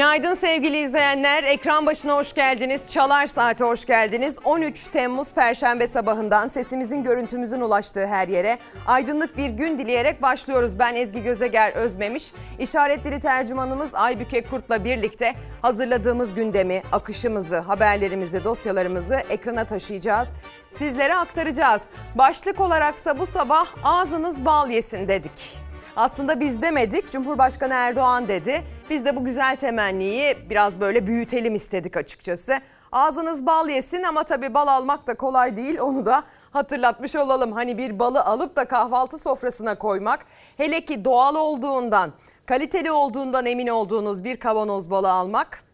Günaydın 0.00 0.34
sevgili 0.34 0.78
izleyenler. 0.78 1.44
Ekran 1.44 1.86
başına 1.86 2.16
hoş 2.16 2.34
geldiniz. 2.34 2.90
Çalar 2.90 3.26
Saat'e 3.26 3.64
hoş 3.64 3.84
geldiniz. 3.84 4.38
13 4.44 4.88
Temmuz 4.88 5.34
Perşembe 5.34 5.88
sabahından 5.88 6.48
sesimizin 6.48 7.02
görüntümüzün 7.02 7.60
ulaştığı 7.60 8.06
her 8.06 8.28
yere 8.28 8.58
aydınlık 8.86 9.36
bir 9.36 9.50
gün 9.50 9.78
dileyerek 9.78 10.22
başlıyoruz. 10.22 10.78
Ben 10.78 10.94
Ezgi 10.94 11.22
Gözeger 11.22 11.72
Özmemiş. 11.72 12.32
İşaret 12.58 13.04
dili 13.04 13.20
tercümanımız 13.20 13.94
Aybüke 13.94 14.44
Kurt'la 14.44 14.84
birlikte 14.84 15.34
hazırladığımız 15.62 16.34
gündemi, 16.34 16.82
akışımızı, 16.92 17.58
haberlerimizi, 17.58 18.44
dosyalarımızı 18.44 19.14
ekrana 19.14 19.64
taşıyacağız. 19.64 20.28
Sizlere 20.74 21.14
aktaracağız. 21.14 21.82
Başlık 22.14 22.60
olaraksa 22.60 23.18
bu 23.18 23.26
sabah 23.26 23.66
ağzınız 23.84 24.44
bal 24.44 24.70
yesin 24.70 25.08
dedik. 25.08 25.69
Aslında 26.00 26.40
biz 26.40 26.62
demedik, 26.62 27.12
Cumhurbaşkanı 27.12 27.74
Erdoğan 27.74 28.28
dedi. 28.28 28.62
Biz 28.90 29.04
de 29.04 29.16
bu 29.16 29.24
güzel 29.24 29.56
temenniyi 29.56 30.36
biraz 30.50 30.80
böyle 30.80 31.06
büyütelim 31.06 31.54
istedik 31.54 31.96
açıkçası. 31.96 32.60
Ağzınız 32.92 33.46
bal 33.46 33.68
yesin 33.68 34.02
ama 34.02 34.24
tabii 34.24 34.54
bal 34.54 34.66
almak 34.66 35.06
da 35.06 35.14
kolay 35.14 35.56
değil 35.56 35.80
onu 35.80 36.06
da 36.06 36.24
hatırlatmış 36.50 37.16
olalım. 37.16 37.52
Hani 37.52 37.78
bir 37.78 37.98
balı 37.98 38.24
alıp 38.24 38.56
da 38.56 38.64
kahvaltı 38.64 39.18
sofrasına 39.18 39.78
koymak 39.78 40.26
hele 40.56 40.84
ki 40.84 41.04
doğal 41.04 41.34
olduğundan, 41.34 42.12
kaliteli 42.46 42.92
olduğundan 42.92 43.46
emin 43.46 43.66
olduğunuz 43.66 44.24
bir 44.24 44.36
kavanoz 44.36 44.90
balı 44.90 45.10
almak 45.10 45.64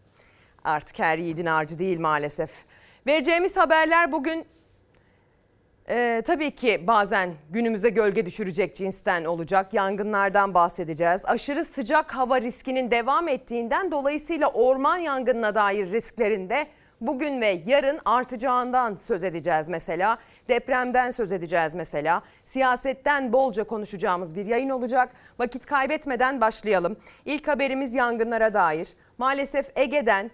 artık 0.63 0.99
her 0.99 1.17
yiğidin 1.17 1.45
harcı 1.45 1.79
değil 1.79 1.99
maalesef. 1.99 2.51
Vereceğimiz 3.07 3.57
haberler 3.57 4.11
bugün 4.11 4.45
ee, 5.89 6.21
tabii 6.25 6.51
ki 6.51 6.83
bazen 6.87 7.33
günümüze 7.49 7.89
gölge 7.89 8.25
düşürecek 8.25 8.75
cinsten 8.75 9.25
olacak. 9.25 9.73
Yangınlardan 9.73 10.53
bahsedeceğiz. 10.53 11.21
Aşırı 11.25 11.65
sıcak 11.65 12.15
hava 12.15 12.41
riskinin 12.41 12.91
devam 12.91 13.27
ettiğinden 13.27 13.91
dolayısıyla 13.91 14.47
orman 14.47 14.97
yangınına 14.97 15.55
dair 15.55 15.91
risklerinde 15.91 16.67
bugün 17.01 17.41
ve 17.41 17.61
yarın 17.65 17.99
artacağından 18.05 18.95
söz 18.95 19.23
edeceğiz 19.23 19.69
mesela. 19.69 20.17
Depremden 20.49 21.11
söz 21.11 21.31
edeceğiz 21.31 21.75
mesela. 21.75 22.21
Siyasetten 22.45 23.33
bolca 23.33 23.63
konuşacağımız 23.63 24.35
bir 24.35 24.45
yayın 24.45 24.69
olacak. 24.69 25.09
Vakit 25.39 25.65
kaybetmeden 25.65 26.41
başlayalım. 26.41 26.97
İlk 27.25 27.47
haberimiz 27.47 27.95
yangınlara 27.95 28.53
dair. 28.53 28.87
Maalesef 29.17 29.71
Ege'den 29.75 30.31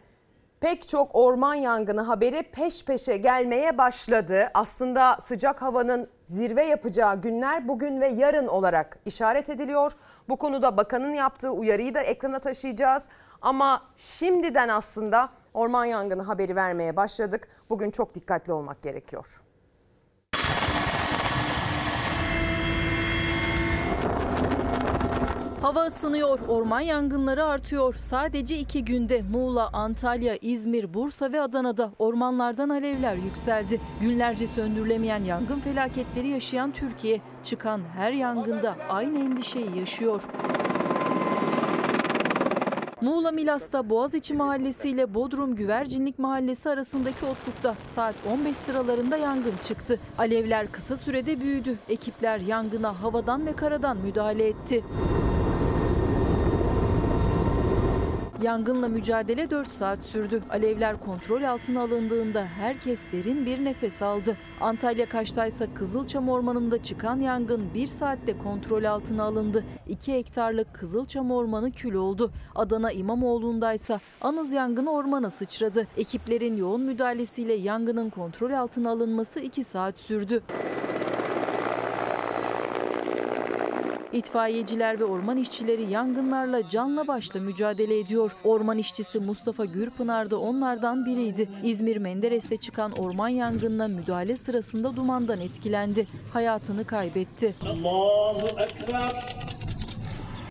pek 0.64 0.88
çok 0.88 1.16
orman 1.16 1.56
yangını 1.56 2.02
haberi 2.02 2.44
peş 2.44 2.86
peşe 2.86 3.18
gelmeye 3.18 3.78
başladı. 3.78 4.50
Aslında 4.54 5.18
sıcak 5.22 5.62
havanın 5.62 6.10
zirve 6.26 6.66
yapacağı 6.66 7.22
günler 7.22 7.68
bugün 7.68 8.02
ve 8.02 8.08
yarın 8.08 8.48
olarak 8.48 8.98
işaret 9.06 9.50
ediliyor. 9.50 9.92
Bu 10.30 10.38
konuda 10.38 10.78
bakanın 10.78 11.14
yaptığı 11.14 11.52
uyarıyı 11.52 11.94
da 11.94 12.02
ekrana 12.02 12.40
taşıyacağız. 12.40 13.04
Ama 13.42 13.82
şimdiden 13.98 14.70
aslında 14.70 15.30
orman 15.54 15.86
yangını 15.86 16.22
haberi 16.22 16.56
vermeye 16.56 16.96
başladık. 16.96 17.48
Bugün 17.70 17.92
çok 17.92 18.16
dikkatli 18.16 18.54
olmak 18.54 18.82
gerekiyor. 18.82 19.42
Hava 25.64 25.86
ısınıyor, 25.86 26.40
orman 26.48 26.80
yangınları 26.80 27.44
artıyor. 27.46 27.96
Sadece 27.98 28.58
iki 28.58 28.86
günde 28.86 29.22
Muğla, 29.22 29.70
Antalya, 29.74 30.36
İzmir, 30.42 30.94
Bursa 30.94 31.32
ve 31.32 31.42
Adana'da 31.42 31.92
ormanlardan 32.00 32.70
alevler 32.70 33.16
yükseldi. 33.16 33.82
Günlerce 34.02 34.48
söndürülemeyen 34.48 35.24
yangın 35.24 35.60
felaketleri 35.60 36.28
yaşayan 36.28 36.72
Türkiye, 36.72 37.22
çıkan 37.44 37.82
her 37.96 38.12
yangında 38.12 38.76
aynı 38.90 39.20
endişeyi 39.20 39.78
yaşıyor. 39.78 40.24
Muğla 43.02 43.32
Milas'ta 43.32 43.90
Boğaziçi 43.90 44.34
Mahallesi 44.34 44.90
ile 44.90 45.14
Bodrum 45.14 45.56
Güvercinlik 45.56 46.20
Mahallesi 46.20 46.70
arasındaki 46.70 47.26
otlukta 47.26 47.76
saat 47.84 48.16
15 48.34 48.58
sıralarında 48.58 49.18
yangın 49.18 49.56
çıktı. 49.64 50.00
Alevler 50.18 50.72
kısa 50.72 50.98
sürede 50.98 51.42
büyüdü. 51.42 51.76
Ekipler 51.90 52.40
yangına 52.40 53.02
havadan 53.02 53.46
ve 53.46 53.56
karadan 53.56 53.98
müdahale 53.98 54.48
etti. 54.48 54.84
Yangınla 58.44 58.88
mücadele 58.88 59.50
4 59.50 59.72
saat 59.72 60.00
sürdü. 60.00 60.44
Alevler 60.50 61.00
kontrol 61.00 61.44
altına 61.44 61.82
alındığında 61.82 62.46
herkes 62.46 63.02
derin 63.12 63.46
bir 63.46 63.66
nefes 63.66 64.02
aldı. 64.02 64.38
Antalya 64.62 65.10
Kaş'taysa 65.10 65.74
Kızılçam 65.74 66.30
Ormanı'nda 66.30 66.84
çıkan 66.84 67.20
yangın 67.20 67.74
1 67.74 67.88
saatte 67.88 68.38
kontrol 68.38 68.84
altına 68.84 69.24
alındı. 69.24 69.66
2 69.88 70.14
hektarlık 70.14 70.74
Kızılçam 70.74 71.32
Ormanı 71.32 71.72
kül 71.72 71.94
oldu. 71.94 72.32
Adana 72.56 72.92
İmamoğlu'ndaysa 72.92 74.00
Anız 74.22 74.54
yangını 74.54 74.92
ormana 74.92 75.30
sıçradı. 75.30 75.88
Ekiplerin 75.98 76.58
yoğun 76.58 76.82
müdahalesiyle 76.82 77.54
yangının 77.54 78.10
kontrol 78.10 78.52
altına 78.52 78.90
alınması 78.90 79.40
2 79.40 79.64
saat 79.64 80.00
sürdü. 80.00 80.44
İtfaiyeciler 84.14 85.00
ve 85.00 85.06
orman 85.06 85.38
işçileri 85.38 85.92
yangınlarla 85.92 86.70
canla 86.70 87.08
başla 87.08 87.40
mücadele 87.40 88.00
ediyor. 88.00 88.32
Orman 88.44 88.78
işçisi 88.78 89.20
Mustafa 89.20 89.66
Gürpınar 89.66 90.32
da 90.32 90.40
onlardan 90.40 91.06
biriydi. 91.06 91.50
İzmir 91.64 91.98
Menderes'te 91.98 92.58
çıkan 92.58 92.92
orman 92.92 93.30
yangınına 93.30 93.88
müdahale 93.88 94.38
sırasında 94.38 94.96
dumandan 94.96 95.40
etkilendi. 95.40 96.08
Hayatını 96.34 96.86
kaybetti. 96.86 97.56
Allahu 97.66 98.48
Ekber. 98.48 99.53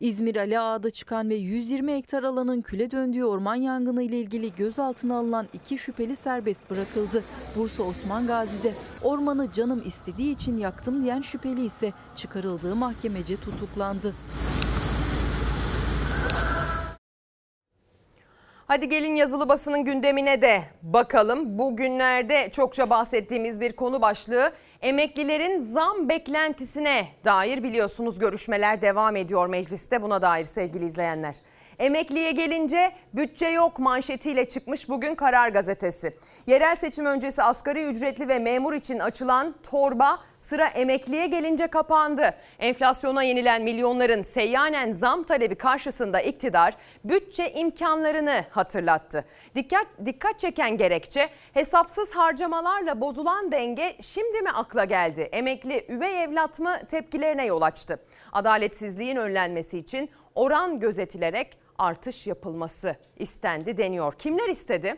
İzmir 0.02 0.36
Ali 0.36 0.60
Ağa'da 0.60 0.90
çıkan 0.90 1.30
ve 1.30 1.34
120 1.34 1.92
hektar 1.92 2.22
alanın 2.22 2.60
küle 2.60 2.90
döndüğü 2.90 3.24
orman 3.24 3.54
yangını 3.54 4.02
ile 4.02 4.18
ilgili 4.18 4.54
gözaltına 4.54 5.16
alınan 5.18 5.48
iki 5.52 5.78
şüpheli 5.78 6.16
serbest 6.16 6.70
bırakıldı. 6.70 7.24
Bursa 7.56 7.82
Osman 7.82 8.26
Gazi'de 8.26 8.72
ormanı 9.02 9.52
canım 9.52 9.82
istediği 9.84 10.34
için 10.34 10.58
yaktım 10.58 11.04
diyen 11.04 11.20
şüpheli 11.20 11.64
ise 11.64 11.92
çıkarıldığı 12.16 12.76
mahkemece 12.76 13.36
tutuklandı. 13.36 14.14
Hadi 18.66 18.88
gelin 18.88 19.16
yazılı 19.16 19.48
basının 19.48 19.84
gündemine 19.84 20.42
de 20.42 20.62
bakalım. 20.82 21.58
Bugünlerde 21.58 22.50
çokça 22.52 22.90
bahsettiğimiz 22.90 23.60
bir 23.60 23.72
konu 23.72 24.02
başlığı 24.02 24.52
Emeklilerin 24.82 25.60
zam 25.60 26.08
beklentisine 26.08 27.06
dair 27.24 27.62
biliyorsunuz 27.62 28.18
görüşmeler 28.18 28.82
devam 28.82 29.16
ediyor 29.16 29.46
mecliste 29.46 30.02
buna 30.02 30.22
dair 30.22 30.44
sevgili 30.44 30.84
izleyenler. 30.84 31.34
Emekliye 31.78 32.32
gelince 32.32 32.92
bütçe 33.14 33.46
yok 33.46 33.78
manşetiyle 33.78 34.48
çıkmış 34.48 34.88
bugün 34.88 35.14
Karar 35.14 35.48
Gazetesi. 35.48 36.16
Yerel 36.46 36.76
seçim 36.76 37.06
öncesi 37.06 37.42
asgari 37.42 37.84
ücretli 37.84 38.28
ve 38.28 38.38
memur 38.38 38.74
için 38.74 38.98
açılan 38.98 39.54
torba 39.70 40.18
sıra 40.52 40.66
emekliye 40.66 41.26
gelince 41.26 41.66
kapandı. 41.66 42.34
Enflasyona 42.58 43.22
yenilen 43.22 43.62
milyonların 43.62 44.22
seyyanen 44.22 44.92
zam 44.92 45.22
talebi 45.22 45.54
karşısında 45.54 46.20
iktidar 46.20 46.74
bütçe 47.04 47.52
imkanlarını 47.52 48.44
hatırlattı. 48.50 49.24
Dikkat 49.54 49.86
dikkat 50.06 50.38
çeken 50.38 50.76
gerekçe 50.76 51.28
hesapsız 51.54 52.10
harcamalarla 52.10 53.00
bozulan 53.00 53.52
denge 53.52 53.96
şimdi 54.00 54.42
mi 54.42 54.50
akla 54.50 54.84
geldi? 54.84 55.20
Emekli 55.20 55.86
üvey 55.88 56.22
evlat 56.22 56.60
mı 56.60 56.74
tepkilerine 56.90 57.46
yol 57.46 57.62
açtı. 57.62 57.98
Adaletsizliğin 58.32 59.16
önlenmesi 59.16 59.78
için 59.78 60.10
oran 60.34 60.80
gözetilerek 60.80 61.58
artış 61.78 62.26
yapılması 62.26 62.96
istendi 63.16 63.76
deniyor. 63.76 64.12
Kimler 64.12 64.48
istedi? 64.48 64.96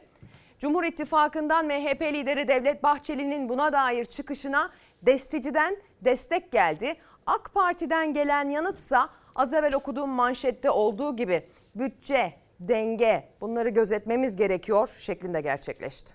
Cumhur 0.64 0.84
İttifakı'ndan 0.84 1.67
MHP 1.67 2.02
lideri 2.02 2.49
Devlet 2.49 2.82
Bahçeli'nin 2.82 3.49
buna 3.49 3.73
dair 3.73 4.05
çıkışına 4.05 4.70
Destici'den 5.06 5.77
destek 6.05 6.53
geldi. 6.53 6.95
AK 7.27 7.55
Parti'den 7.55 8.15
gelen 8.15 8.51
yanıtsa 8.51 9.11
az 9.35 9.53
evvel 9.53 9.75
okuduğum 9.75 10.11
manşette 10.11 10.71
olduğu 10.71 11.17
gibi 11.17 11.43
bütçe, 11.75 12.33
denge 12.61 13.29
bunları 13.41 13.69
gözetmemiz 13.69 14.37
gerekiyor 14.37 14.89
şeklinde 14.99 15.41
gerçekleşti. 15.41 16.15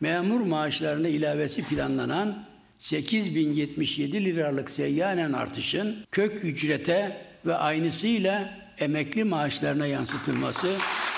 Memur 0.00 0.40
maaşlarına 0.40 1.08
ilavesi 1.08 1.64
planlanan 1.68 2.44
8077 2.78 4.24
liralık 4.24 4.70
seyyanen 4.70 5.32
artışın 5.32 5.96
kök 6.10 6.44
ücrete 6.44 7.16
ve 7.46 7.54
aynısıyla 7.54 8.50
emekli 8.78 9.24
maaşlarına 9.24 9.86
yansıtılması 9.86 10.66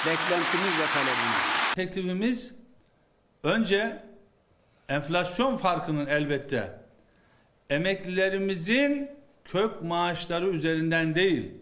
beklentimiz 0.07 0.73
ve 0.81 0.87
talebimiz. 0.95 1.75
Teklifimiz 1.75 2.55
önce 3.43 4.06
enflasyon 4.89 5.57
farkının 5.57 6.07
elbette 6.07 6.79
emeklilerimizin 7.71 9.11
kök 9.45 9.83
maaşları 9.83 10.49
üzerinden 10.49 11.15
değil, 11.15 11.53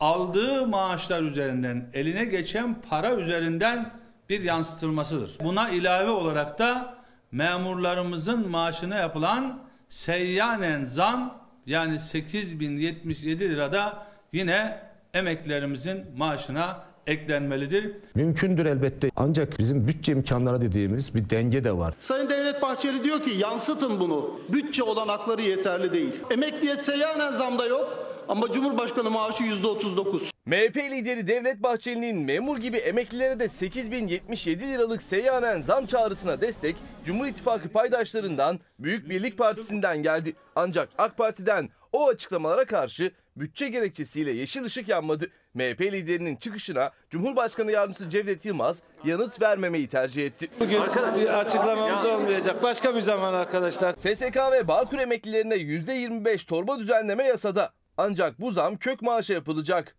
aldığı 0.00 0.66
maaşlar 0.66 1.22
üzerinden, 1.22 1.90
eline 1.94 2.24
geçen 2.24 2.80
para 2.82 3.14
üzerinden 3.14 3.92
bir 4.28 4.42
yansıtılmasıdır. 4.42 5.38
Buna 5.40 5.68
ilave 5.68 6.10
olarak 6.10 6.58
da 6.58 6.94
memurlarımızın 7.32 8.48
maaşına 8.48 8.96
yapılan 8.96 9.62
seyyanen 9.88 10.86
zam 10.86 11.40
yani 11.66 11.98
8077 11.98 13.50
lirada 13.50 14.06
yine 14.32 14.82
emeklilerimizin 15.14 16.06
maaşına 16.16 16.89
eklenmelidir. 17.06 17.92
Mümkündür 18.14 18.66
elbette 18.66 19.10
ancak 19.16 19.58
bizim 19.58 19.88
bütçe 19.88 20.12
imkanları 20.12 20.60
dediğimiz 20.60 21.14
bir 21.14 21.30
denge 21.30 21.64
de 21.64 21.76
var. 21.76 21.94
Sayın 22.00 22.30
Devlet 22.30 22.62
Bahçeli 22.62 23.04
diyor 23.04 23.22
ki 23.22 23.30
yansıtın 23.38 24.00
bunu. 24.00 24.38
Bütçe 24.48 24.82
olanakları 24.82 25.42
yeterli 25.42 25.92
değil. 25.92 26.14
Emekliye 26.30 26.76
seyyanen 26.76 27.32
zamda 27.32 27.66
yok 27.66 28.09
ama 28.30 28.52
Cumhurbaşkanı 28.52 29.10
maaşı 29.10 29.44
yüzde 29.44 29.66
39. 29.66 30.30
MHP 30.46 30.76
lideri 30.76 31.26
Devlet 31.26 31.62
Bahçeli'nin 31.62 32.18
memur 32.18 32.58
gibi 32.58 32.76
emeklilere 32.76 33.40
de 33.40 33.48
8077 33.48 34.68
liralık 34.68 35.02
seyyanen 35.02 35.60
zam 35.60 35.86
çağrısına 35.86 36.40
destek 36.40 36.76
Cumhur 37.04 37.26
İttifakı 37.26 37.68
paydaşlarından 37.68 38.60
Büyük 38.78 39.10
Birlik 39.10 39.38
Partisi'nden 39.38 40.02
geldi. 40.02 40.34
Ancak 40.56 40.88
AK 40.98 41.16
Parti'den 41.16 41.68
o 41.92 42.08
açıklamalara 42.08 42.64
karşı 42.64 43.12
bütçe 43.36 43.68
gerekçesiyle 43.68 44.32
yeşil 44.32 44.64
ışık 44.64 44.88
yanmadı. 44.88 45.30
MHP 45.54 45.80
liderinin 45.80 46.36
çıkışına 46.36 46.90
Cumhurbaşkanı 47.10 47.72
Yardımcısı 47.72 48.10
Cevdet 48.10 48.44
Yılmaz 48.44 48.82
yanıt 49.04 49.42
vermemeyi 49.42 49.88
tercih 49.88 50.26
etti. 50.26 50.48
Bugün 50.60 50.80
bir 51.20 51.38
açıklamamız 51.40 52.06
olmayacak. 52.06 52.62
Başka 52.62 52.94
bir 52.94 53.00
zaman 53.00 53.34
arkadaşlar. 53.34 53.92
SSK 53.92 54.36
ve 54.52 54.68
Bağkur 54.68 54.98
emeklilerine 54.98 55.54
%25 55.54 56.46
torba 56.46 56.78
düzenleme 56.78 57.24
yasada. 57.24 57.79
Ancak 58.02 58.40
bu 58.40 58.50
zam 58.50 58.76
kök 58.76 59.02
maaşa 59.02 59.34
yapılacak. 59.34 59.96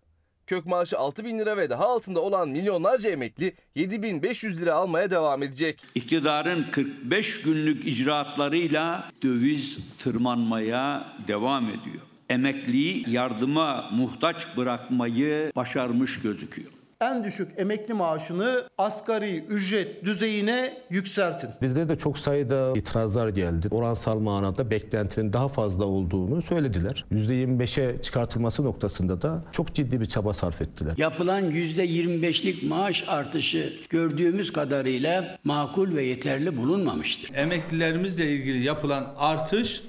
Kök 0.47 0.65
maaşı 0.65 0.97
6 0.97 1.25
bin 1.25 1.39
lira 1.39 1.57
ve 1.57 1.69
daha 1.69 1.87
altında 1.87 2.19
olan 2.19 2.49
milyonlarca 2.49 3.09
emekli 3.09 3.55
7500 3.75 4.61
lira 4.61 4.75
almaya 4.75 5.11
devam 5.11 5.43
edecek. 5.43 5.85
İktidarın 5.95 6.65
45 6.71 7.41
günlük 7.41 7.87
icraatlarıyla 7.87 9.09
döviz 9.23 9.77
tırmanmaya 9.99 11.05
devam 11.27 11.65
ediyor. 11.65 12.01
Emekliyi 12.29 13.09
yardıma 13.09 13.89
muhtaç 13.91 14.57
bırakmayı 14.57 15.51
başarmış 15.55 16.21
gözüküyor. 16.21 16.71
En 17.01 17.23
düşük 17.23 17.51
emekli 17.57 17.93
maaşını 17.93 18.63
asgari 18.77 19.43
ücret 19.49 20.05
düzeyine 20.05 20.73
yükseltin. 20.89 21.49
Bizde 21.61 21.89
de 21.89 21.97
çok 21.97 22.19
sayıda 22.19 22.73
itirazlar 22.75 23.29
geldi. 23.29 23.67
Oransal 23.71 24.19
manada 24.19 24.69
beklentinin 24.69 25.33
daha 25.33 25.47
fazla 25.47 25.85
olduğunu 25.85 26.41
söylediler. 26.41 27.05
%25'e 27.11 28.01
çıkartılması 28.01 28.63
noktasında 28.63 29.21
da 29.21 29.43
çok 29.51 29.73
ciddi 29.73 30.01
bir 30.01 30.05
çaba 30.05 30.33
sarf 30.33 30.61
ettiler. 30.61 30.93
Yapılan 30.97 31.51
%25'lik 31.51 32.63
maaş 32.63 33.03
artışı 33.07 33.73
gördüğümüz 33.89 34.53
kadarıyla 34.53 35.37
makul 35.43 35.95
ve 35.95 36.03
yeterli 36.03 36.57
bulunmamıştır. 36.57 37.35
Emeklilerimizle 37.35 38.31
ilgili 38.31 38.63
yapılan 38.63 39.13
artış 39.17 39.83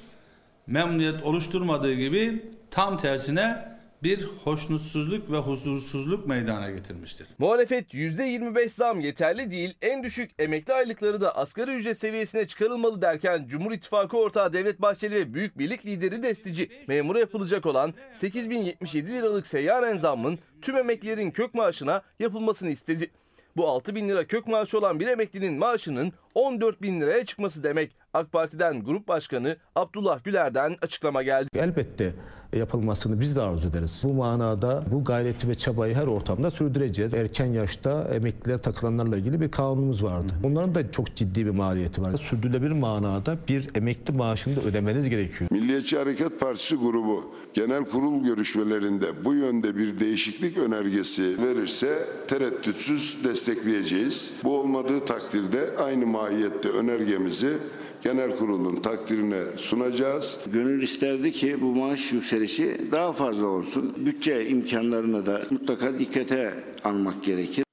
memnuniyet 0.67 1.23
oluşturmadığı 1.23 1.95
gibi 1.95 2.43
tam 2.71 2.99
tersine 2.99 3.72
bir 4.03 4.25
hoşnutsuzluk 4.45 5.31
ve 5.31 5.37
huzursuzluk 5.37 6.27
meydana 6.27 6.71
getirmiştir. 6.71 7.27
Muhalefet 7.39 7.95
%25 7.95 8.69
zam 8.69 9.01
yeterli 9.01 9.51
değil, 9.51 9.75
en 9.83 10.03
düşük 10.03 10.31
emekli 10.39 10.73
aylıkları 10.73 11.21
da 11.21 11.37
asgari 11.37 11.71
ücret 11.71 11.99
seviyesine 11.99 12.47
çıkarılmalı 12.47 13.03
derken 13.03 13.47
Cumhur 13.49 13.73
İttifakı 13.73 14.17
ortağı 14.17 14.53
Devlet 14.53 14.83
Bahçeli 14.83 15.15
ve 15.15 15.35
Büyük 15.35 15.59
Birlik 15.59 15.87
lideri 15.87 16.23
destici 16.23 16.71
memura 16.89 17.19
yapılacak 17.19 17.67
olan 17.67 17.95
8077 18.13 19.13
liralık 19.13 19.47
seyyanen 19.47 19.97
zammın 19.97 20.39
tüm 20.63 20.77
emeklilerin 20.77 21.31
kök 21.31 21.55
maaşına 21.55 22.03
yapılmasını 22.19 22.71
istedi. 22.71 23.11
Bu 23.57 23.69
6 23.69 23.95
bin 23.95 24.09
lira 24.09 24.27
kök 24.27 24.47
maaşı 24.47 24.79
olan 24.79 25.01
bir 25.01 25.07
emeklinin 25.07 25.59
maaşının 25.59 26.13
14 26.35 26.83
bin 26.83 27.01
liraya 27.01 27.25
çıkması 27.25 27.63
demek. 27.63 27.97
AK 28.15 28.33
Parti'den 28.33 28.85
Grup 28.85 29.09
Başkanı 29.09 29.57
Abdullah 29.75 30.25
Güler'den 30.25 30.77
açıklama 30.83 31.23
geldi. 31.23 31.49
Elbette 31.55 32.15
yapılmasını 32.57 33.21
biz 33.21 33.37
de 33.37 33.41
arzu 33.41 33.69
ederiz. 33.69 34.01
Bu 34.05 34.13
manada 34.13 34.85
bu 34.93 35.05
gayreti 35.05 35.49
ve 35.49 35.55
çabayı 35.55 35.95
her 35.95 36.07
ortamda 36.07 36.51
sürdüreceğiz. 36.51 37.15
Erken 37.15 37.47
yaşta 37.47 38.09
emekliliğe 38.15 38.59
takılanlarla 38.59 39.17
ilgili 39.17 39.41
bir 39.41 39.51
kanunumuz 39.51 40.05
vardı. 40.05 40.33
Bunların 40.43 40.75
da 40.75 40.91
çok 40.91 41.17
ciddi 41.17 41.47
bir 41.47 41.51
maliyeti 41.51 42.03
var. 42.03 42.17
Sürdürülebilir 42.17 42.71
manada 42.71 43.39
bir 43.49 43.71
emekli 43.75 44.15
maaşını 44.15 44.57
da 44.57 44.61
ödemeniz 44.61 45.09
gerekiyor. 45.09 45.51
Milliyetçi 45.51 45.99
Hareket 45.99 46.41
Partisi 46.41 46.77
grubu 46.77 47.35
genel 47.55 47.85
kurul 47.85 48.25
görüşmelerinde 48.25 49.25
bu 49.25 49.35
yönde 49.35 49.77
bir 49.77 49.99
değişiklik 49.99 50.59
önergesi 50.59 51.43
verirse 51.43 51.99
tereddütsüz 52.29 53.25
destekleyeceğiz. 53.25 54.33
Bu 54.45 54.61
olmadığı 54.61 55.05
takdirde 55.05 55.77
aynı 55.85 56.07
mahiyette 56.23 56.69
önergemizi 56.69 57.59
genel 58.03 58.37
kurulun 58.37 58.77
takdirine 58.77 59.43
sunacağız. 59.57 60.41
Gönül 60.47 60.83
isterdi 60.83 61.33
ki 61.33 61.61
bu 61.63 61.75
maaş 61.75 62.13
yükselişi 62.13 62.93
daha 62.93 63.13
fazla 63.13 63.47
olsun. 63.47 63.95
Bütçe 64.07 64.47
imkanlarını 64.47 65.27
da 65.27 65.43
mutlaka 65.51 65.99
dikkate 65.99 66.55
almak 66.85 67.25
gerekir. 67.25 67.65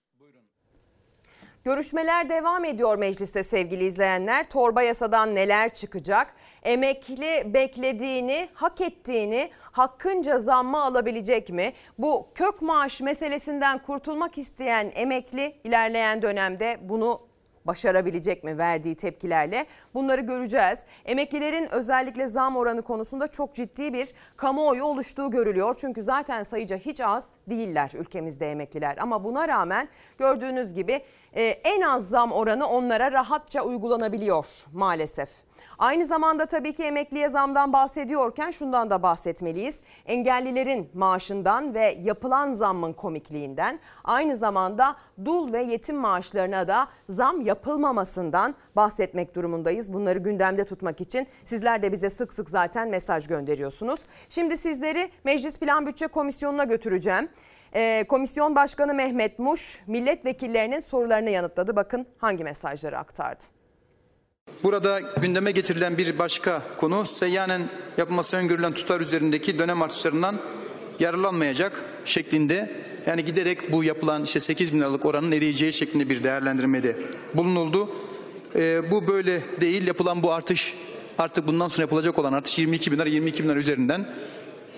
Görüşmeler 1.64 2.30
devam 2.30 2.66
ediyor 2.66 2.98
mecliste 2.98 3.44
sevgili 3.44 3.86
izleyenler. 3.86 4.50
Torba 4.50 4.82
yasadan 4.82 5.36
neler 5.36 5.74
çıkacak? 5.74 6.34
Emekli 6.64 7.54
beklediğini, 7.54 8.50
hak 8.54 8.82
ettiğini 8.82 9.50
hakkınca 9.72 10.40
zammı 10.40 10.84
alabilecek 10.84 11.50
mi? 11.50 11.74
Bu 11.98 12.28
kök 12.36 12.62
maaş 12.62 13.02
meselesinden 13.02 13.80
kurtulmak 13.80 14.38
isteyen 14.38 14.92
emekli 14.96 15.56
ilerleyen 15.64 16.22
dönemde 16.22 16.78
bunu 16.82 17.29
başarabilecek 17.70 18.44
mi 18.44 18.58
verdiği 18.58 18.96
tepkilerle? 18.96 19.66
Bunları 19.94 20.22
göreceğiz. 20.22 20.80
Emeklilerin 21.06 21.68
özellikle 21.72 22.28
zam 22.28 22.58
oranı 22.58 22.82
konusunda 22.82 23.28
çok 23.28 23.56
ciddi 23.56 23.94
bir 23.94 24.12
kamuoyu 24.38 24.84
oluştuğu 24.84 25.32
görülüyor. 25.32 25.76
Çünkü 25.80 26.04
zaten 26.04 26.44
sayıca 26.44 26.78
hiç 26.78 27.02
az 27.02 27.30
değiller 27.48 27.92
ülkemizde 27.94 28.52
emekliler. 28.52 28.98
Ama 28.98 29.24
buna 29.24 29.48
rağmen 29.48 29.90
gördüğünüz 30.18 30.74
gibi 30.74 31.02
e, 31.34 31.44
en 31.44 31.82
az 31.82 32.10
zam 32.10 32.32
oranı 32.32 32.68
onlara 32.68 33.12
rahatça 33.12 33.62
uygulanabiliyor 33.62 34.66
maalesef. 34.74 35.30
Aynı 35.80 36.06
zamanda 36.06 36.46
tabii 36.46 36.74
ki 36.74 36.84
emekliye 36.84 37.30
zamdan 37.30 37.74
bahsediyorken 37.74 38.52
şundan 38.52 38.90
da 38.90 39.04
bahsetmeliyiz. 39.04 39.76
Engellilerin 40.06 40.90
maaşından 40.94 41.74
ve 41.74 41.98
yapılan 42.04 42.54
zammın 42.54 42.94
komikliğinden 42.94 43.80
aynı 44.04 44.38
zamanda 44.38 44.96
dul 45.26 45.54
ve 45.54 45.62
yetim 45.62 45.96
maaşlarına 45.96 46.68
da 46.68 46.88
zam 47.10 47.42
yapılmamasından 47.42 48.56
bahsetmek 48.76 49.36
durumundayız. 49.36 49.94
Bunları 49.94 50.20
gündemde 50.20 50.64
tutmak 50.64 51.02
için 51.02 51.28
sizler 51.46 51.82
de 51.82 51.92
bize 51.92 52.10
sık 52.10 52.34
sık 52.34 52.50
zaten 52.50 52.90
mesaj 52.90 53.28
gönderiyorsunuz. 53.28 54.00
Şimdi 54.30 54.58
sizleri 54.58 55.12
Meclis 55.24 55.60
Plan 55.60 55.88
Bütçe 55.88 56.08
Komisyonu'na 56.08 56.64
götüreceğim. 56.64 57.30
Ee, 57.74 58.04
Komisyon 58.08 58.56
Başkanı 58.56 58.94
Mehmet 58.94 59.40
Muş 59.40 59.84
milletvekillerinin 59.88 60.80
sorularını 60.80 61.30
yanıtladı. 61.30 61.76
Bakın 61.76 62.06
hangi 62.18 62.44
mesajları 62.44 63.00
aktardı. 63.00 63.59
Burada 64.64 65.02
gündeme 65.22 65.52
getirilen 65.52 65.98
bir 65.98 66.20
başka 66.20 66.64
konu 66.78 67.06
seyyanen 67.06 67.70
yapılması 67.98 68.38
öngörülen 68.38 68.74
tutar 68.74 69.02
üzerindeki 69.02 69.60
dönem 69.60 69.82
artışlarından 69.82 70.36
yararlanmayacak 71.00 71.82
şeklinde 72.06 72.72
yani 73.06 73.26
giderek 73.26 73.72
bu 73.72 73.84
yapılan 73.84 74.24
işte 74.24 74.40
8 74.40 74.74
bin 74.74 74.80
liralık 74.80 75.06
oranın 75.06 75.32
eriyeceği 75.32 75.74
şeklinde 75.74 76.10
bir 76.10 76.24
değerlendirmede 76.24 76.96
bulunuldu. 77.34 77.90
Ee, 78.56 78.92
bu 78.92 79.08
böyle 79.08 79.42
değil 79.62 79.88
yapılan 79.88 80.24
bu 80.24 80.32
artış 80.32 80.74
artık 81.18 81.48
bundan 81.48 81.68
sonra 81.68 81.82
yapılacak 81.82 82.20
olan 82.20 82.34
artış 82.34 82.60
22 82.60 82.92
bin 82.92 82.98
lira 82.98 83.10
22 83.10 83.44
bin 83.44 83.50
lira 83.50 83.60
üzerinden 83.60 84.08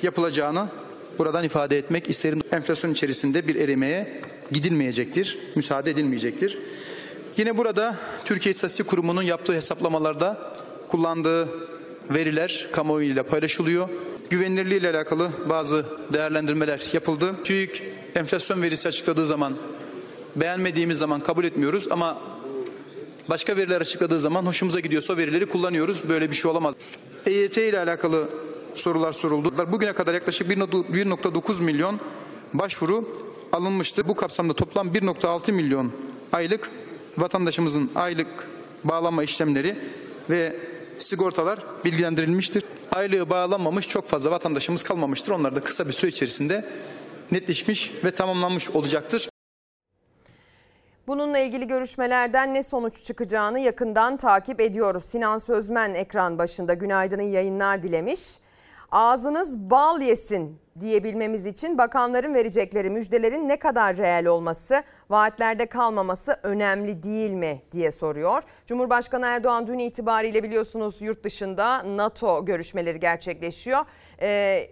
yapılacağını 0.04 0.68
buradan 1.20 1.44
ifade 1.44 1.78
etmek 1.78 2.10
isterim. 2.10 2.42
Enflasyon 2.52 2.92
içerisinde 2.92 3.48
bir 3.48 3.56
erimeye 3.56 4.22
gidilmeyecektir, 4.52 5.38
müsaade 5.56 5.92
edilmeyecektir. 5.92 6.58
Yine 7.38 7.58
burada 7.58 7.96
Türkiye 8.26 8.52
İstatistik 8.52 8.88
Kurumu'nun 8.88 9.22
yaptığı 9.22 9.54
hesaplamalarda 9.54 10.54
kullandığı 10.90 11.50
veriler 12.10 12.68
kamuoyuyla 12.72 13.24
paylaşılıyor. 13.24 13.90
Güvenilirliği 14.30 14.80
ile 14.80 14.90
alakalı 14.90 15.30
bazı 15.50 15.86
değerlendirmeler 16.14 16.90
yapıldı. 16.94 17.36
TÜİK 17.44 17.84
enflasyon 18.16 18.62
verisi 18.62 18.88
açıkladığı 18.88 19.26
zaman 19.26 19.54
beğenmediğimiz 20.36 20.98
zaman 20.98 21.20
kabul 21.20 21.44
etmiyoruz 21.44 21.88
ama 21.92 22.18
başka 23.30 23.58
veriler 23.58 23.82
açıkladığı 23.82 24.20
zaman 24.20 24.46
hoşumuza 24.46 24.80
gidiyorsa 24.80 25.18
verileri 25.18 25.46
kullanıyoruz. 25.46 26.10
Böyle 26.10 26.30
bir 26.30 26.36
şey 26.36 26.52
olamaz. 26.52 26.76
EYT 27.26 27.58
ile 27.58 27.80
alakalı 27.80 28.30
sorular 28.76 29.14
soruldu. 29.14 29.72
Bugüne 29.72 29.94
kadar 29.94 30.14
yaklaşık 30.14 30.48
1.9 30.48 31.64
milyon 31.64 32.00
başvuru 32.54 33.10
alınmıştı. 33.52 34.08
Bu 34.08 34.16
kapsamda 34.16 34.54
toplam 34.54 34.88
1.6 34.88 35.52
milyon 35.52 35.92
aylık 36.34 36.70
vatandaşımızın 37.18 37.92
aylık 37.96 38.48
bağlanma 38.84 39.24
işlemleri 39.24 39.76
ve 40.30 40.56
sigortalar 40.98 41.60
bilgilendirilmiştir. 41.86 42.64
Aylığı 42.92 43.30
bağlanmamış 43.30 43.88
çok 43.88 44.08
fazla 44.08 44.32
vatandaşımız 44.32 44.84
kalmamıştır. 44.84 45.32
Onlar 45.32 45.56
da 45.56 45.60
kısa 45.60 45.88
bir 45.88 45.94
süre 45.94 46.12
içerisinde 46.12 46.66
netleşmiş 47.32 47.92
ve 48.06 48.12
tamamlanmış 48.12 48.70
olacaktır. 48.70 49.30
Bununla 51.08 51.40
ilgili 51.40 51.68
görüşmelerden 51.68 52.54
ne 52.54 52.64
sonuç 52.64 53.04
çıkacağını 53.04 53.60
yakından 53.60 54.18
takip 54.18 54.62
ediyoruz. 54.62 55.04
Sinan 55.06 55.38
Sözmen 55.38 55.94
ekran 55.94 56.38
başında 56.38 56.74
günaydının 56.74 57.32
yayınlar 57.32 57.84
dilemiş. 57.84 58.20
Ağzınız 58.92 59.60
bal 59.60 60.02
yesin 60.02 60.62
diyebilmemiz 60.80 61.46
için 61.46 61.78
bakanların 61.78 62.34
verecekleri 62.34 62.90
müjdelerin 62.90 63.50
ne 63.50 63.60
kadar 63.60 63.98
reel 63.98 64.26
olması, 64.26 64.84
vaatlerde 65.10 65.66
kalmaması 65.66 66.40
önemli 66.44 67.04
değil 67.04 67.32
mi 67.32 67.62
diye 67.72 67.92
soruyor. 67.92 68.44
Cumhurbaşkanı 68.66 69.26
Erdoğan 69.26 69.68
dün 69.68 69.80
itibariyle 69.80 70.44
biliyorsunuz 70.44 71.02
yurt 71.02 71.24
dışında 71.24 71.98
NATO 71.98 72.46
görüşmeleri 72.46 73.00
gerçekleşiyor. 73.00 73.86
Ee, 74.22 74.70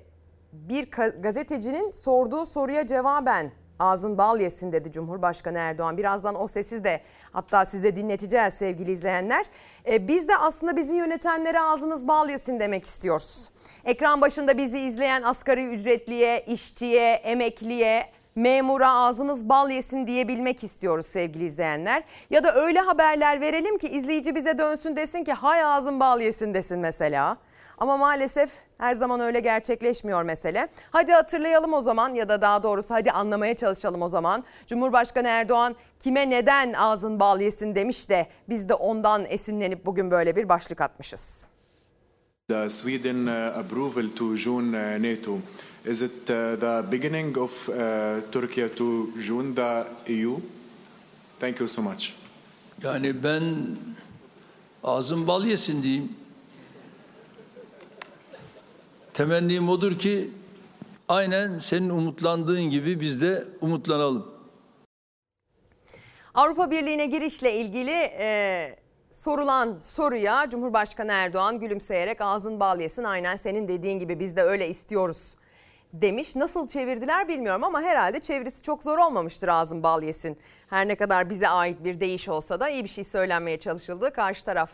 bir 0.54 0.92
gazetecinin 1.22 1.92
sorduğu 1.92 2.46
soruya 2.46 2.88
cevaben 2.88 3.52
ağzın 3.80 4.18
bal 4.18 4.40
yesin 4.40 4.72
dedi 4.72 4.92
Cumhurbaşkanı 4.92 5.58
Erdoğan. 5.58 5.98
Birazdan 5.98 6.42
o 6.42 6.48
sesi 6.48 6.84
de 6.84 7.02
hatta 7.32 7.66
size 7.66 7.96
dinleteceğiz 7.96 8.54
sevgili 8.54 8.92
izleyenler. 8.92 9.46
Ee, 9.88 10.08
biz 10.08 10.28
de 10.28 10.38
aslında 10.38 10.76
bizi 10.76 10.96
yönetenlere 10.96 11.60
ağzınız 11.60 12.08
bal 12.08 12.30
demek 12.48 12.86
istiyoruz. 12.86 13.50
Ekran 13.86 14.22
başında 14.22 14.58
bizi 14.58 14.80
izleyen 14.80 15.22
asgari 15.24 15.66
ücretliye, 15.66 16.44
işçiye, 16.48 17.14
emekliye, 17.14 18.10
memura 18.36 18.94
ağzınız 18.94 19.50
bal 19.50 19.72
yesin 19.72 20.08
diyebilmek 20.08 20.64
istiyoruz 20.64 21.06
sevgili 21.06 21.46
izleyenler. 21.46 22.04
Ya 22.30 22.44
da 22.44 22.56
öyle 22.56 22.80
haberler 22.80 23.42
verelim 23.42 23.78
ki 23.78 23.88
izleyici 23.88 24.36
bize 24.36 24.58
dönsün 24.58 24.96
desin 24.96 25.24
ki 25.24 25.34
hay 25.34 25.64
ağzın 25.64 26.00
bal 26.00 26.22
yesin 26.22 26.54
desin 26.54 26.80
mesela. 26.80 27.38
Ama 27.78 27.98
maalesef 27.98 28.52
her 28.78 28.96
zaman 28.96 29.20
öyle 29.20 29.40
gerçekleşmiyor 29.40 30.24
mesele. 30.24 30.68
Hadi 30.92 31.12
hatırlayalım 31.12 31.74
o 31.74 31.82
zaman 31.82 32.14
ya 32.14 32.30
da 32.30 32.42
daha 32.42 32.64
doğrusu 32.64 32.94
hadi 32.94 33.12
anlamaya 33.12 33.56
çalışalım 33.56 34.02
o 34.02 34.08
zaman. 34.08 34.44
Cumhurbaşkanı 34.68 35.28
Erdoğan 35.28 35.76
kime 36.00 36.30
neden 36.30 36.74
ağzın 36.74 37.20
bal 37.20 37.42
yesin 37.42 37.76
demiş 37.76 38.10
de 38.10 38.28
biz 38.50 38.70
de 38.70 38.74
ondan 38.74 39.26
esinlenip 39.30 39.86
bugün 39.86 40.12
böyle 40.12 40.36
bir 40.36 40.50
başlık 40.50 40.82
atmışız. 40.82 41.48
The 42.48 42.70
Sweden 42.70 43.26
uh, 43.26 43.58
approval 43.58 44.10
to 44.16 44.36
join 44.36 44.74
uh, 44.74 45.00
NATO 45.00 45.38
is 45.86 46.02
it 46.02 46.12
uh, 46.12 46.60
the 46.60 46.92
beginning 46.92 47.38
of 47.38 47.70
uh, 47.70 47.76
Turkey 48.32 48.70
to 48.70 49.08
join 49.28 49.56
the 49.56 49.88
EU? 50.08 50.40
Thank 51.40 51.60
you 51.60 51.70
so 51.70 51.82
much. 51.82 52.12
Yani 52.84 53.24
ben 53.24 53.44
ağzım 54.84 55.28
bal 55.28 55.46
yesin 55.46 55.84
diyeyim. 55.84 56.14
Temennim 59.14 59.70
odur 59.70 59.98
ki 60.00 60.32
aynen 61.10 61.60
senin 61.60 61.90
umutlandığın 61.90 62.70
gibi 62.70 63.00
biz 63.00 63.22
de 63.22 63.48
umutlanalım. 63.62 64.39
Avrupa 66.34 66.72
Birliği'ne 66.72 67.06
girişle 67.06 67.54
ilgili 67.54 68.12
e, 68.20 68.76
sorulan 69.12 69.78
soruya 69.80 70.50
Cumhurbaşkanı 70.50 71.12
Erdoğan 71.12 71.60
gülümseyerek 71.60 72.22
ağzın 72.22 72.60
bal 72.60 72.80
yesin 72.80 73.04
aynen 73.04 73.36
senin 73.36 73.68
dediğin 73.68 74.00
gibi 74.00 74.20
biz 74.20 74.36
de 74.36 74.44
öyle 74.44 74.68
istiyoruz 74.68 75.36
demiş. 75.94 76.36
Nasıl 76.36 76.68
çevirdiler 76.68 77.28
bilmiyorum 77.28 77.64
ama 77.64 77.82
herhalde 77.82 78.20
çevirisi 78.20 78.64
çok 78.64 78.84
zor 78.84 78.98
olmamıştır 78.98 79.48
ağzın 79.48 79.84
bal 79.84 80.04
yesin. 80.04 80.38
Her 80.70 80.88
ne 80.88 80.96
kadar 80.96 81.30
bize 81.30 81.48
ait 81.48 81.84
bir 81.84 82.00
deyiş 82.00 82.30
olsa 82.30 82.60
da 82.60 82.70
iyi 82.70 82.84
bir 82.84 82.90
şey 82.90 83.04
söylenmeye 83.04 83.60
çalışıldı. 83.60 84.14
Karşı 84.14 84.46
taraf 84.46 84.72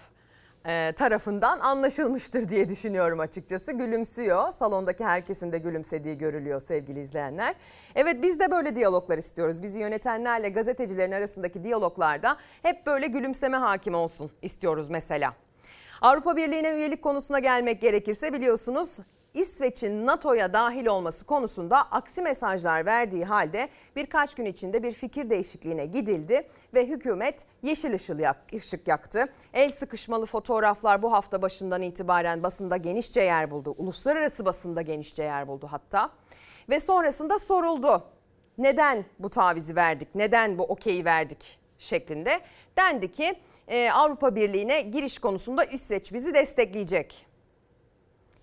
tarafından 0.97 1.59
anlaşılmıştır 1.59 2.49
diye 2.49 2.69
düşünüyorum 2.69 3.19
açıkçası. 3.19 3.71
Gülümsüyor. 3.71 4.51
Salondaki 4.51 5.05
herkesin 5.05 5.51
de 5.51 5.57
gülümsediği 5.57 6.17
görülüyor 6.17 6.61
sevgili 6.61 6.99
izleyenler. 6.99 7.55
Evet 7.95 8.23
biz 8.23 8.39
de 8.39 8.51
böyle 8.51 8.75
diyaloglar 8.75 9.17
istiyoruz. 9.17 9.61
Bizi 9.61 9.79
yönetenlerle 9.79 10.49
gazetecilerin 10.49 11.11
arasındaki 11.11 11.63
diyaloglarda 11.63 12.37
hep 12.61 12.85
böyle 12.85 13.07
gülümseme 13.07 13.57
hakim 13.57 13.95
olsun 13.95 14.31
istiyoruz 14.41 14.89
mesela. 14.89 15.33
Avrupa 16.01 16.35
Birliği'ne 16.35 16.69
üyelik 16.69 17.01
konusuna 17.01 17.39
gelmek 17.39 17.81
gerekirse 17.81 18.33
biliyorsunuz 18.33 18.89
İsveç'in 19.35 20.05
NATO'ya 20.05 20.53
dahil 20.53 20.85
olması 20.85 21.25
konusunda 21.25 21.77
aksi 21.77 22.21
mesajlar 22.21 22.85
verdiği 22.85 23.25
halde 23.25 23.69
birkaç 23.95 24.35
gün 24.35 24.45
içinde 24.45 24.83
bir 24.83 24.93
fikir 24.93 25.29
değişikliğine 25.29 25.85
gidildi 25.85 26.47
ve 26.73 26.87
hükümet 26.87 27.39
yeşil 27.63 27.93
ışık 28.53 28.87
yaktı. 28.87 29.27
El 29.53 29.71
sıkışmalı 29.71 30.25
fotoğraflar 30.25 31.01
bu 31.01 31.11
hafta 31.11 31.41
başından 31.41 31.81
itibaren 31.81 32.43
basında 32.43 32.77
genişçe 32.77 33.21
yer 33.21 33.51
buldu. 33.51 33.75
Uluslararası 33.77 34.45
basında 34.45 34.81
genişçe 34.81 35.23
yer 35.23 35.47
buldu 35.47 35.67
hatta. 35.71 36.09
Ve 36.69 36.79
sonrasında 36.79 37.39
soruldu. 37.39 38.03
Neden 38.57 39.05
bu 39.19 39.29
tavizi 39.29 39.75
verdik? 39.75 40.15
Neden 40.15 40.57
bu 40.57 40.63
okeyi 40.63 41.05
verdik 41.05 41.59
şeklinde? 41.77 42.39
Dendi 42.77 43.11
ki 43.11 43.35
e, 43.67 43.91
Avrupa 43.91 44.35
Birliği'ne 44.35 44.81
giriş 44.81 45.19
konusunda 45.19 45.63
İsveç 45.63 46.13
bizi 46.13 46.33
destekleyecek. 46.33 47.24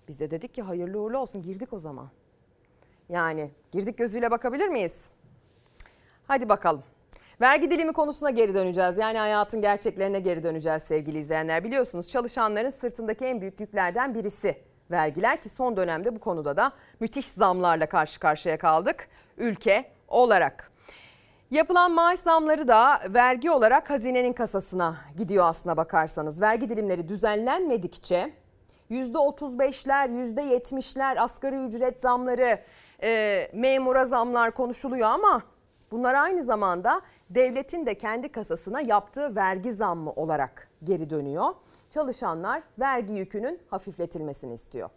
Biz 0.07 0.19
de 0.19 0.31
dedik 0.31 0.53
ki 0.53 0.61
hayırlı 0.61 0.99
uğurlu 0.99 1.17
olsun 1.17 1.41
girdik 1.41 1.73
o 1.73 1.79
zaman. 1.79 2.09
Yani 3.09 3.51
girdik 3.71 3.97
gözüyle 3.97 4.31
bakabilir 4.31 4.67
miyiz? 4.67 5.09
Hadi 6.27 6.49
bakalım. 6.49 6.83
Vergi 7.41 7.71
dilimi 7.71 7.93
konusuna 7.93 8.29
geri 8.29 8.55
döneceğiz. 8.55 8.97
Yani 8.97 9.17
hayatın 9.17 9.61
gerçeklerine 9.61 10.19
geri 10.19 10.43
döneceğiz 10.43 10.83
sevgili 10.83 11.19
izleyenler. 11.19 11.63
Biliyorsunuz 11.63 12.09
çalışanların 12.09 12.69
sırtındaki 12.69 13.25
en 13.25 13.41
büyük 13.41 13.59
yüklerden 13.59 14.15
birisi 14.15 14.57
vergiler 14.91 15.41
ki 15.41 15.49
son 15.49 15.77
dönemde 15.77 16.15
bu 16.15 16.19
konuda 16.19 16.57
da 16.57 16.71
müthiş 16.99 17.27
zamlarla 17.27 17.85
karşı 17.85 18.19
karşıya 18.19 18.57
kaldık 18.57 19.07
ülke 19.37 19.85
olarak. 20.07 20.71
Yapılan 21.51 21.91
maaş 21.91 22.19
zamları 22.19 22.67
da 22.67 22.99
vergi 23.09 23.51
olarak 23.51 23.89
hazinenin 23.89 24.33
kasasına 24.33 24.95
gidiyor 25.17 25.45
aslına 25.45 25.77
bakarsanız. 25.77 26.41
Vergi 26.41 26.69
dilimleri 26.69 27.09
düzenlenmedikçe 27.09 28.33
%35'ler, 28.93 30.09
%70'ler 30.09 31.19
asgari 31.19 31.55
ücret 31.55 31.99
zamları, 31.99 32.59
e, 33.03 33.49
memura 33.53 34.05
zamlar 34.05 34.51
konuşuluyor 34.51 35.07
ama 35.07 35.41
bunlar 35.91 36.13
aynı 36.13 36.43
zamanda 36.43 37.01
devletin 37.29 37.85
de 37.85 37.97
kendi 37.97 38.31
kasasına 38.31 38.81
yaptığı 38.81 39.35
vergi 39.35 39.71
zammı 39.71 40.11
olarak 40.11 40.69
geri 40.83 41.09
dönüyor. 41.09 41.45
Çalışanlar 41.91 42.63
vergi 42.79 43.13
yükünün 43.13 43.59
hafifletilmesini 43.69 44.53
istiyor. 44.53 44.89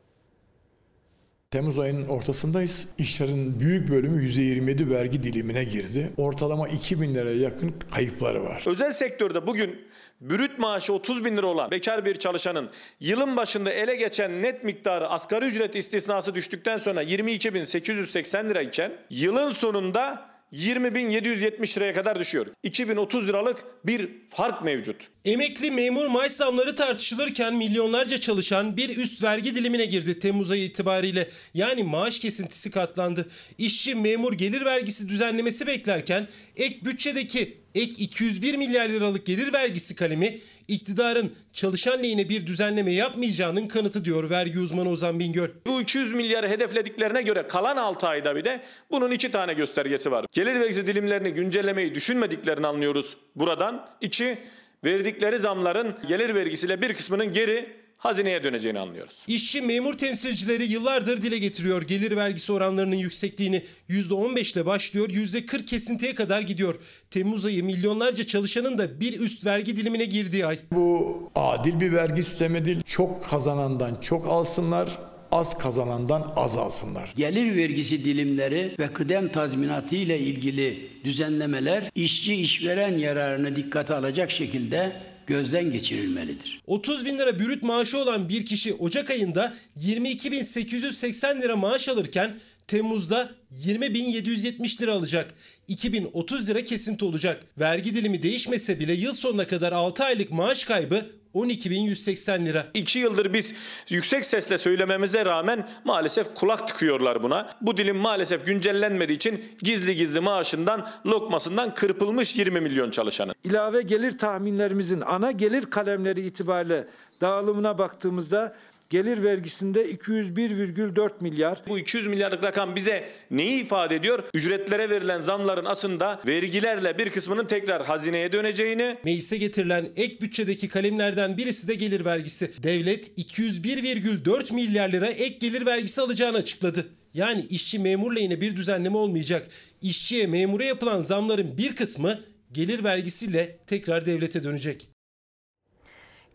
Temmuz 1.51 1.79
ayının 1.79 2.09
ortasındayız. 2.09 2.87
İşlerin 2.99 3.61
büyük 3.61 3.91
bölümü 3.91 4.23
%27 4.23 4.91
vergi 4.91 5.23
dilimine 5.23 5.65
girdi. 5.65 6.13
Ortalama 6.17 6.69
2000 6.69 7.15
liraya 7.15 7.37
yakın 7.37 7.75
kayıpları 7.95 8.45
var. 8.45 8.63
Özel 8.67 8.91
sektörde 8.91 9.47
bugün 9.47 9.81
brüt 10.21 10.59
maaşı 10.59 10.93
30 10.93 11.25
bin 11.25 11.37
lira 11.37 11.47
olan 11.47 11.71
bekar 11.71 12.05
bir 12.05 12.15
çalışanın 12.15 12.71
yılın 13.01 13.37
başında 13.37 13.73
ele 13.73 13.97
geçen 13.97 14.43
net 14.43 14.65
miktarı 14.65 15.09
asgari 15.09 15.45
ücret 15.45 15.77
istisnası 15.77 16.35
düştükten 16.35 16.77
sonra 16.77 17.03
22.880 17.03 18.49
lira 18.49 18.63
iken 18.63 18.93
yılın 19.11 19.51
sonunda 19.51 20.31
20.770 20.53 21.77
liraya 21.77 21.95
kadar 21.95 22.19
düşüyor. 22.21 22.47
2030 22.63 23.29
liralık 23.29 23.65
bir 23.87 24.11
fark 24.31 24.63
mevcut. 24.65 25.09
Emekli 25.27 25.71
memur 25.71 26.07
maaş 26.07 26.33
zamları 26.33 26.75
tartışılırken 26.75 27.55
milyonlarca 27.55 28.21
çalışan 28.21 28.77
bir 28.77 28.97
üst 28.97 29.23
vergi 29.23 29.55
dilimine 29.55 29.85
girdi 29.85 30.19
Temmuz 30.19 30.51
ayı 30.51 30.65
itibariyle. 30.65 31.29
Yani 31.55 31.83
maaş 31.83 32.19
kesintisi 32.19 32.71
katlandı. 32.71 33.29
İşçi 33.59 33.95
memur 33.95 34.33
gelir 34.33 34.65
vergisi 34.65 35.09
düzenlemesi 35.09 35.67
beklerken 35.67 36.29
ek 36.57 36.79
bütçedeki 36.85 37.59
ek 37.75 37.95
201 37.99 38.55
milyar 38.55 38.89
liralık 38.89 39.27
gelir 39.27 39.53
vergisi 39.53 39.95
kalemi 39.95 40.39
iktidarın 40.69 41.33
çalışan 41.53 42.03
lehine 42.03 42.29
bir 42.29 42.47
düzenleme 42.47 42.95
yapmayacağının 42.95 43.69
kanıtı 43.69 44.05
diyor 44.05 44.31
vergi 44.31 44.59
uzmanı 44.59 44.91
Ozan 44.91 45.21
Bingöl. 45.21 45.49
Bu 45.67 45.81
200 45.81 46.13
milyarı 46.13 46.49
hedeflediklerine 46.49 47.23
göre 47.23 47.47
kalan 47.47 47.77
6 47.77 48.07
ayda 48.07 48.37
bir 48.37 48.45
de 48.45 48.61
bunun 48.91 49.11
iki 49.11 49.31
tane 49.31 49.55
göstergesi 49.55 50.11
var. 50.11 50.25
Gelir 50.33 50.61
vergisi 50.61 50.87
dilimlerini 50.87 51.31
güncellemeyi 51.31 51.95
düşünmediklerini 51.95 52.67
anlıyoruz 52.67 53.17
buradan. 53.37 53.89
İki, 54.01 54.39
verdikleri 54.85 55.39
zamların 55.39 55.97
gelir 56.09 56.35
vergisiyle 56.35 56.83
bir 56.83 56.95
kısmının 56.95 57.33
geri 57.33 57.87
hazineye 57.97 58.45
döneceğini 58.45 58.79
anlıyoruz. 58.79 59.25
İşçi 59.29 59.63
memur 59.63 59.95
temsilcileri 59.99 60.65
yıllardır 60.65 61.23
dile 61.23 61.39
getiriyor 61.39 61.83
gelir 61.83 62.17
vergisi 62.17 62.53
oranlarının 62.53 62.97
yüksekliğini. 62.97 63.63
%15 63.91 64.55
ile 64.55 64.67
başlıyor 64.67 65.09
%40 65.09 65.65
kesintiye 65.65 66.15
kadar 66.15 66.41
gidiyor. 66.41 66.75
Temmuz 67.11 67.45
ayı 67.47 67.65
milyonlarca 67.65 68.27
çalışanın 68.27 68.79
da 68.79 69.01
bir 69.01 69.21
üst 69.21 69.47
vergi 69.47 69.77
dilimine 69.77 70.05
girdiği 70.05 70.47
ay. 70.47 70.59
Bu 70.73 71.17
adil 71.35 71.81
bir 71.81 71.93
vergi 71.93 72.23
sistemi 72.23 72.65
değil. 72.65 72.83
Çok 72.87 73.25
kazanandan 73.25 74.01
çok 74.01 74.29
alsınlar, 74.29 74.89
az 75.37 75.59
kazanandan 75.59 76.33
az 76.37 76.57
alsınlar. 76.57 77.13
Gelir 77.17 77.57
vergisi 77.57 78.05
dilimleri 78.05 78.75
ve 78.79 78.93
kıdem 78.93 79.29
tazminatı 79.29 79.97
ile 79.97 80.19
ilgili 80.19 80.91
düzenlemeler 81.05 81.85
işçi 81.95 82.35
işveren 82.35 82.97
yararını 82.97 83.57
dikkate 83.57 83.95
alacak 83.95 84.31
şekilde 84.31 84.93
gözden 85.27 85.71
geçirilmelidir. 85.71 86.61
30 86.67 87.05
bin 87.05 87.19
lira 87.19 87.39
bürüt 87.39 87.63
maaşı 87.63 87.99
olan 87.99 88.29
bir 88.29 88.47
kişi 88.47 88.75
Ocak 88.75 89.11
ayında 89.11 89.55
22.880 89.81 91.43
lira 91.43 91.57
maaş 91.57 91.89
alırken 91.89 92.39
Temmuz'da 92.67 93.31
20.770 93.67 94.83
lira 94.83 94.93
alacak. 94.93 95.35
2030 95.69 96.49
lira 96.49 96.65
kesinti 96.65 97.05
olacak. 97.05 97.45
Vergi 97.59 97.95
dilimi 97.95 98.23
değişmese 98.23 98.81
bile 98.81 98.93
yıl 98.93 99.13
sonuna 99.13 99.47
kadar 99.47 99.73
6 99.73 100.05
aylık 100.05 100.31
maaş 100.33 100.65
kaybı 100.65 101.07
12.180 101.37 102.47
lira. 102.47 102.67
2 102.75 102.99
yıldır 102.99 103.33
biz 103.33 103.55
yüksek 103.89 104.25
sesle 104.25 104.59
söylememize 104.59 105.25
rağmen 105.25 105.69
maalesef 105.85 106.35
kulak 106.35 106.69
tıkıyorlar 106.69 107.23
buna. 107.23 107.57
Bu 107.61 107.77
dilim 107.77 107.97
maalesef 107.97 108.47
güncellenmediği 108.47 109.17
için 109.17 109.45
gizli 109.63 109.95
gizli 109.97 110.21
maaşından, 110.21 110.91
lokmasından 111.07 111.75
kırpılmış 111.75 112.37
20 112.37 112.61
milyon 112.61 112.91
çalışanı. 112.91 113.35
ilave 113.45 113.83
gelir 113.83 114.19
tahminlerimizin 114.19 115.01
ana 115.01 115.31
gelir 115.31 115.63
kalemleri 115.63 116.21
itibariyle 116.21 116.87
dağılımına 117.21 117.79
baktığımızda 117.79 118.57
gelir 118.91 119.23
vergisinde 119.23 119.91
201,4 119.91 121.11
milyar. 121.21 121.63
Bu 121.69 121.79
200 121.79 122.07
milyarlık 122.07 122.45
rakam 122.45 122.77
bize 122.77 123.09
neyi 123.31 123.63
ifade 123.63 123.97
ediyor? 123.97 124.25
Ücretlere 124.35 124.91
verilen 124.91 125.21
zamların 125.21 125.65
aslında 125.65 126.21
vergilerle 126.27 126.99
bir 126.99 127.11
kısmının 127.11 127.47
tekrar 127.47 127.87
hazineye 127.87 128.33
döneceğini, 128.33 128.97
Meclise 129.05 129.37
getirilen 129.37 129.89
ek 129.97 130.21
bütçedeki 130.21 130.69
kalemlerden 130.69 131.37
birisi 131.37 131.69
de 131.69 131.75
gelir 131.75 132.05
vergisi. 132.05 132.51
Devlet 132.63 133.19
201,4 133.19 134.55
milyar 134.55 134.89
lira 134.89 135.07
ek 135.07 135.37
gelir 135.41 135.67
vergisi 135.67 136.01
alacağını 136.01 136.37
açıkladı. 136.37 136.87
Yani 137.15 137.47
işçi 137.51 137.79
memur 137.79 138.17
lehine 138.17 138.41
bir 138.41 138.57
düzenleme 138.57 138.97
olmayacak. 138.97 139.49
İşçiye 139.83 140.27
memura 140.27 140.65
yapılan 140.65 141.01
zamların 141.01 141.59
bir 141.59 141.77
kısmı 141.77 142.21
gelir 142.53 142.85
vergisiyle 142.85 143.59
tekrar 143.67 144.07
devlete 144.07 144.45
dönecek. 144.45 144.96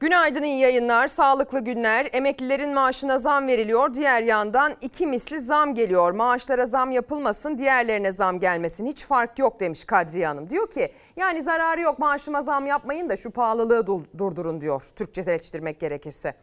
Günaydın 0.01 0.43
iyi 0.43 0.59
yayınlar, 0.59 1.07
sağlıklı 1.07 1.59
günler. 1.59 2.09
Emeklilerin 2.13 2.73
maaşına 2.73 3.17
zam 3.17 3.47
veriliyor. 3.47 3.93
Diğer 3.93 4.23
yandan 4.23 4.73
iki 4.81 5.07
misli 5.07 5.39
zam 5.39 5.75
geliyor. 5.75 6.11
Maaşlara 6.11 6.65
zam 6.65 6.91
yapılmasın, 6.91 7.57
diğerlerine 7.57 8.11
zam 8.11 8.39
gelmesin. 8.39 8.85
Hiç 8.85 9.05
fark 9.05 9.39
yok 9.39 9.59
demiş 9.59 9.85
Kadriye 9.85 10.27
Hanım. 10.27 10.49
Diyor 10.49 10.69
ki 10.69 10.91
yani 11.15 11.41
zararı 11.41 11.81
yok 11.81 11.99
maaşıma 11.99 12.41
zam 12.41 12.65
yapmayın 12.65 13.09
da 13.09 13.17
şu 13.17 13.31
pahalılığı 13.31 13.87
durdurun 14.17 14.61
diyor. 14.61 14.83
Türkçeleştirmek 14.95 15.79
gerekirse. 15.79 16.33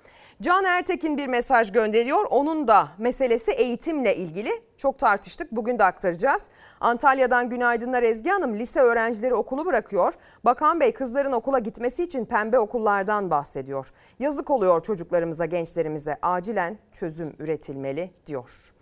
Can 0.43 0.65
Ertekin 0.65 1.17
bir 1.17 1.27
mesaj 1.27 1.73
gönderiyor. 1.73 2.27
Onun 2.31 2.69
da 2.69 2.89
meselesi 2.99 3.51
eğitimle 3.51 4.17
ilgili. 4.17 4.51
Çok 4.77 4.99
tartıştık. 4.99 5.53
Bugün 5.53 5.79
de 5.79 5.85
aktaracağız. 5.85 6.43
Antalya'dan 6.81 7.51
günaydınlar 7.51 8.03
Ezgi 8.03 8.31
Hanım. 8.31 8.59
Lise 8.59 8.81
öğrencileri 8.81 9.35
okulu 9.35 9.67
bırakıyor. 9.67 10.15
Bakan 10.45 10.81
Bey 10.81 10.93
kızların 10.93 11.33
okula 11.33 11.59
gitmesi 11.59 12.03
için 12.03 12.25
pembe 12.25 12.59
okullardan 12.59 13.31
bahsediyor. 13.31 13.93
Yazık 14.19 14.51
oluyor 14.51 14.83
çocuklarımıza, 14.83 15.45
gençlerimize. 15.45 16.19
Acilen 16.23 16.79
çözüm 16.93 17.33
üretilmeli 17.39 18.11
diyor. 18.27 18.73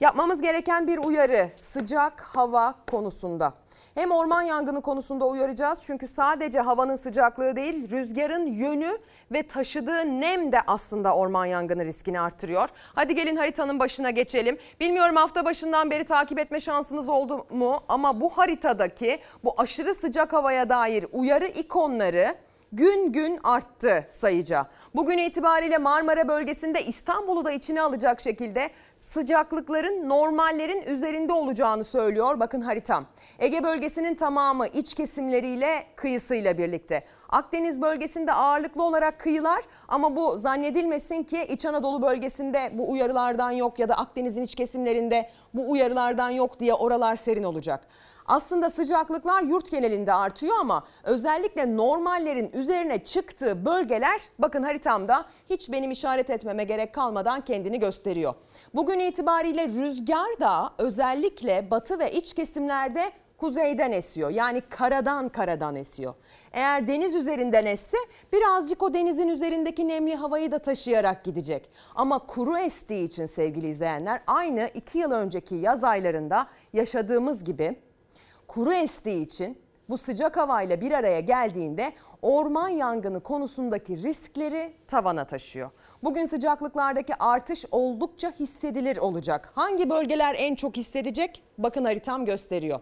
Yapmamız 0.00 0.40
gereken 0.40 0.86
bir 0.86 0.98
uyarı 0.98 1.50
sıcak 1.56 2.20
hava 2.20 2.74
konusunda. 2.90 3.61
Hem 3.94 4.10
orman 4.10 4.42
yangını 4.42 4.80
konusunda 4.80 5.26
uyaracağız 5.26 5.82
çünkü 5.86 6.08
sadece 6.08 6.60
havanın 6.60 6.96
sıcaklığı 6.96 7.56
değil 7.56 7.90
rüzgarın 7.90 8.46
yönü 8.46 8.98
ve 9.32 9.42
taşıdığı 9.42 10.20
nem 10.20 10.52
de 10.52 10.60
aslında 10.66 11.14
orman 11.14 11.46
yangını 11.46 11.84
riskini 11.84 12.20
arttırıyor. 12.20 12.68
Hadi 12.94 13.14
gelin 13.14 13.36
haritanın 13.36 13.78
başına 13.78 14.10
geçelim. 14.10 14.58
Bilmiyorum 14.80 15.16
hafta 15.16 15.44
başından 15.44 15.90
beri 15.90 16.04
takip 16.04 16.38
etme 16.38 16.60
şansınız 16.60 17.08
oldu 17.08 17.46
mu 17.50 17.80
ama 17.88 18.20
bu 18.20 18.28
haritadaki 18.28 19.18
bu 19.44 19.54
aşırı 19.56 19.94
sıcak 19.94 20.32
havaya 20.32 20.68
dair 20.68 21.06
uyarı 21.12 21.46
ikonları 21.46 22.34
gün 22.72 23.12
gün 23.12 23.38
arttı 23.44 24.06
sayıca. 24.08 24.66
Bugün 24.94 25.18
itibariyle 25.18 25.78
Marmara 25.78 26.28
bölgesinde 26.28 26.84
İstanbul'u 26.84 27.44
da 27.44 27.52
içine 27.52 27.82
alacak 27.82 28.20
şekilde 28.20 28.70
sıcaklıkların 29.12 30.08
normallerin 30.08 30.82
üzerinde 30.82 31.32
olacağını 31.32 31.84
söylüyor. 31.84 32.40
Bakın 32.40 32.60
haritam. 32.60 33.06
Ege 33.38 33.64
bölgesinin 33.64 34.14
tamamı 34.14 34.66
iç 34.66 34.94
kesimleriyle 34.94 35.84
kıyısıyla 35.96 36.58
birlikte. 36.58 37.04
Akdeniz 37.28 37.82
bölgesinde 37.82 38.32
ağırlıklı 38.32 38.82
olarak 38.82 39.20
kıyılar 39.20 39.62
ama 39.88 40.16
bu 40.16 40.38
zannedilmesin 40.38 41.22
ki 41.22 41.46
İç 41.48 41.66
Anadolu 41.66 42.02
bölgesinde 42.02 42.70
bu 42.72 42.90
uyarılardan 42.90 43.50
yok 43.50 43.78
ya 43.78 43.88
da 43.88 43.94
Akdeniz'in 43.94 44.42
iç 44.42 44.54
kesimlerinde 44.54 45.30
bu 45.54 45.70
uyarılardan 45.70 46.30
yok 46.30 46.60
diye 46.60 46.74
oralar 46.74 47.16
serin 47.16 47.42
olacak. 47.42 47.86
Aslında 48.26 48.70
sıcaklıklar 48.70 49.42
yurt 49.42 49.70
genelinde 49.70 50.12
artıyor 50.12 50.54
ama 50.60 50.84
özellikle 51.04 51.76
normallerin 51.76 52.50
üzerine 52.52 53.04
çıktığı 53.04 53.64
bölgeler 53.64 54.20
bakın 54.38 54.62
haritamda 54.62 55.26
hiç 55.50 55.72
benim 55.72 55.90
işaret 55.90 56.30
etmeme 56.30 56.64
gerek 56.64 56.94
kalmadan 56.94 57.40
kendini 57.40 57.80
gösteriyor. 57.80 58.34
Bugün 58.74 58.98
itibariyle 58.98 59.68
rüzgar 59.68 60.40
da 60.40 60.72
özellikle 60.78 61.70
batı 61.70 61.98
ve 61.98 62.12
iç 62.12 62.34
kesimlerde 62.34 63.12
kuzeyden 63.38 63.92
esiyor. 63.92 64.30
Yani 64.30 64.60
karadan 64.60 65.28
karadan 65.28 65.76
esiyor. 65.76 66.14
Eğer 66.52 66.86
deniz 66.86 67.14
üzerinden 67.14 67.66
esse 67.66 67.96
birazcık 68.32 68.82
o 68.82 68.94
denizin 68.94 69.28
üzerindeki 69.28 69.88
nemli 69.88 70.14
havayı 70.14 70.52
da 70.52 70.58
taşıyarak 70.58 71.24
gidecek. 71.24 71.70
Ama 71.94 72.18
kuru 72.18 72.58
estiği 72.58 73.04
için 73.04 73.26
sevgili 73.26 73.68
izleyenler 73.68 74.20
aynı 74.26 74.70
2 74.74 74.98
yıl 74.98 75.10
önceki 75.10 75.54
yaz 75.54 75.84
aylarında 75.84 76.46
yaşadığımız 76.72 77.44
gibi 77.44 77.76
kuru 78.48 78.72
estiği 78.72 79.26
için 79.26 79.58
bu 79.88 79.98
sıcak 79.98 80.36
havayla 80.36 80.80
bir 80.80 80.92
araya 80.92 81.20
geldiğinde 81.20 81.92
orman 82.22 82.68
yangını 82.68 83.20
konusundaki 83.20 84.02
riskleri 84.02 84.74
tavana 84.88 85.24
taşıyor. 85.24 85.70
Bugün 86.02 86.24
sıcaklıklardaki 86.24 87.14
artış 87.14 87.64
oldukça 87.70 88.32
hissedilir 88.40 88.96
olacak. 88.96 89.52
Hangi 89.54 89.90
bölgeler 89.90 90.36
en 90.38 90.54
çok 90.54 90.76
hissedecek? 90.76 91.42
Bakın 91.58 91.84
haritam 91.84 92.24
gösteriyor. 92.24 92.80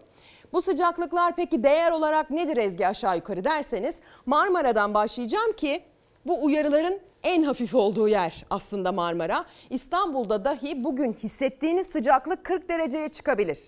Bu 0.53 0.61
sıcaklıklar 0.61 1.35
peki 1.35 1.63
değer 1.63 1.91
olarak 1.91 2.31
nedir 2.31 2.57
Ezgi 2.57 2.87
aşağı 2.87 3.15
yukarı 3.15 3.43
derseniz 3.43 3.95
Marmara'dan 4.25 4.93
başlayacağım 4.93 5.53
ki 5.53 5.83
bu 6.25 6.43
uyarıların 6.45 6.99
en 7.23 7.43
hafif 7.43 7.75
olduğu 7.75 8.07
yer 8.07 8.45
aslında 8.49 8.91
Marmara. 8.91 9.45
İstanbul'da 9.69 10.45
dahi 10.45 10.83
bugün 10.83 11.13
hissettiğiniz 11.13 11.87
sıcaklık 11.87 12.43
40 12.43 12.69
dereceye 12.69 13.09
çıkabilir. 13.09 13.59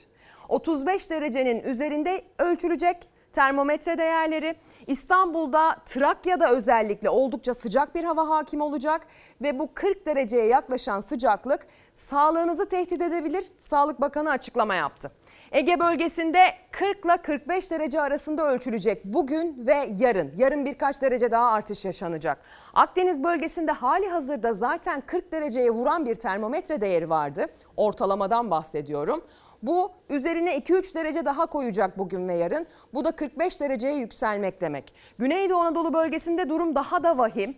35 0.50 1.10
derecenin 1.10 1.64
üzerinde 1.64 2.24
ölçülecek 2.40 2.98
termometre 3.34 3.98
değerleri. 3.98 4.56
İstanbul'da 4.88 5.76
Trakya'da 5.86 6.52
özellikle 6.52 7.10
oldukça 7.10 7.54
sıcak 7.54 7.96
bir 7.96 8.04
hava 8.04 8.30
hakim 8.30 8.62
olacak 8.62 9.08
ve 9.42 9.60
bu 9.60 9.74
40 9.74 10.06
dereceye 10.06 10.46
yaklaşan 10.46 11.00
sıcaklık 11.00 11.68
sağlığınızı 11.96 12.70
tehdit 12.70 13.02
edebilir. 13.02 13.46
Sağlık 13.62 14.02
Bakanı 14.02 14.30
açıklama 14.30 14.76
yaptı. 14.76 15.12
Ege 15.52 15.80
bölgesinde 15.80 16.40
40 16.72 17.06
ile 17.06 17.18
45 17.18 17.72
derece 17.72 18.02
arasında 18.02 18.52
ölçülecek 18.52 19.06
bugün 19.06 19.68
ve 19.68 19.90
yarın. 20.00 20.32
Yarın 20.38 20.66
birkaç 20.66 21.02
derece 21.02 21.32
daha 21.32 21.52
artış 21.52 21.86
yaşanacak. 21.86 22.38
Akdeniz 22.74 23.24
bölgesinde 23.24 23.72
hali 23.72 24.10
hazırda 24.10 24.54
zaten 24.54 25.02
40 25.02 25.32
dereceye 25.32 25.72
vuran 25.72 26.06
bir 26.06 26.16
termometre 26.16 26.82
değeri 26.82 27.10
vardı. 27.10 27.48
Ortalamadan 27.78 28.52
bahsediyorum. 28.52 29.24
Bu 29.64 29.92
üzerine 30.10 30.58
2-3 30.58 30.96
derece 30.96 31.26
daha 31.26 31.46
koyacak 31.46 31.98
bugün 31.98 32.28
ve 32.28 32.34
yarın. 32.34 32.68
Bu 32.94 33.06
da 33.06 33.12
45 33.12 33.62
dereceye 33.62 33.96
yükselmek 33.96 34.62
demek. 34.62 34.94
Güneydoğu 35.20 35.60
Anadolu 35.60 35.94
bölgesinde 35.94 36.50
durum 36.50 36.76
daha 36.76 37.04
da 37.04 37.18
vahim. 37.18 37.58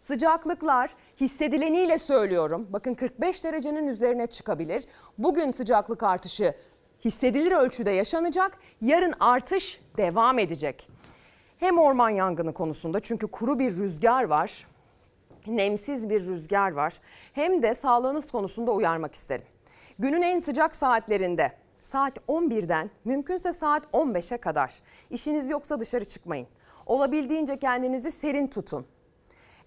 Sıcaklıklar 0.00 0.90
hissedileniyle 1.20 1.98
söylüyorum. 1.98 2.66
Bakın 2.70 2.94
45 2.94 3.44
derecenin 3.44 3.86
üzerine 3.86 4.26
çıkabilir. 4.26 4.84
Bugün 5.18 5.50
sıcaklık 5.50 6.02
artışı 6.02 6.54
hissedilir 7.04 7.52
ölçüde 7.52 7.90
yaşanacak. 7.90 8.58
Yarın 8.80 9.14
artış 9.20 9.80
devam 9.96 10.38
edecek. 10.38 10.88
Hem 11.58 11.78
orman 11.78 12.10
yangını 12.10 12.54
konusunda 12.54 13.00
çünkü 13.00 13.26
kuru 13.26 13.58
bir 13.58 13.70
rüzgar 13.70 14.24
var. 14.24 14.66
Nemsiz 15.46 16.10
bir 16.10 16.20
rüzgar 16.20 16.72
var. 16.72 16.98
Hem 17.32 17.62
de 17.62 17.74
sağlığınız 17.74 18.30
konusunda 18.30 18.72
uyarmak 18.72 19.14
isterim. 19.14 19.46
Günün 19.98 20.22
en 20.22 20.40
sıcak 20.40 20.74
saatlerinde 20.74 21.52
saat 21.82 22.18
11'den 22.28 22.90
mümkünse 23.04 23.52
saat 23.52 23.82
15'e 23.92 24.36
kadar 24.36 24.74
işiniz 25.10 25.50
yoksa 25.50 25.80
dışarı 25.80 26.04
çıkmayın. 26.04 26.46
Olabildiğince 26.86 27.58
kendinizi 27.58 28.12
serin 28.12 28.46
tutun. 28.46 28.86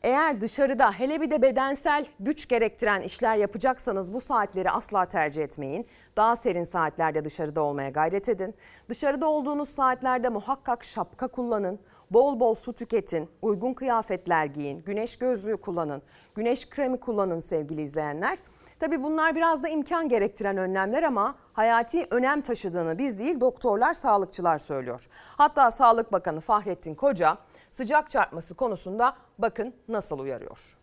Eğer 0.04 0.42
dışarıda 0.42 0.92
hele 0.92 1.22
bir 1.22 1.32
de 1.32 1.42
bedensel 1.42 2.06
güç 2.20 2.48
gerektiren 2.48 3.02
işler 3.02 3.36
yapacaksanız 3.36 4.14
bu 4.14 4.22
saatleri 4.22 4.72
asla 4.72 5.06
tercih 5.06 5.44
etmeyin. 5.44 5.88
Daha 6.18 6.36
serin 6.36 6.64
saatlerde 6.64 7.26
dışarıda 7.26 7.62
olmaya 7.62 7.90
gayret 7.90 8.30
edin. 8.30 8.56
Dışarıda 8.90 9.28
olduğunuz 9.28 9.70
saatlerde 9.70 10.30
muhakkak 10.30 10.84
şapka 10.84 11.28
kullanın. 11.28 11.80
Bol 12.12 12.40
bol 12.40 12.56
su 12.56 12.74
tüketin, 12.74 13.30
uygun 13.42 13.74
kıyafetler 13.74 14.46
giyin, 14.46 14.84
güneş 14.86 15.18
gözlüğü 15.18 15.58
kullanın, 15.58 16.02
güneş 16.36 16.70
kremi 16.70 17.00
kullanın 17.00 17.40
sevgili 17.40 17.82
izleyenler. 17.82 18.38
Tabi 18.80 19.04
bunlar 19.04 19.36
biraz 19.36 19.64
da 19.64 19.70
imkan 19.70 20.10
gerektiren 20.10 20.58
önlemler 20.58 21.04
ama 21.04 21.36
hayati 21.54 22.08
önem 22.12 22.42
taşıdığını 22.42 22.98
biz 22.98 23.20
değil 23.20 23.40
doktorlar, 23.40 23.94
sağlıkçılar 23.94 24.58
söylüyor. 24.58 25.08
Hatta 25.38 25.72
Sağlık 25.72 26.12
Bakanı 26.12 26.42
Fahrettin 26.42 26.96
Koca 26.96 27.38
sıcak 27.72 28.10
çarpması 28.10 28.56
konusunda 28.56 29.16
bakın 29.40 29.74
nasıl 29.88 30.20
uyarıyor. 30.20 30.76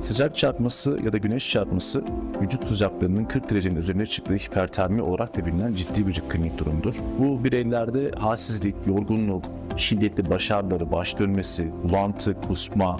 Sıcak 0.00 0.36
çarpması 0.36 0.98
ya 1.04 1.12
da 1.12 1.18
güneş 1.18 1.50
çarpması 1.50 2.04
vücut 2.40 2.68
sıcaklığının 2.68 3.24
40 3.24 3.50
derecenin 3.50 3.76
üzerine 3.76 4.06
çıktığı 4.06 4.34
hipertermi 4.34 5.02
olarak 5.02 5.36
da 5.36 5.46
bilinen 5.46 5.72
ciddi 5.72 6.06
bir 6.06 6.22
klinik 6.28 6.58
durumdur. 6.58 6.94
Bu 7.18 7.44
bireylerde 7.44 8.10
halsizlik, 8.10 8.86
yorgunluk, 8.86 9.44
şiddetli 9.76 10.30
baş 10.30 10.50
ağrıları, 10.50 10.92
baş 10.92 11.18
dönmesi, 11.18 11.72
bulantı, 11.84 12.40
kusma, 12.40 12.96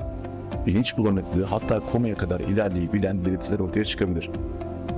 bilinç 0.66 0.96
bulanıklığı 0.96 1.44
hatta 1.44 1.80
komaya 1.80 2.14
kadar 2.14 2.40
ilerleyebilen 2.40 3.24
belirtiler 3.24 3.58
ortaya 3.58 3.84
çıkabilir. 3.84 4.30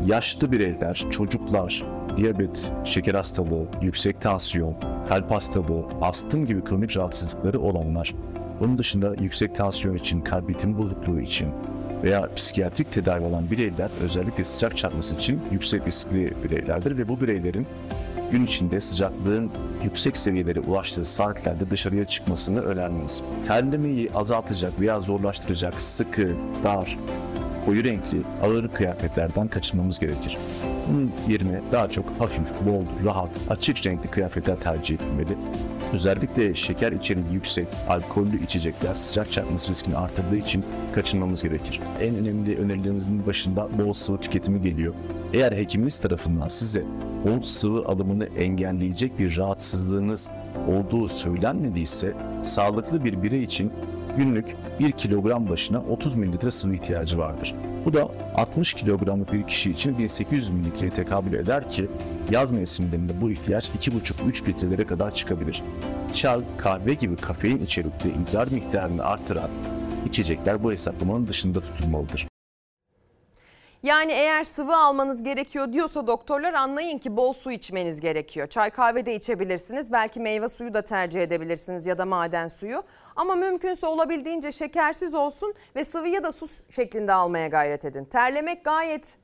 Yaşlı 0.06 0.52
bireyler, 0.52 1.04
çocuklar, 1.10 1.84
diyabet, 2.16 2.72
şeker 2.84 3.14
hastalığı, 3.14 3.66
yüksek 3.82 4.20
tansiyon, 4.20 4.74
kalp 5.08 5.30
hastalığı, 5.30 5.84
astım 6.00 6.46
gibi 6.46 6.64
kronik 6.64 6.96
rahatsızlıkları 6.96 7.60
olanlar, 7.60 8.14
bunun 8.60 8.78
dışında 8.78 9.14
yüksek 9.20 9.54
tansiyon 9.54 9.94
için, 9.94 10.20
kalp 10.20 10.50
ritim 10.50 10.78
bozukluğu 10.78 11.20
için 11.20 11.48
veya 12.02 12.28
psikiyatrik 12.36 12.92
tedavi 12.92 13.24
olan 13.24 13.50
bireyler 13.50 13.90
özellikle 14.00 14.44
sıcak 14.44 14.76
çarpması 14.76 15.16
için 15.16 15.40
yüksek 15.52 15.86
riskli 15.86 16.32
bireylerdir 16.44 16.98
ve 16.98 17.08
bu 17.08 17.20
bireylerin 17.20 17.66
gün 18.32 18.46
içinde 18.46 18.80
sıcaklığın 18.80 19.50
yüksek 19.84 20.16
seviyelere 20.16 20.60
ulaştığı 20.60 21.04
saatlerde 21.04 21.70
dışarıya 21.70 22.04
çıkmasını 22.04 22.60
önermeyiz. 22.60 23.22
Terlemeyi 23.46 24.10
azaltacak 24.14 24.80
veya 24.80 25.00
zorlaştıracak 25.00 25.80
sıkı, 25.80 26.28
dar, 26.64 26.98
koyu 27.64 27.84
renkli, 27.84 28.22
ağır 28.42 28.68
kıyafetlerden 28.68 29.48
kaçınmamız 29.48 29.98
gerekir. 29.98 30.38
Bunun 30.88 31.12
yerine 31.28 31.60
daha 31.72 31.90
çok 31.90 32.04
hafif, 32.18 32.66
bol, 32.66 32.84
rahat, 33.04 33.40
açık 33.50 33.86
renkli 33.86 34.10
kıyafetler 34.10 34.60
tercih 34.60 34.94
edilmeli. 34.94 35.36
Özellikle 35.92 36.54
şeker 36.54 36.92
içeriği 36.92 37.24
yüksek, 37.32 37.66
alkollü 37.88 38.44
içecekler 38.44 38.94
sıcak 38.94 39.32
çarpması 39.32 39.70
riskini 39.70 39.96
artırdığı 39.96 40.36
için 40.36 40.64
kaçınmamız 40.94 41.42
gerekir. 41.42 41.80
En 42.00 42.14
önemli 42.14 42.58
önerilerimizin 42.58 43.26
başında 43.26 43.68
bol 43.78 43.92
sıvı 43.92 44.18
tüketimi 44.18 44.62
geliyor. 44.62 44.94
Eğer 45.32 45.52
hekiminiz 45.52 46.00
tarafından 46.00 46.48
size 46.48 46.84
bol 47.24 47.42
sıvı 47.42 47.84
alımını 47.84 48.21
engelleyecek 48.24 49.18
bir 49.18 49.36
rahatsızlığınız 49.36 50.30
olduğu 50.68 51.08
söylenmediyse 51.08 52.14
sağlıklı 52.42 53.04
bir 53.04 53.22
birey 53.22 53.42
için 53.42 53.72
günlük 54.16 54.56
1 54.80 54.92
kilogram 54.92 55.48
başına 55.48 55.80
30 55.80 56.14
mililitre 56.14 56.50
sıvı 56.50 56.74
ihtiyacı 56.74 57.18
vardır. 57.18 57.54
Bu 57.84 57.92
da 57.92 58.08
60 58.34 58.74
kilogramlık 58.74 59.32
bir 59.32 59.42
kişi 59.42 59.70
için 59.70 59.98
1800 59.98 60.50
mililitreye 60.50 60.90
tekabül 60.90 61.32
eder 61.32 61.70
ki 61.70 61.88
yaz 62.30 62.52
mevsimlerinde 62.52 63.20
bu 63.20 63.30
ihtiyaç 63.30 63.68
2,5-3 63.68 64.48
litrelere 64.48 64.86
kadar 64.86 65.14
çıkabilir. 65.14 65.62
Çay, 66.14 66.40
kahve 66.58 66.94
gibi 66.94 67.16
kafein 67.16 67.64
içerikli 67.64 68.10
idrar 68.22 68.48
miktarını 68.48 69.04
artıran 69.04 69.50
içecekler 70.08 70.62
bu 70.62 70.72
hesaplamanın 70.72 71.26
dışında 71.26 71.60
tutulmalıdır. 71.60 72.31
Yani 73.82 74.12
eğer 74.12 74.44
sıvı 74.44 74.76
almanız 74.76 75.22
gerekiyor 75.22 75.72
diyorsa 75.72 76.06
doktorlar 76.06 76.54
anlayın 76.54 76.98
ki 76.98 77.16
bol 77.16 77.32
su 77.32 77.50
içmeniz 77.50 78.00
gerekiyor. 78.00 78.46
Çay 78.46 78.70
kahve 78.70 79.06
de 79.06 79.14
içebilirsiniz. 79.14 79.92
Belki 79.92 80.20
meyve 80.20 80.48
suyu 80.48 80.74
da 80.74 80.82
tercih 80.82 81.20
edebilirsiniz 81.20 81.86
ya 81.86 81.98
da 81.98 82.06
maden 82.06 82.48
suyu. 82.48 82.82
Ama 83.16 83.34
mümkünse 83.34 83.86
olabildiğince 83.86 84.52
şekersiz 84.52 85.14
olsun 85.14 85.54
ve 85.76 85.84
sıvı 85.84 86.08
ya 86.08 86.22
da 86.22 86.32
su 86.32 86.48
şeklinde 86.70 87.12
almaya 87.12 87.48
gayret 87.48 87.84
edin. 87.84 88.04
Terlemek 88.04 88.64
gayet 88.64 89.16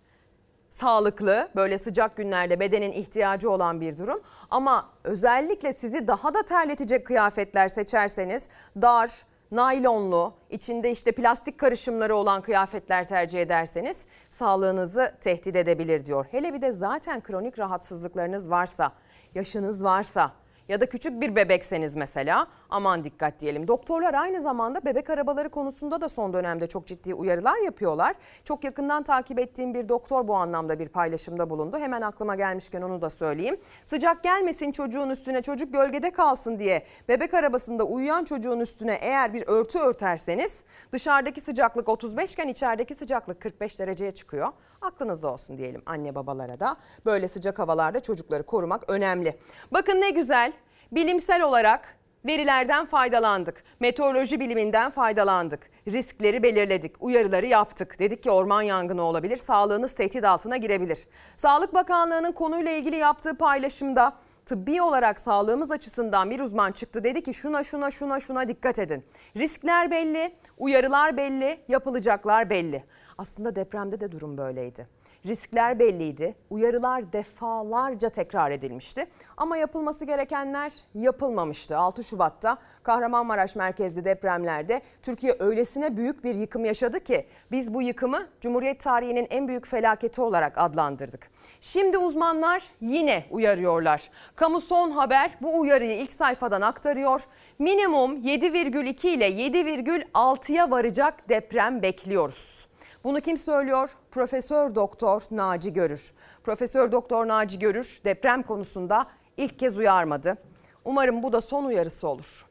sağlıklı. 0.71 1.49
Böyle 1.57 1.79
sıcak 1.79 2.17
günlerde 2.17 2.61
bedenin 2.61 2.93
ihtiyacı 2.93 3.51
olan 3.51 3.81
bir 3.81 3.99
durum. 3.99 4.23
Ama 4.51 4.91
özellikle 5.05 5.75
sizi 5.75 6.07
daha 6.07 6.35
da 6.35 6.43
terletecek 6.43 7.07
kıyafetler 7.07 7.69
seçerseniz 7.69 8.43
dar, 8.83 9.23
naylonlu, 9.51 10.35
içinde 10.51 10.91
işte 10.91 11.13
plastik 11.13 11.59
karışımları 11.59 12.17
olan 12.17 12.43
kıyafetler 12.43 13.09
tercih 13.09 13.43
ederseniz 13.43 14.07
sağlığınızı 14.31 15.15
tehdit 15.21 15.57
edebilir 15.57 16.07
diyor. 16.07 16.27
Hele 16.31 16.55
bir 16.55 16.63
de 16.63 16.73
zaten 16.73 17.21
kronik 17.21 17.59
rahatsızlıklarınız 17.59 18.51
varsa, 18.51 18.93
yaşınız 19.35 19.85
varsa 19.85 20.33
ya 20.69 20.81
da 20.81 20.87
küçük 20.87 21.21
bir 21.21 21.37
bebekseniz 21.37 21.97
mesela 21.97 22.47
aman 22.71 23.05
dikkat 23.05 23.41
diyelim. 23.41 23.69
Doktorlar 23.69 24.15
aynı 24.15 24.41
zamanda 24.41 24.85
bebek 24.85 25.11
arabaları 25.11 25.49
konusunda 25.49 26.01
da 26.01 26.09
son 26.09 26.33
dönemde 26.33 26.67
çok 26.67 26.87
ciddi 26.87 27.15
uyarılar 27.15 27.59
yapıyorlar. 27.65 28.15
Çok 28.45 28.65
yakından 28.65 29.03
takip 29.03 29.39
ettiğim 29.39 29.75
bir 29.75 29.89
doktor 29.89 30.29
bu 30.29 30.35
anlamda 30.35 30.79
bir 30.79 30.89
paylaşımda 30.89 31.51
bulundu. 31.51 31.79
Hemen 31.79 32.03
aklıma 32.03 32.35
gelmişken 32.35 32.83
onu 32.83 33.03
da 33.03 33.11
söyleyeyim. 33.11 33.57
Sıcak 33.87 34.23
gelmesin 34.23 34.73
çocuğun 34.73 35.11
üstüne 35.11 35.43
çocuk 35.43 35.73
gölgede 35.73 36.11
kalsın 36.11 36.59
diye 36.59 36.83
bebek 37.09 37.35
arabasında 37.35 37.85
uyuyan 37.85 38.25
çocuğun 38.25 38.61
üstüne 38.61 38.95
eğer 38.95 39.35
bir 39.35 39.45
örtü 39.47 39.79
örterseniz 39.79 40.65
dışarıdaki 40.93 41.41
sıcaklık 41.41 41.89
35 41.89 42.33
iken 42.33 42.49
içerideki 42.49 42.95
sıcaklık 42.95 43.41
45 43.41 43.79
dereceye 43.79 44.11
çıkıyor. 44.11 44.49
Aklınızda 44.81 45.33
olsun 45.33 45.59
diyelim 45.59 45.83
anne 45.87 46.15
babalara 46.15 46.61
da. 46.61 46.77
Böyle 47.07 47.29
sıcak 47.29 47.59
havalarda 47.59 48.01
çocukları 48.01 48.43
korumak 48.43 48.91
önemli. 48.91 49.37
Bakın 49.73 50.01
ne 50.01 50.11
güzel 50.11 50.53
bilimsel 50.93 51.43
olarak 51.43 51.98
verilerden 52.27 52.87
faydalandık. 52.87 53.65
Meteoroloji 53.81 54.41
biliminden 54.41 54.91
faydalandık. 54.91 55.71
Riskleri 55.89 56.43
belirledik, 56.43 56.93
uyarıları 57.01 57.47
yaptık. 57.47 57.99
Dedik 57.99 58.23
ki 58.23 58.31
orman 58.31 58.63
yangını 58.63 59.03
olabilir, 59.03 59.37
sağlığınız 59.37 59.95
tehdit 59.95 60.25
altına 60.25 60.57
girebilir. 60.57 61.07
Sağlık 61.37 61.75
Bakanlığı'nın 61.75 62.33
konuyla 62.33 62.73
ilgili 62.73 62.97
yaptığı 62.97 63.35
paylaşımda 63.35 64.13
tıbbi 64.47 64.83
olarak 64.83 65.21
sağlığımız 65.21 65.71
açısından 65.71 66.31
bir 66.31 66.41
uzman 66.41 66.73
çıktı. 66.73 67.05
Dedi 67.05 67.23
ki 67.23 67.35
şuna 67.35 67.65
şuna 67.65 67.91
şuna 67.91 68.21
şuna 68.21 68.49
dikkat 68.49 68.79
edin. 68.79 69.05
Riskler 69.37 69.91
belli, 69.91 70.35
uyarılar 70.59 71.17
belli, 71.17 71.61
yapılacaklar 71.69 72.51
belli. 72.51 72.85
Aslında 73.19 73.57
depremde 73.57 74.01
de 74.01 74.13
durum 74.13 74.39
böyleydi. 74.39 74.98
Riskler 75.27 75.79
belliydi. 75.79 76.35
Uyarılar 76.51 77.13
defalarca 77.13 78.09
tekrar 78.09 78.51
edilmişti. 78.51 79.07
Ama 79.37 79.57
yapılması 79.57 80.05
gerekenler 80.05 80.73
yapılmamıştı. 80.95 81.77
6 81.79 82.05
Şubat'ta 82.05 82.59
Kahramanmaraş 82.83 83.57
merkezli 83.57 84.05
depremlerde 84.05 84.83
Türkiye 85.03 85.37
öylesine 85.39 85.97
büyük 85.97 86.25
bir 86.25 86.35
yıkım 86.35 86.65
yaşadı 86.65 87.01
ki 87.01 87.27
biz 87.51 87.75
bu 87.75 87.83
yıkımı 87.83 88.27
Cumhuriyet 88.41 88.81
tarihinin 88.81 89.27
en 89.31 89.49
büyük 89.49 89.67
felaketi 89.67 90.21
olarak 90.21 90.59
adlandırdık. 90.59 91.31
Şimdi 91.61 91.99
uzmanlar 91.99 92.63
yine 92.81 93.25
uyarıyorlar. 93.31 94.11
Kamu 94.37 94.61
Son 94.61 94.91
Haber 94.91 95.31
bu 95.41 95.61
uyarıyı 95.61 95.99
ilk 95.99 96.13
sayfadan 96.13 96.61
aktarıyor. 96.61 97.23
Minimum 97.59 98.17
7,2 98.17 99.09
ile 99.09 99.29
7,6'ya 99.29 100.71
varacak 100.71 101.29
deprem 101.29 101.83
bekliyoruz. 101.83 102.68
Bunu 103.05 103.21
kim 103.21 103.37
söylüyor? 103.37 103.91
Profesör 104.11 104.75
Doktor 104.75 105.23
Naci 105.31 105.73
Görür. 105.73 106.13
Profesör 106.45 106.93
Doktor 106.93 107.29
Naci 107.29 107.59
Görür 107.59 108.01
deprem 108.05 108.43
konusunda 108.43 109.07
ilk 109.37 109.59
kez 109.59 109.79
uyarmadı. 109.79 110.37
Umarım 110.85 111.23
bu 111.23 111.33
da 111.33 111.41
son 111.41 111.65
uyarısı 111.65 112.09
olur. 112.09 112.47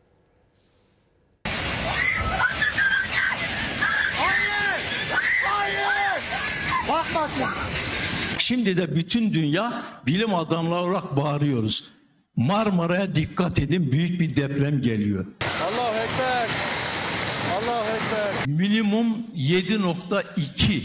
Şimdi 8.37 8.77
de 8.77 8.95
bütün 8.95 9.33
dünya 9.33 9.83
bilim 10.05 10.35
adamları 10.35 10.81
olarak 10.81 11.15
bağırıyoruz. 11.15 11.91
Marmara'ya 12.35 13.15
dikkat 13.15 13.59
edin 13.59 13.91
büyük 13.91 14.19
bir 14.19 14.35
deprem 14.35 14.81
geliyor. 14.81 15.25
Allahu 15.65 15.95
Ekber. 15.95 16.49
Allahu 17.55 17.85
Ekber. 17.89 18.36
Minimum 18.47 19.07
7.2 19.37 20.81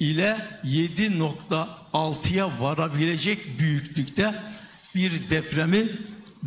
ile 0.00 0.36
7.6'ya 0.64 2.50
varabilecek 2.60 3.58
büyüklükte 3.58 4.34
bir 4.94 5.30
depremi 5.30 5.86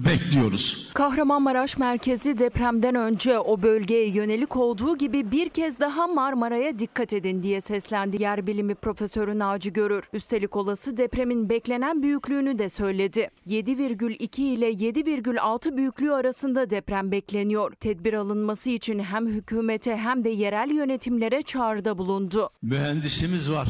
bekliyoruz. 0.05 0.91
Kahramanmaraş 0.93 1.77
merkezi 1.77 2.39
depremden 2.39 2.95
önce 2.95 3.39
o 3.39 3.61
bölgeye 3.61 4.09
yönelik 4.09 4.55
olduğu 4.55 4.97
gibi 4.97 5.31
bir 5.31 5.49
kez 5.49 5.79
daha 5.79 6.07
Marmara'ya 6.07 6.79
dikkat 6.79 7.13
edin 7.13 7.43
diye 7.43 7.61
seslendi 7.61 8.21
yer 8.21 8.47
bilimi 8.47 8.75
profesörü 8.75 9.39
Naci 9.39 9.73
Görür. 9.73 10.03
Üstelik 10.13 10.55
olası 10.55 10.97
depremin 10.97 11.49
beklenen 11.49 12.03
büyüklüğünü 12.03 12.59
de 12.59 12.69
söyledi. 12.69 13.29
7,2 13.47 14.41
ile 14.41 14.71
7,6 14.71 15.77
büyüklüğü 15.77 16.11
arasında 16.11 16.69
deprem 16.69 17.11
bekleniyor. 17.11 17.71
Tedbir 17.73 18.13
alınması 18.13 18.69
için 18.69 18.99
hem 18.99 19.27
hükümete 19.27 19.97
hem 19.97 20.23
de 20.23 20.29
yerel 20.29 20.69
yönetimlere 20.71 21.41
çağrıda 21.41 21.97
bulundu. 21.97 22.49
Mühendisimiz 22.61 23.51
var. 23.51 23.67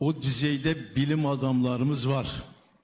O 0.00 0.22
düzeyde 0.22 0.96
bilim 0.96 1.26
adamlarımız 1.26 2.08
var. 2.08 2.42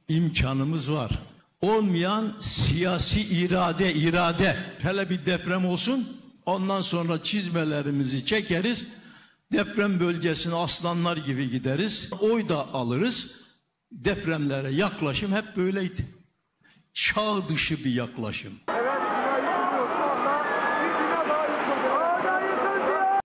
İmkanımız 0.08 0.92
var. 0.92 1.31
Olmayan 1.62 2.34
siyasi 2.40 3.20
irade, 3.20 3.94
irade. 3.94 4.56
Hele 4.78 5.10
bir 5.10 5.26
deprem 5.26 5.66
olsun, 5.66 6.08
ondan 6.46 6.80
sonra 6.80 7.22
çizmelerimizi 7.22 8.26
çekeriz. 8.26 8.92
Deprem 9.52 10.00
bölgesine 10.00 10.54
aslanlar 10.54 11.16
gibi 11.16 11.50
gideriz. 11.50 12.10
Oy 12.20 12.48
da 12.48 12.74
alırız. 12.74 13.42
Depremlere 13.92 14.70
yaklaşım 14.70 15.32
hep 15.32 15.56
böyleydi. 15.56 16.06
Çağ 16.94 17.48
dışı 17.48 17.84
bir 17.84 17.92
yaklaşım. 17.92 18.52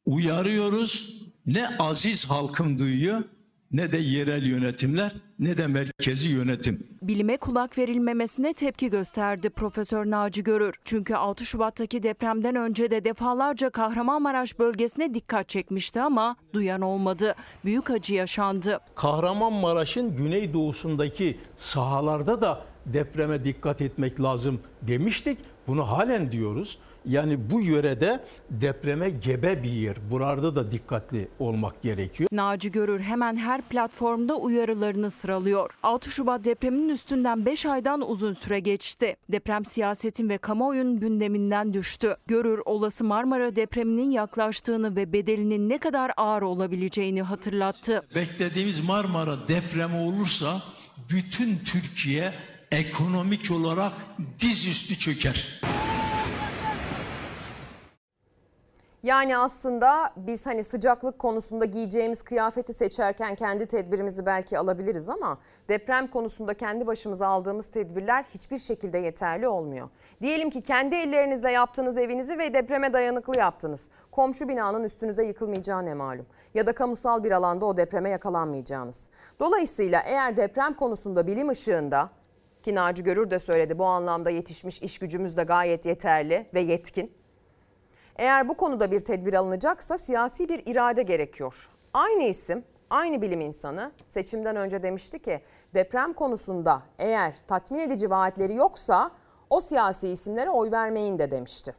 Uyarıyoruz, 0.06 1.24
ne 1.46 1.68
aziz 1.80 2.26
halkım 2.26 2.80
duyuyor 2.80 3.24
ne 3.72 3.92
de 3.92 3.98
yerel 3.98 4.44
yönetimler 4.46 5.12
ne 5.40 5.58
de 5.58 5.68
merkezi 5.68 6.28
yönetim. 6.30 6.88
Bilime 7.02 7.38
kulak 7.38 7.78
verilmemesine 7.78 8.54
tepki 8.54 8.90
gösterdi 8.90 9.50
Profesör 9.50 10.06
Naci 10.06 10.44
Görür. 10.44 10.76
Çünkü 10.86 11.16
6 11.16 11.46
Şubat'taki 11.46 12.04
depremden 12.04 12.56
önce 12.56 12.92
de 12.92 13.06
defalarca 13.06 13.70
Kahramanmaraş 13.70 14.60
bölgesine 14.60 15.14
dikkat 15.14 15.50
çekmişti 15.50 16.02
ama 16.02 16.36
duyan 16.54 16.82
olmadı. 16.82 17.36
Büyük 17.66 17.90
acı 17.90 18.14
yaşandı. 18.14 18.80
Kahramanmaraş'ın 18.96 20.16
güneydoğusundaki 20.16 21.38
sahalarda 21.58 22.42
da 22.42 22.66
depreme 22.86 23.44
dikkat 23.46 23.82
etmek 23.82 24.22
lazım 24.22 24.60
demiştik. 24.82 25.38
Bunu 25.68 25.92
halen 25.92 26.32
diyoruz. 26.32 26.80
Yani 27.08 27.52
bu 27.52 27.62
yörede 27.62 28.24
depreme 28.50 29.10
gebe 29.10 29.64
bir 29.64 29.72
yer. 29.72 29.98
Burada 30.12 30.56
da 30.56 30.72
dikkatli 30.72 31.28
olmak 31.40 31.82
gerekiyor. 31.82 32.30
Naci 32.32 32.72
Görür 32.72 33.00
hemen 33.00 33.36
her 33.36 33.62
platformda 33.62 34.36
uyarılarını 34.36 35.12
sıralıyor. 35.12 35.78
6 35.84 36.12
Şubat 36.12 36.46
depreminin 36.46 36.90
üstünden 36.90 37.46
5 37.46 37.66
aydan 37.66 38.10
uzun 38.10 38.34
süre 38.34 38.60
geçti. 38.60 39.16
Deprem 39.32 39.66
siyasetin 39.66 40.30
ve 40.30 40.38
kamuoyunun 40.38 41.00
gündeminden 41.00 41.74
düştü. 41.74 42.16
Görür 42.28 42.60
olası 42.66 43.04
Marmara 43.04 43.56
depreminin 43.56 44.12
yaklaştığını 44.12 44.96
ve 44.96 45.14
bedelinin 45.14 45.70
ne 45.70 45.78
kadar 45.78 46.12
ağır 46.18 46.42
olabileceğini 46.42 47.22
hatırlattı. 47.22 48.02
Beklediğimiz 48.16 48.86
Marmara 48.86 49.48
depremi 49.48 49.96
olursa 49.96 50.62
bütün 51.10 51.58
Türkiye 51.58 52.34
ekonomik 52.72 53.52
olarak 53.52 53.94
dizüstü 54.40 55.00
çöker. 55.00 55.62
Yani 59.08 59.38
aslında 59.38 60.14
biz 60.18 60.46
hani 60.46 60.64
sıcaklık 60.64 61.20
konusunda 61.20 61.66
giyeceğimiz 61.66 62.22
kıyafeti 62.22 62.74
seçerken 62.74 63.36
kendi 63.36 63.66
tedbirimizi 63.66 64.26
belki 64.26 64.60
alabiliriz 64.60 65.10
ama 65.10 65.38
deprem 65.70 66.08
konusunda 66.08 66.54
kendi 66.54 66.88
başımıza 66.88 67.28
aldığımız 67.28 67.68
tedbirler 67.68 68.24
hiçbir 68.34 68.58
şekilde 68.58 68.98
yeterli 68.98 69.48
olmuyor. 69.48 69.90
Diyelim 70.22 70.50
ki 70.50 70.62
kendi 70.62 70.96
ellerinizle 70.96 71.52
yaptığınız 71.52 71.98
evinizi 71.98 72.38
ve 72.38 72.54
depreme 72.54 72.94
dayanıklı 72.94 73.38
yaptınız. 73.38 73.88
Komşu 74.12 74.50
binanın 74.50 74.84
üstünüze 74.84 75.24
yıkılmayacağı 75.24 75.86
ne 75.86 75.94
malum. 75.94 76.26
Ya 76.54 76.68
da 76.68 76.74
kamusal 76.74 77.24
bir 77.24 77.32
alanda 77.32 77.66
o 77.66 77.78
depreme 77.78 78.10
yakalanmayacağınız. 78.10 79.10
Dolayısıyla 79.40 80.02
eğer 80.06 80.38
deprem 80.38 80.74
konusunda 80.74 81.28
bilim 81.28 81.50
ışığında 81.50 82.10
ki 82.64 82.76
Naci 82.76 83.04
Görür 83.04 83.32
de 83.32 83.40
söyledi 83.40 83.80
bu 83.80 83.86
anlamda 83.86 84.30
yetişmiş 84.30 84.82
iş 84.82 85.00
gücümüz 85.00 85.38
de 85.38 85.44
gayet 85.44 85.86
yeterli 85.86 86.48
ve 86.54 86.60
yetkin. 86.60 87.17
Eğer 88.18 88.50
bu 88.50 88.58
konuda 88.58 88.92
bir 88.92 89.00
tedbir 89.00 89.34
alınacaksa 89.34 89.98
siyasi 89.98 90.50
bir 90.50 90.64
irade 90.66 91.04
gerekiyor. 91.04 91.70
Aynı 91.94 92.24
isim, 92.24 92.64
aynı 92.90 93.22
bilim 93.22 93.42
insanı 93.42 93.92
seçimden 94.08 94.56
önce 94.56 94.84
demişti 94.84 95.20
ki 95.20 95.42
deprem 95.74 96.14
konusunda 96.14 96.82
eğer 97.00 97.36
tatmin 97.48 97.80
edici 97.80 98.10
vaatleri 98.10 98.56
yoksa 98.56 99.12
o 99.50 99.62
siyasi 99.62 100.08
isimlere 100.08 100.50
oy 100.50 100.72
vermeyin 100.72 101.20
de 101.20 101.32
demişti. 101.32 101.74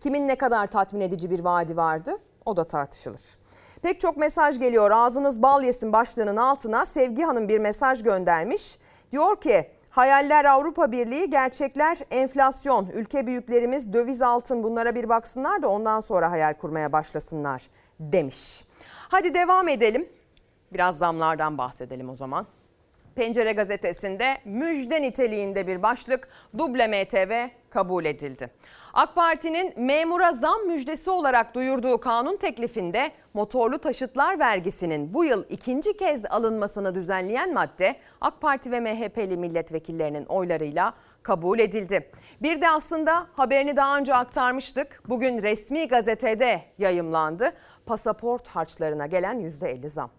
Kimin 0.00 0.28
ne 0.28 0.36
kadar 0.36 0.66
tatmin 0.66 1.00
edici 1.00 1.30
bir 1.30 1.40
vaadi 1.40 1.76
vardı 1.76 2.18
o 2.46 2.56
da 2.56 2.64
tartışılır. 2.64 3.38
Pek 3.82 4.00
çok 4.00 4.16
mesaj 4.16 4.58
geliyor. 4.58 4.90
Ağzınız 4.90 5.42
bal 5.42 5.62
yesin 5.62 5.92
başlığının 5.92 6.36
altına 6.36 6.86
Sevgi 6.86 7.22
Hanım 7.22 7.48
bir 7.48 7.58
mesaj 7.58 8.02
göndermiş. 8.02 8.78
Diyor 9.12 9.40
ki 9.40 9.70
Hayaller 9.96 10.44
Avrupa 10.44 10.92
Birliği, 10.92 11.30
gerçekler 11.30 11.98
enflasyon. 12.10 12.88
Ülke 12.94 13.26
büyüklerimiz 13.26 13.92
döviz 13.92 14.22
altın 14.22 14.62
bunlara 14.62 14.94
bir 14.94 15.08
baksınlar 15.08 15.62
da 15.62 15.68
ondan 15.68 16.00
sonra 16.00 16.30
hayal 16.30 16.54
kurmaya 16.54 16.92
başlasınlar 16.92 17.62
demiş. 18.00 18.64
Hadi 19.08 19.34
devam 19.34 19.68
edelim. 19.68 20.08
Biraz 20.72 20.98
zamlardan 20.98 21.58
bahsedelim 21.58 22.10
o 22.10 22.14
zaman. 22.14 22.46
Pencere 23.14 23.52
gazetesinde 23.52 24.38
müjde 24.44 25.02
niteliğinde 25.02 25.66
bir 25.66 25.82
başlık 25.82 26.28
duble 26.58 26.86
MTV 26.86 27.48
kabul 27.70 28.04
edildi. 28.04 28.48
AK 28.96 29.14
Parti'nin 29.14 29.74
memura 29.76 30.32
zam 30.32 30.66
müjdesi 30.66 31.10
olarak 31.10 31.54
duyurduğu 31.54 32.00
kanun 32.00 32.36
teklifinde 32.36 33.10
motorlu 33.34 33.78
taşıtlar 33.78 34.38
vergisinin 34.38 35.14
bu 35.14 35.24
yıl 35.24 35.44
ikinci 35.50 35.96
kez 35.96 36.24
alınmasını 36.24 36.94
düzenleyen 36.94 37.54
madde 37.54 37.96
AK 38.20 38.40
Parti 38.40 38.72
ve 38.72 38.80
MHP'li 38.80 39.36
milletvekillerinin 39.36 40.26
oylarıyla 40.26 40.94
kabul 41.22 41.58
edildi. 41.58 42.10
Bir 42.42 42.60
de 42.60 42.68
aslında 42.68 43.26
haberini 43.32 43.76
daha 43.76 43.98
önce 43.98 44.14
aktarmıştık. 44.14 45.02
Bugün 45.08 45.42
resmi 45.42 45.88
gazetede 45.88 46.62
yayımlandı. 46.78 47.52
Pasaport 47.86 48.48
harçlarına 48.48 49.06
gelen 49.06 49.40
%50 49.40 49.88
zam. 49.88 50.10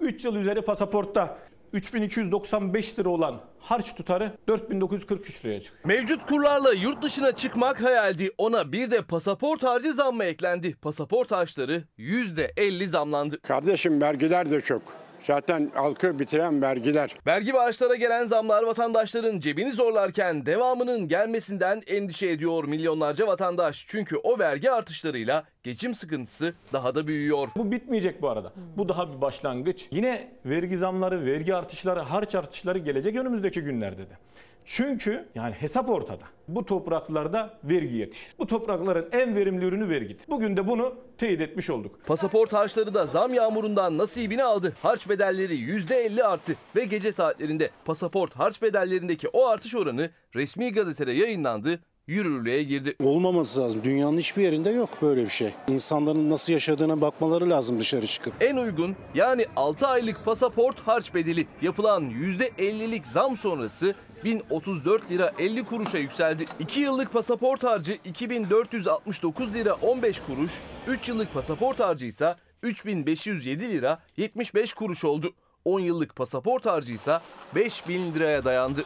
3 0.00 0.24
yıl 0.24 0.36
üzeri 0.36 0.62
pasaportta 0.62 1.38
3295 1.74 2.98
lira 2.98 3.08
olan 3.08 3.40
harç 3.58 3.94
tutarı 3.94 4.32
4943 4.48 5.44
liraya 5.44 5.60
çıkıyor. 5.60 5.84
Mevcut 5.84 6.26
kurlarla 6.26 6.72
yurt 6.72 7.02
dışına 7.02 7.32
çıkmak 7.32 7.82
hayaldi. 7.82 8.30
Ona 8.38 8.72
bir 8.72 8.90
de 8.90 9.02
pasaport 9.02 9.62
harcı 9.62 9.94
zammı 9.94 10.24
eklendi. 10.24 10.74
Pasaport 10.74 11.30
harçları 11.32 11.84
%50 11.98 12.86
zamlandı. 12.86 13.40
Kardeşim 13.40 14.00
vergiler 14.00 14.50
de 14.50 14.60
çok. 14.60 15.03
Zaten 15.26 15.70
halkı 15.74 16.18
bitiren 16.18 16.62
vergiler. 16.62 17.16
Vergi 17.26 17.54
ve 17.54 17.58
harçlara 17.58 17.94
gelen 17.94 18.24
zamlar 18.24 18.62
vatandaşların 18.62 19.40
cebini 19.40 19.72
zorlarken 19.72 20.46
devamının 20.46 21.08
gelmesinden 21.08 21.82
endişe 21.86 22.28
ediyor 22.28 22.64
milyonlarca 22.64 23.26
vatandaş. 23.26 23.86
Çünkü 23.88 24.16
o 24.16 24.38
vergi 24.38 24.70
artışlarıyla 24.70 25.44
geçim 25.62 25.94
sıkıntısı 25.94 26.54
daha 26.72 26.94
da 26.94 27.06
büyüyor. 27.06 27.48
Bu 27.56 27.70
bitmeyecek 27.70 28.22
bu 28.22 28.28
arada. 28.28 28.52
Bu 28.76 28.88
daha 28.88 29.12
bir 29.12 29.20
başlangıç. 29.20 29.88
Yine 29.90 30.32
vergi 30.46 30.78
zamları, 30.78 31.26
vergi 31.26 31.54
artışları, 31.54 32.00
harç 32.00 32.34
artışları 32.34 32.78
gelecek 32.78 33.16
önümüzdeki 33.16 33.60
günlerde 33.60 34.02
de. 34.02 34.18
Çünkü 34.64 35.28
yani 35.34 35.54
hesap 35.54 35.88
ortada. 35.88 36.22
Bu 36.48 36.64
topraklarda 36.64 37.58
vergi 37.64 37.96
yetişir. 37.96 38.34
Bu 38.38 38.46
toprakların 38.46 39.08
en 39.12 39.36
verimli 39.36 39.64
ürünü 39.64 39.88
vergidir. 39.88 40.24
Bugün 40.28 40.56
de 40.56 40.66
bunu 40.66 40.94
teyit 41.18 41.40
etmiş 41.40 41.70
olduk. 41.70 41.98
Pasaport 42.06 42.52
harçları 42.52 42.94
da 42.94 43.06
zam 43.06 43.34
yağmurundan 43.34 43.98
nasibini 43.98 44.44
aldı. 44.44 44.72
Harç 44.82 45.08
bedelleri 45.08 45.54
%50 45.54 46.22
arttı 46.22 46.56
ve 46.76 46.84
gece 46.84 47.12
saatlerinde 47.12 47.70
pasaport 47.84 48.34
harç 48.34 48.62
bedellerindeki 48.62 49.28
o 49.28 49.46
artış 49.46 49.74
oranı 49.74 50.10
resmi 50.34 50.72
gazetede 50.72 51.12
yayınlandı 51.12 51.80
yürürlüğe 52.06 52.62
girdi. 52.62 52.96
Olmaması 53.04 53.60
lazım. 53.60 53.80
Dünyanın 53.84 54.18
hiçbir 54.18 54.42
yerinde 54.42 54.70
yok 54.70 54.90
böyle 55.02 55.24
bir 55.24 55.30
şey. 55.30 55.54
İnsanların 55.68 56.30
nasıl 56.30 56.52
yaşadığına 56.52 57.00
bakmaları 57.00 57.50
lazım 57.50 57.80
dışarı 57.80 58.06
çıkıp. 58.06 58.34
En 58.40 58.56
uygun 58.56 58.96
yani 59.14 59.46
6 59.56 59.86
aylık 59.86 60.24
pasaport 60.24 60.80
harç 60.80 61.14
bedeli 61.14 61.46
yapılan 61.62 62.04
%50'lik 62.10 63.06
zam 63.06 63.36
sonrası 63.36 63.94
1034 64.24 65.10
lira 65.10 65.32
50 65.38 65.64
kuruşa 65.64 65.98
yükseldi. 65.98 66.44
2 66.58 66.80
yıllık 66.80 67.12
pasaport 67.12 67.64
harcı 67.64 67.98
2469 68.04 69.54
lira 69.54 69.74
15 69.74 70.20
kuruş, 70.20 70.52
3 70.86 71.08
yıllık 71.08 71.34
pasaport 71.34 71.80
harcı 71.80 72.06
ise 72.06 72.36
3507 72.62 73.68
lira 73.68 73.98
75 74.16 74.72
kuruş 74.72 75.04
oldu. 75.04 75.34
10 75.64 75.80
yıllık 75.80 76.16
pasaport 76.16 76.66
harcı 76.66 76.92
ise 76.92 77.18
5000 77.54 78.14
liraya 78.14 78.44
dayandı. 78.44 78.84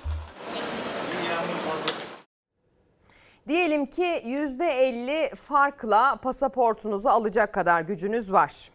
Diyelim 3.48 3.86
ki 3.86 4.22
%50 4.26 5.34
farkla 5.34 6.16
pasaportunuzu 6.16 7.08
alacak 7.08 7.54
kadar 7.54 7.80
gücünüz 7.80 8.32
var. 8.32 8.70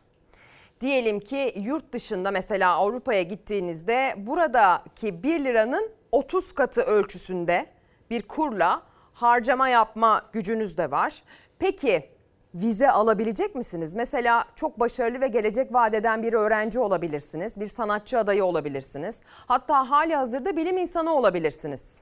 Diyelim 0.84 1.20
ki 1.20 1.54
yurt 1.58 1.94
dışında 1.94 2.32
mesela 2.32 2.76
Avrupa'ya 2.76 3.22
gittiğinizde 3.22 4.14
buradaki 4.18 5.24
1 5.24 5.46
liranın 5.46 5.92
30 6.12 6.54
katı 6.54 6.82
ölçüsünde 6.82 7.66
bir 8.10 8.22
kurla 8.22 8.82
harcama 9.14 9.70
yapma 9.70 10.22
gücünüz 10.34 10.78
de 10.78 10.92
var. 10.92 11.24
Peki 11.60 12.10
vize 12.56 12.92
alabilecek 12.92 13.56
misiniz? 13.56 13.96
Mesela 13.96 14.46
çok 14.56 14.80
başarılı 14.80 15.22
ve 15.22 15.28
gelecek 15.28 15.74
vadeden 15.74 16.24
bir 16.24 16.34
öğrenci 16.34 16.80
olabilirsiniz, 16.80 17.60
bir 17.60 17.68
sanatçı 17.68 18.20
adayı 18.20 18.46
olabilirsiniz. 18.46 19.22
Hatta 19.26 19.90
hali 19.90 20.16
hazırda 20.16 20.58
bilim 20.58 20.78
insanı 20.78 21.14
olabilirsiniz. 21.14 22.02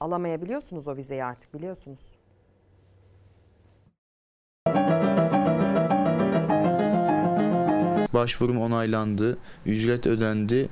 Alamayabiliyorsunuz 0.00 0.88
o 0.88 0.96
vizeyi 0.96 1.24
artık 1.24 1.54
biliyorsunuz. 1.54 2.00
Başvurum 8.14 8.60
onaylandı, 8.60 9.38
ücret 9.66 10.06
ödendi 10.06 10.68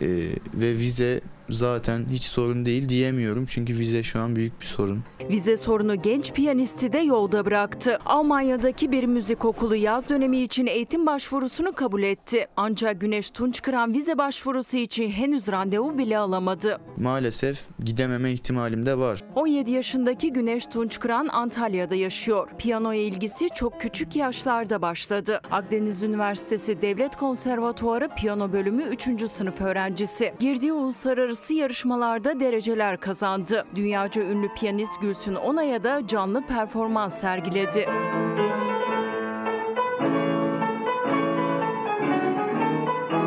e, 0.00 0.06
ve 0.54 0.72
vize 0.72 1.20
zaten 1.48 2.04
hiç 2.10 2.22
sorun 2.22 2.66
değil 2.66 2.88
diyemiyorum 2.88 3.44
çünkü 3.48 3.78
vize 3.78 4.02
şu 4.02 4.20
an 4.20 4.36
büyük 4.36 4.60
bir 4.60 4.66
sorun. 4.66 5.02
Vize 5.30 5.56
sorunu 5.56 6.02
genç 6.02 6.32
piyanisti 6.32 6.92
de 6.92 6.98
yolda 6.98 7.44
bıraktı. 7.44 7.98
Almanya'daki 8.06 8.92
bir 8.92 9.04
müzik 9.04 9.44
okulu 9.44 9.76
yaz 9.76 10.08
dönemi 10.08 10.38
için 10.38 10.66
eğitim 10.66 11.06
başvurusunu 11.06 11.72
kabul 11.72 12.02
etti. 12.02 12.46
Ancak 12.56 13.00
Güneş 13.00 13.30
Tunçkıran 13.30 13.92
vize 13.92 14.18
başvurusu 14.18 14.76
için 14.76 15.10
henüz 15.10 15.48
randevu 15.48 15.98
bile 15.98 16.18
alamadı. 16.18 16.78
Maalesef 16.96 17.64
gidememe 17.84 18.32
ihtimalim 18.32 18.86
de 18.86 18.98
var. 18.98 19.22
17 19.34 19.70
yaşındaki 19.70 20.32
Güneş 20.32 20.66
Tunçkıran 20.66 21.28
Antalya'da 21.32 21.94
yaşıyor. 21.94 22.48
Piyanoya 22.58 23.00
ilgisi 23.00 23.48
çok 23.54 23.80
küçük 23.80 24.16
yaşlarda 24.16 24.82
başladı. 24.82 25.40
Akdeniz 25.50 26.02
Üniversitesi 26.02 26.82
Devlet 26.82 27.16
Konservatuarı 27.16 28.08
Piyano 28.16 28.52
Bölümü 28.52 28.82
3. 28.82 29.30
sınıf 29.30 29.60
öğrencisi. 29.60 30.34
Girdiği 30.40 30.72
uluslararası 30.72 31.35
yarışmalarda 31.54 32.40
dereceler 32.40 33.00
kazandı. 33.00 33.66
Dünyaca 33.74 34.22
ünlü 34.22 34.54
piyanist 34.54 35.00
Gülsün 35.00 35.34
Onay'a 35.34 35.82
da 35.84 36.06
canlı 36.06 36.46
performans 36.46 37.20
sergiledi. 37.20 37.86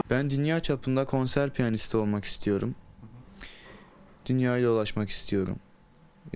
Ben 0.10 0.30
dünya 0.30 0.60
çapında 0.60 1.06
konser 1.06 1.54
piyanisti 1.54 1.98
olmak 1.98 2.26
istiyorum. 2.26 2.76
Dünyayı 4.26 4.65
dolaşmak 4.65 5.10
istiyorum. 5.10 5.60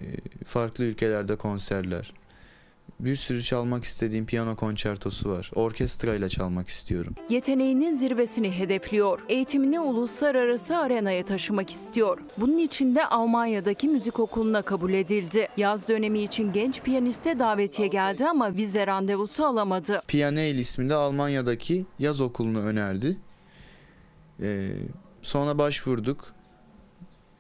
Ee, 0.02 0.04
Farklı 0.46 0.84
ülkelerde 0.84 1.36
konserler. 1.36 2.14
Bir 3.00 3.16
sürü 3.16 3.44
çalmak 3.44 3.84
istediğim 3.84 4.26
piyano 4.26 4.56
konçertosu 4.56 5.30
var. 5.32 5.52
Orkestra 5.56 6.16
ile 6.16 6.30
çalmak 6.30 6.68
istiyorum. 6.68 7.16
Yeteneğinin 7.30 7.92
zirvesini 7.92 8.52
hedefliyor. 8.52 9.20
Eğitimini 9.30 9.80
uluslararası 9.80 10.78
arenaya 10.78 11.26
taşımak 11.26 11.70
istiyor. 11.70 12.20
Bunun 12.38 12.58
için 12.58 12.96
de 12.96 13.06
Almanya'daki 13.06 13.88
müzik 13.88 14.20
okuluna 14.20 14.62
kabul 14.62 14.94
edildi. 14.94 15.48
Yaz 15.58 15.88
dönemi 15.88 16.20
için 16.20 16.54
genç 16.54 16.82
piyaniste 16.82 17.40
davetiye 17.40 17.88
geldi 17.88 18.26
ama 18.26 18.56
vize 18.56 18.88
randevusu 18.88 19.46
alamadı. 19.46 20.02
Pianel 20.08 20.56
isminde 20.56 20.94
Almanya'daki 20.94 21.86
yaz 22.00 22.22
okulunu 22.22 22.60
önerdi. 22.60 23.18
Ee, 24.42 24.70
sonra 25.22 25.58
başvurduk. 25.58 26.34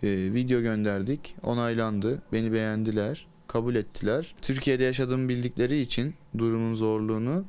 Ee, 0.03 0.07
video 0.09 0.61
gönderdik. 0.61 1.35
Onaylandı. 1.43 2.21
Beni 2.31 2.53
beğendiler. 2.53 3.27
Kabul 3.53 3.75
ettiler. 3.75 4.35
Türkiye'de 4.41 4.83
yaşadığımı 4.83 5.29
bildikleri 5.29 5.79
için 5.79 6.13
durumun 6.37 6.75
zorluğunu 6.75 7.43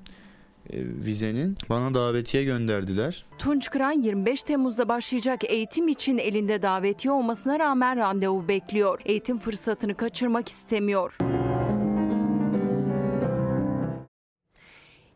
e, 0.71 0.77
vizenin 0.81 1.55
bana 1.71 1.95
davetiye 1.95 2.45
gönderdiler. 2.45 3.25
Tunç 3.38 3.71
Kıran 3.71 3.93
25 3.93 4.43
Temmuz'da 4.43 4.88
başlayacak 4.88 5.45
eğitim 5.45 5.88
için 5.88 6.19
elinde 6.19 6.62
davetiye 6.62 7.12
olmasına 7.12 7.59
rağmen 7.59 7.97
randevu 7.97 8.49
bekliyor. 8.49 9.01
Eğitim 9.05 9.38
fırsatını 9.38 9.95
kaçırmak 9.95 10.49
istemiyor. 10.49 11.19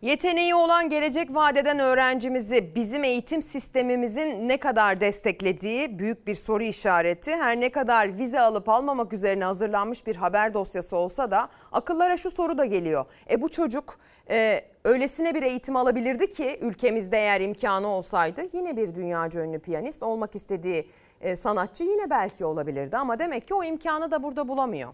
Yeteneği 0.02 0.54
olan 0.54 0.88
gelecek 0.88 1.34
vadeden 1.34 1.78
öğrencimizi 1.78 2.74
bizim 2.74 3.04
eğitim 3.04 3.42
sistemimizin 3.42 4.48
ne 4.48 4.56
kadar 4.56 5.00
desteklediği 5.00 5.98
büyük 5.98 6.26
bir 6.26 6.34
soru 6.34 6.62
işareti. 6.62 7.36
Her 7.36 7.60
ne 7.60 7.68
kadar 7.68 8.18
vize 8.18 8.40
alıp 8.40 8.68
almamak 8.68 9.12
üzerine 9.12 9.44
hazırlanmış 9.44 10.06
bir 10.06 10.16
haber 10.16 10.54
dosyası 10.54 10.96
olsa 10.96 11.30
da 11.30 11.48
akıllara 11.72 12.16
şu 12.16 12.30
soru 12.30 12.58
da 12.58 12.64
geliyor. 12.64 13.04
E 13.30 13.42
bu 13.42 13.48
çocuk 13.48 13.98
e, 14.30 14.64
öylesine 14.84 15.34
bir 15.34 15.42
eğitim 15.42 15.76
alabilirdi 15.76 16.30
ki 16.30 16.58
ülkemizde 16.60 17.16
eğer 17.16 17.40
imkanı 17.40 17.88
olsaydı 17.88 18.42
yine 18.52 18.76
bir 18.76 18.94
dünyaca 18.94 19.40
ünlü 19.40 19.58
piyanist 19.58 20.02
olmak 20.02 20.34
istediği 20.34 20.88
e, 21.20 21.36
sanatçı 21.36 21.84
yine 21.84 22.10
belki 22.10 22.44
olabilirdi 22.44 22.96
ama 22.96 23.18
demek 23.18 23.48
ki 23.48 23.54
o 23.54 23.64
imkanı 23.64 24.10
da 24.10 24.22
burada 24.22 24.48
bulamıyor. 24.48 24.92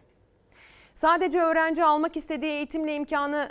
Sadece 0.94 1.40
öğrenci 1.40 1.84
almak 1.84 2.16
istediği 2.16 2.52
eğitimle 2.52 2.94
imkanı 2.94 3.50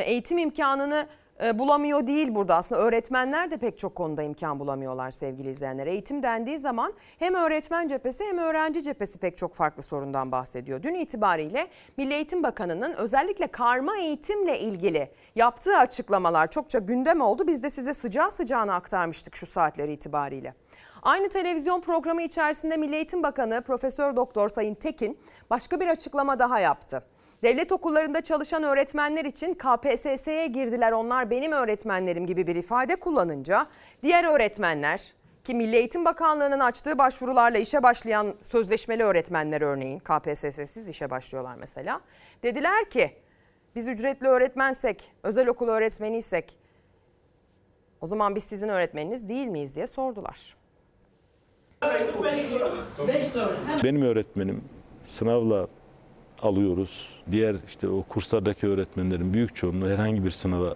eğitim 0.00 0.38
imkanını 0.38 1.06
e, 1.42 1.58
bulamıyor 1.58 2.06
değil 2.06 2.34
burada. 2.34 2.54
Aslında 2.54 2.80
öğretmenler 2.80 3.50
de 3.50 3.56
pek 3.56 3.78
çok 3.78 3.94
konuda 3.94 4.22
imkan 4.22 4.60
bulamıyorlar 4.60 5.10
sevgili 5.10 5.50
izleyenler. 5.50 5.86
Eğitim 5.86 6.22
dendiği 6.22 6.58
zaman 6.58 6.92
hem 7.18 7.34
öğretmen 7.34 7.88
cephesi 7.88 8.24
hem 8.24 8.38
öğrenci 8.38 8.82
cephesi 8.82 9.18
pek 9.18 9.38
çok 9.38 9.54
farklı 9.54 9.82
sorundan 9.82 10.32
bahsediyor. 10.32 10.82
Dün 10.82 10.94
itibariyle 10.94 11.68
Milli 11.96 12.14
Eğitim 12.14 12.42
Bakanı'nın 12.42 12.92
özellikle 12.92 13.46
karma 13.46 13.98
eğitimle 13.98 14.60
ilgili 14.60 15.10
yaptığı 15.34 15.76
açıklamalar 15.76 16.50
çokça 16.50 16.78
gündem 16.78 17.20
oldu. 17.20 17.46
Biz 17.46 17.62
de 17.62 17.70
size 17.70 17.94
sıcağı 17.94 18.30
sıcağına 18.30 18.74
aktarmıştık 18.74 19.36
şu 19.36 19.46
saatleri 19.46 19.92
itibariyle. 19.92 20.54
Aynı 21.02 21.28
televizyon 21.28 21.80
programı 21.80 22.22
içerisinde 22.22 22.76
Milli 22.76 22.94
Eğitim 22.94 23.22
Bakanı 23.22 23.62
Profesör 23.62 24.16
Doktor 24.16 24.48
Sayın 24.48 24.74
Tekin 24.74 25.18
başka 25.50 25.80
bir 25.80 25.86
açıklama 25.86 26.38
daha 26.38 26.60
yaptı. 26.60 27.02
Devlet 27.44 27.72
okullarında 27.72 28.20
çalışan 28.20 28.62
öğretmenler 28.62 29.24
için 29.24 29.54
KPSS'ye 29.54 30.46
girdiler 30.46 30.92
onlar 30.92 31.30
benim 31.30 31.52
öğretmenlerim 31.52 32.26
gibi 32.26 32.46
bir 32.46 32.56
ifade 32.56 32.96
kullanınca 32.96 33.66
diğer 34.02 34.24
öğretmenler 34.24 35.12
ki 35.44 35.54
Milli 35.54 35.76
Eğitim 35.76 36.04
Bakanlığı'nın 36.04 36.60
açtığı 36.60 36.98
başvurularla 36.98 37.58
işe 37.58 37.82
başlayan 37.82 38.34
sözleşmeli 38.42 39.04
öğretmenler 39.04 39.60
örneğin 39.60 39.98
KPSS'siz 39.98 40.88
işe 40.88 41.10
başlıyorlar 41.10 41.56
mesela. 41.60 42.00
Dediler 42.42 42.90
ki 42.90 43.10
biz 43.76 43.88
ücretli 43.88 44.26
öğretmensek, 44.26 45.12
özel 45.22 45.48
okul 45.48 45.68
öğretmeniysek 45.68 46.56
o 48.00 48.06
zaman 48.06 48.34
biz 48.34 48.44
sizin 48.44 48.68
öğretmeniniz 48.68 49.28
değil 49.28 49.46
miyiz 49.46 49.76
diye 49.76 49.86
sordular. 49.86 50.56
Benim 53.84 54.02
öğretmenim 54.02 54.64
sınavla 55.06 55.68
alıyoruz. 56.44 57.08
Diğer 57.30 57.56
işte 57.68 57.88
o 57.88 58.02
kurslardaki 58.02 58.66
öğretmenlerin 58.66 59.34
büyük 59.34 59.56
çoğunluğu 59.56 59.88
herhangi 59.88 60.24
bir 60.24 60.30
sınava 60.30 60.74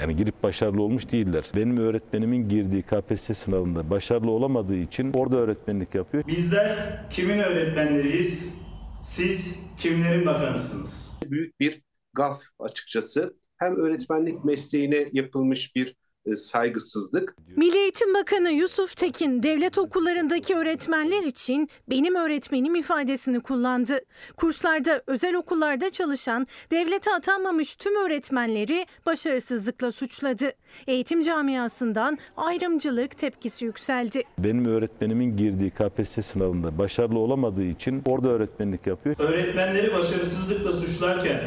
yani 0.00 0.16
girip 0.16 0.42
başarılı 0.42 0.82
olmuş 0.82 1.12
değiller. 1.12 1.44
Benim 1.56 1.76
öğretmenimin 1.76 2.48
girdiği 2.48 2.82
KPSS 2.82 3.38
sınavında 3.38 3.90
başarılı 3.90 4.30
olamadığı 4.30 4.76
için 4.76 5.12
orada 5.12 5.36
öğretmenlik 5.36 5.94
yapıyor. 5.94 6.26
Bizler 6.26 7.00
kimin 7.10 7.38
öğretmenleriyiz? 7.38 8.58
Siz 9.02 9.60
kimlerin 9.78 10.26
bakanısınız? 10.26 11.18
Büyük 11.26 11.60
bir 11.60 11.82
gaf 12.12 12.42
açıkçası. 12.58 13.36
Hem 13.56 13.76
öğretmenlik 13.76 14.44
mesleğine 14.44 15.08
yapılmış 15.12 15.76
bir 15.76 15.88
e, 15.88 15.94
saygısızlık. 16.36 17.34
Milli 17.56 17.78
Eğitim 17.78 18.14
Bakanı 18.14 18.50
Yusuf 18.50 18.96
Tekin 18.96 19.42
devlet 19.42 19.78
okullarındaki 19.78 20.54
öğretmenler 20.54 21.22
için 21.22 21.68
benim 21.90 22.14
öğretmenim 22.14 22.74
ifadesini 22.74 23.40
kullandı. 23.40 24.00
Kurslarda, 24.36 25.02
özel 25.06 25.34
okullarda 25.34 25.90
çalışan, 25.90 26.46
devlete 26.70 27.14
atanmamış 27.14 27.76
tüm 27.76 27.96
öğretmenleri 28.06 28.86
başarısızlıkla 29.06 29.92
suçladı. 29.92 30.52
Eğitim 30.86 31.22
camiasından 31.22 32.18
ayrımcılık 32.36 33.18
tepkisi 33.18 33.64
yükseldi. 33.64 34.22
Benim 34.38 34.64
öğretmenimin 34.64 35.36
girdiği 35.36 35.70
KPSS 35.70 36.26
sınavında 36.26 36.78
başarılı 36.78 37.18
olamadığı 37.18 37.64
için 37.64 38.02
orada 38.06 38.28
öğretmenlik 38.28 38.86
yapıyor. 38.86 39.16
Öğretmenleri 39.18 39.92
başarısızlıkla 39.92 40.72
suçlarken 40.72 41.40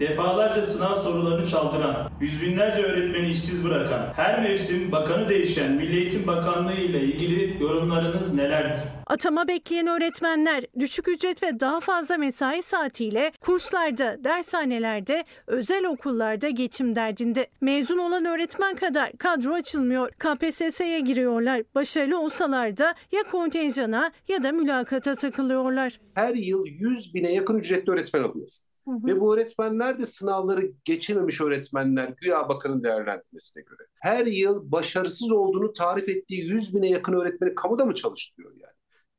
defalarca 0.00 0.62
sınav 0.62 0.96
sorularını 0.96 1.46
çaldıran, 1.46 2.10
yüz 2.20 2.42
binlerce 2.42 2.82
öğretmeni 2.82 3.30
işsiz 3.30 3.64
bırakan, 3.64 4.12
her 4.16 4.42
mevsim 4.42 4.92
bakanı 4.92 5.28
değişen 5.28 5.72
Milli 5.72 5.96
Eğitim 5.96 6.26
Bakanlığı 6.26 6.72
ile 6.74 7.00
ilgili 7.00 7.62
yorumlarınız 7.62 8.34
nelerdir? 8.34 8.80
Atama 9.06 9.48
bekleyen 9.48 9.86
öğretmenler 9.86 10.64
düşük 10.78 11.08
ücret 11.08 11.42
ve 11.42 11.60
daha 11.60 11.80
fazla 11.80 12.16
mesai 12.16 12.62
saatiyle 12.62 13.32
kurslarda, 13.40 14.24
dershanelerde, 14.24 15.24
özel 15.46 15.86
okullarda 15.86 16.48
geçim 16.48 16.96
derdinde. 16.96 17.46
Mezun 17.60 17.98
olan 17.98 18.24
öğretmen 18.24 18.76
kadar 18.76 19.12
kadro 19.12 19.52
açılmıyor. 19.52 20.10
KPSS'ye 20.10 21.00
giriyorlar. 21.00 21.62
Başarılı 21.74 22.20
olsalar 22.20 22.76
da 22.76 22.94
ya 23.12 23.22
kontenjana 23.30 24.12
ya 24.28 24.42
da 24.42 24.52
mülakata 24.52 25.14
takılıyorlar. 25.14 25.98
Her 26.14 26.34
yıl 26.34 26.66
100 26.66 27.14
bine 27.14 27.32
yakın 27.34 27.58
ücretli 27.58 27.90
öğretmen 27.90 28.22
alıyor. 28.22 28.48
Ve 28.88 29.20
bu 29.20 29.34
öğretmenler 29.34 29.98
de 30.00 30.06
sınavları 30.06 30.72
geçememiş 30.84 31.40
öğretmenler 31.40 32.14
güya 32.16 32.48
bakanın 32.48 32.84
değerlendirmesine 32.84 33.62
göre. 33.62 33.88
Her 33.94 34.26
yıl 34.26 34.72
başarısız 34.72 35.32
olduğunu 35.32 35.72
tarif 35.72 36.08
ettiği 36.08 36.44
100 36.44 36.74
bine 36.74 36.90
yakın 36.90 37.12
öğretmeni 37.12 37.54
kamuda 37.54 37.84
mı 37.84 37.94
çalıştırıyor 37.94 38.52
yani? 38.52 38.72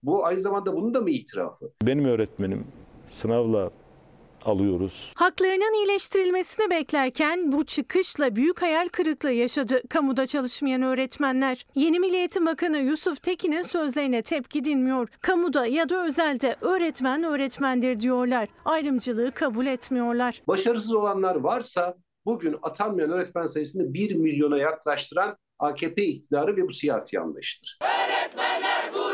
Bu 0.03 0.25
aynı 0.25 0.41
zamanda 0.41 0.73
bunun 0.73 0.93
da 0.93 1.01
mı 1.01 1.09
itirafı? 1.09 1.71
Benim 1.83 2.05
öğretmenim 2.05 2.67
sınavla 3.07 3.71
alıyoruz. 4.45 5.13
Haklarının 5.15 5.73
iyileştirilmesini 5.73 6.69
beklerken 6.69 7.51
bu 7.51 7.65
çıkışla 7.65 8.35
büyük 8.35 8.61
hayal 8.61 8.87
kırıklığı 8.87 9.31
yaşadı 9.31 9.81
kamuda 9.89 10.25
çalışmayan 10.25 10.81
öğretmenler. 10.81 11.65
Yeni 11.75 11.99
Milli 11.99 12.15
Eğitim 12.15 12.45
Bakanı 12.45 12.77
Yusuf 12.77 13.23
Tekin'in 13.23 13.61
sözlerine 13.61 14.21
tepki 14.21 14.65
dinmiyor. 14.65 15.09
Kamuda 15.21 15.65
ya 15.65 15.89
da 15.89 16.05
özelde 16.05 16.55
öğretmen 16.61 17.23
öğretmendir 17.23 17.99
diyorlar. 18.01 18.49
Ayrımcılığı 18.65 19.31
kabul 19.31 19.65
etmiyorlar. 19.65 20.41
Başarısız 20.47 20.93
olanlar 20.93 21.35
varsa 21.35 21.95
bugün 22.25 22.55
atanmayan 22.61 23.11
öğretmen 23.11 23.45
sayısını 23.45 23.93
1 23.93 24.15
milyona 24.15 24.57
yaklaştıran 24.57 25.37
AKP 25.59 26.03
iktidarı 26.05 26.57
ve 26.57 26.67
bu 26.67 26.71
siyasi 26.71 27.19
anlayıştır. 27.19 27.79
Öğretmenler 27.81 28.93
burada, 28.93 29.08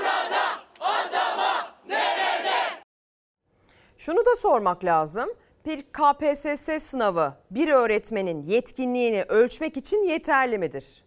Şunu 4.05 4.25
da 4.25 4.35
sormak 4.35 4.85
lazım. 4.85 5.29
Bir 5.65 5.81
KPSS 5.81 6.83
sınavı 6.83 7.33
bir 7.51 7.67
öğretmenin 7.67 8.43
yetkinliğini 8.43 9.23
ölçmek 9.23 9.77
için 9.77 10.05
yeterli 10.05 10.57
midir? 10.57 11.03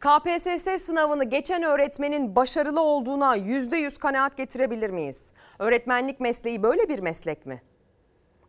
KPSS 0.00 0.84
sınavını 0.84 1.24
geçen 1.24 1.62
öğretmenin 1.62 2.36
başarılı 2.36 2.80
olduğuna 2.80 3.36
%100 3.36 3.98
kanaat 3.98 4.36
getirebilir 4.36 4.90
miyiz? 4.90 5.26
Öğretmenlik 5.58 6.20
mesleği 6.20 6.62
böyle 6.62 6.88
bir 6.88 6.98
meslek 6.98 7.46
mi? 7.46 7.62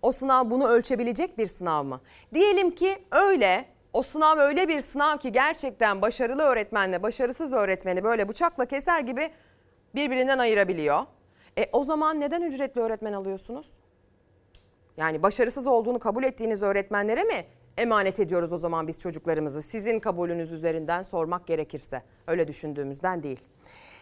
O 0.01 0.11
sınav 0.11 0.49
bunu 0.49 0.67
ölçebilecek 0.67 1.37
bir 1.37 1.47
sınav 1.47 1.83
mı? 1.83 2.01
Diyelim 2.33 2.71
ki 2.71 3.05
öyle. 3.11 3.65
O 3.93 4.01
sınav 4.01 4.37
öyle 4.37 4.67
bir 4.67 4.81
sınav 4.81 5.17
ki 5.17 5.31
gerçekten 5.31 6.01
başarılı 6.01 6.41
öğretmenle 6.41 7.03
başarısız 7.03 7.53
öğretmeni 7.53 8.03
böyle 8.03 8.29
bıçakla 8.29 8.65
keser 8.65 8.99
gibi 8.99 9.31
birbirinden 9.95 10.37
ayırabiliyor. 10.37 10.99
E 11.57 11.69
o 11.71 11.83
zaman 11.83 12.19
neden 12.19 12.41
ücretli 12.41 12.81
öğretmen 12.81 13.13
alıyorsunuz? 13.13 13.80
Yani 15.01 15.23
başarısız 15.23 15.67
olduğunu 15.67 15.99
kabul 15.99 16.23
ettiğiniz 16.23 16.61
öğretmenlere 16.63 17.23
mi 17.23 17.45
emanet 17.77 18.19
ediyoruz 18.19 18.53
o 18.53 18.57
zaman 18.57 18.87
biz 18.87 18.99
çocuklarımızı? 18.99 19.61
Sizin 19.61 19.99
kabulünüz 19.99 20.51
üzerinden 20.51 21.03
sormak 21.03 21.47
gerekirse. 21.47 22.03
Öyle 22.27 22.47
düşündüğümüzden 22.47 23.23
değil. 23.23 23.39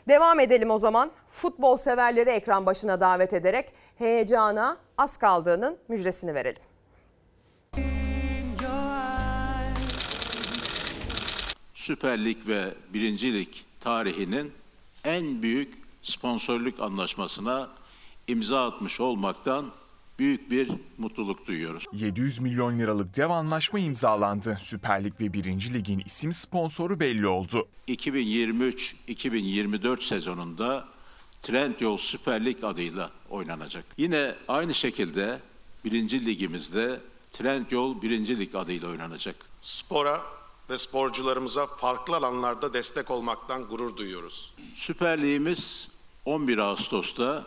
Devam 0.08 0.40
edelim 0.40 0.70
o 0.70 0.80
zaman. 0.80 1.12
Futbol 1.30 1.78
severleri 1.78 2.30
ekran 2.30 2.66
başına 2.66 3.00
davet 3.00 3.34
ederek 3.34 3.74
heyecana 3.98 4.78
az 4.98 5.18
kaldığının 5.18 5.78
müjdesini 5.88 6.34
verelim. 6.34 6.62
Süper 11.74 12.26
Lig 12.26 12.48
ve 12.48 12.64
Birinci 12.94 13.34
Lig 13.34 13.50
tarihinin 13.80 14.52
en 15.04 15.42
büyük 15.42 15.74
sponsorluk 16.02 16.80
anlaşmasına 16.80 17.70
imza 18.28 18.68
atmış 18.68 19.02
olmaktan 19.02 19.66
büyük 20.20 20.52
bir 20.52 20.70
mutluluk 20.98 21.48
duyuyoruz. 21.48 21.86
700 21.94 22.40
milyon 22.40 22.80
liralık 22.80 23.18
dev 23.18 23.30
anlaşma 23.30 23.80
imzalandı. 23.80 24.58
Süper 24.62 25.04
Lig 25.04 25.14
ve 25.22 25.34
1. 25.34 25.74
Lig'in 25.74 26.04
isim 26.06 26.34
sponsoru 26.34 27.00
belli 27.00 27.28
oldu. 27.28 27.68
2023-2024 27.88 30.04
sezonunda 30.04 30.86
Trendyol 31.42 31.98
Süper 31.98 32.46
Lig 32.46 32.64
adıyla 32.64 33.12
oynanacak. 33.30 33.86
Yine 33.98 34.36
aynı 34.48 34.74
şekilde 34.74 35.40
1. 35.86 36.26
Ligimizde 36.26 37.00
Trendyol 37.32 38.02
1. 38.02 38.40
Lig 38.40 38.56
adıyla 38.56 38.90
oynanacak. 38.90 39.36
Spora 39.62 40.22
ve 40.70 40.78
sporcularımıza 40.78 41.68
farklı 41.68 42.16
alanlarda 42.16 42.74
destek 42.74 43.12
olmaktan 43.12 43.64
gurur 43.64 43.98
duyuyoruz. 43.98 44.54
Süper 44.76 45.22
Ligimiz 45.22 45.92
11 46.26 46.58
Ağustos'ta 46.58 47.46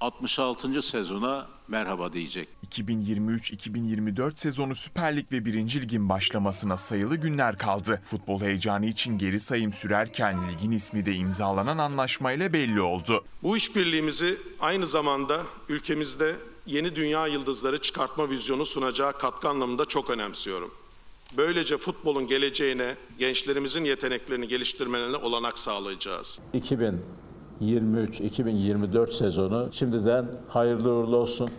66. 0.00 0.82
sezona 0.82 1.46
merhaba 1.70 2.12
diyecek. 2.12 2.48
2023-2024 2.70 4.36
sezonu 4.36 4.74
Süper 4.74 5.16
Lig 5.16 5.32
ve 5.32 5.44
1. 5.44 5.54
Lig'in 5.54 6.08
başlamasına 6.08 6.76
sayılı 6.76 7.16
günler 7.16 7.58
kaldı. 7.58 8.00
Futbol 8.04 8.40
heyecanı 8.40 8.86
için 8.86 9.18
geri 9.18 9.40
sayım 9.40 9.72
sürerken 9.72 10.48
ligin 10.48 10.70
ismi 10.70 11.06
de 11.06 11.14
imzalanan 11.14 11.78
anlaşmayla 11.78 12.52
belli 12.52 12.80
oldu. 12.80 13.24
Bu 13.42 13.56
işbirliğimizi 13.56 14.36
aynı 14.60 14.86
zamanda 14.86 15.42
ülkemizde 15.68 16.36
yeni 16.66 16.96
dünya 16.96 17.26
yıldızları 17.26 17.82
çıkartma 17.82 18.30
vizyonu 18.30 18.66
sunacağı 18.66 19.18
katkı 19.18 19.48
anlamında 19.48 19.84
çok 19.84 20.10
önemsiyorum. 20.10 20.70
Böylece 21.36 21.78
futbolun 21.78 22.26
geleceğine, 22.26 22.96
gençlerimizin 23.18 23.84
yeteneklerini 23.84 24.48
geliştirmelerine 24.48 25.16
olanak 25.16 25.58
sağlayacağız. 25.58 26.38
2023-2024 27.60 29.12
sezonu 29.12 29.68
şimdiden 29.72 30.26
hayırlı 30.48 30.94
uğurlu 30.94 31.16
olsun. 31.16 31.50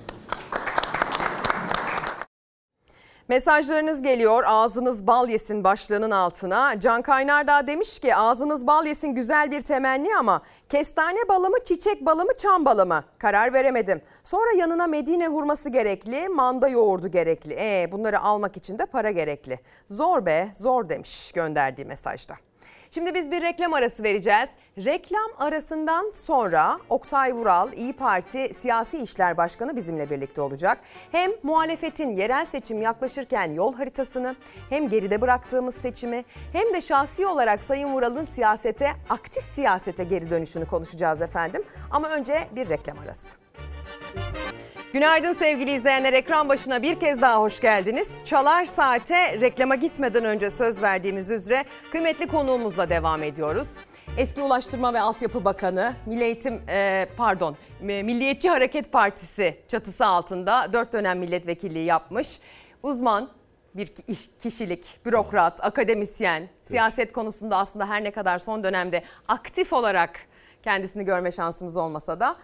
Mesajlarınız 3.28 4.02
geliyor 4.02 4.44
ağzınız 4.48 5.08
bal 5.08 5.30
yesin 5.30 5.64
başlığının 5.64 6.12
altına. 6.12 6.80
Can 6.80 7.02
Kaynar 7.02 7.48
da 7.48 7.68
demiş 7.68 8.00
ki 8.00 8.16
ağzınız 8.16 8.68
bal 8.68 8.86
yesin 8.86 9.08
güzel 9.08 9.52
bir 9.52 9.62
temenni 9.62 10.16
ama 10.18 10.42
kestane 10.70 11.20
balı 11.30 11.50
mı 11.50 11.58
çiçek 11.66 12.06
balı 12.06 12.26
mı 12.26 12.32
çam 12.38 12.66
balı 12.66 12.86
mı 12.86 13.04
karar 13.18 13.54
veremedim. 13.54 14.02
Sonra 14.24 14.52
yanına 14.58 14.88
Medine 14.88 15.28
hurması 15.28 15.70
gerekli 15.70 16.30
manda 16.30 16.68
yoğurdu 16.68 17.08
gerekli. 17.08 17.54
E 17.54 17.90
bunları 17.92 18.22
almak 18.22 18.58
için 18.58 18.80
de 18.80 18.86
para 18.86 19.12
gerekli. 19.12 19.60
Zor 19.90 20.26
be 20.26 20.52
zor 20.58 20.90
demiş 20.90 21.32
gönderdiği 21.32 21.86
mesajda. 21.86 22.51
Şimdi 22.94 23.14
biz 23.14 23.32
bir 23.32 23.42
reklam 23.42 23.74
arası 23.74 24.04
vereceğiz. 24.04 24.50
Reklam 24.78 25.32
arasından 25.38 26.12
sonra 26.12 26.80
Oktay 26.90 27.34
Vural, 27.34 27.74
İyi 27.74 27.94
Parti 27.94 28.54
Siyasi 28.62 28.98
İşler 28.98 29.38
Başkanı 29.38 29.76
bizimle 29.76 30.10
birlikte 30.10 30.42
olacak. 30.42 30.78
Hem 31.12 31.32
muhalefetin 31.44 32.12
yerel 32.12 32.46
seçim 32.46 32.82
yaklaşırken 32.82 33.52
yol 33.52 33.74
haritasını, 33.74 34.36
hem 34.70 34.90
geride 34.90 35.22
bıraktığımız 35.22 35.76
seçimi, 35.76 36.24
hem 36.54 36.74
de 36.74 36.82
şahsi 36.82 37.28
olarak 37.28 37.64
Sayın 37.64 37.94
Vural'ın 37.94 38.26
siyasete, 38.26 38.92
aktif 39.10 39.44
siyasete 39.44 40.04
geri 40.04 40.30
dönüşünü 40.30 40.66
konuşacağız 40.66 41.22
efendim. 41.22 41.64
Ama 41.92 42.10
önce 42.10 42.48
bir 42.56 42.70
reklam 42.70 43.00
arası. 43.00 43.38
Günaydın 44.94 45.34
sevgili 45.34 45.72
izleyenler. 45.72 46.14
Ekran 46.14 46.50
başına 46.50 46.82
bir 46.82 47.00
kez 47.00 47.22
daha 47.22 47.42
hoş 47.42 47.60
geldiniz. 47.60 48.10
Çalar 48.26 48.66
Saat'e 48.66 49.42
reklama 49.42 49.76
gitmeden 49.76 50.26
önce 50.26 50.50
söz 50.50 50.82
verdiğimiz 50.82 51.30
üzere 51.30 51.66
kıymetli 51.92 52.28
konuğumuzla 52.28 52.90
devam 52.90 53.24
ediyoruz. 53.24 53.68
Eski 54.18 54.42
Ulaştırma 54.42 54.94
ve 54.94 55.00
Altyapı 55.00 55.46
Bakanı, 55.46 55.94
Milli 56.06 56.24
Eğitim, 56.24 56.62
e, 56.70 57.08
pardon, 57.18 57.58
Milliyetçi 57.82 58.50
Hareket 58.50 58.92
Partisi 58.92 59.58
çatısı 59.68 60.06
altında 60.06 60.74
4 60.74 60.94
dönem 60.94 61.20
milletvekilliği 61.20 61.86
yapmış. 61.86 62.40
Uzman 62.84 63.30
bir 63.76 63.88
kişilik, 64.40 65.06
bürokrat, 65.06 65.66
akademisyen, 65.66 66.50
siyaset 66.64 67.14
konusunda 67.14 67.58
aslında 67.58 67.90
her 67.90 68.04
ne 68.04 68.12
kadar 68.12 68.40
son 68.40 68.64
dönemde 68.64 69.04
aktif 69.28 69.74
olarak 69.74 70.20
kendisini 70.64 71.06
görme 71.06 71.32
şansımız 71.32 71.78
olmasa 71.78 72.20
da 72.20 72.36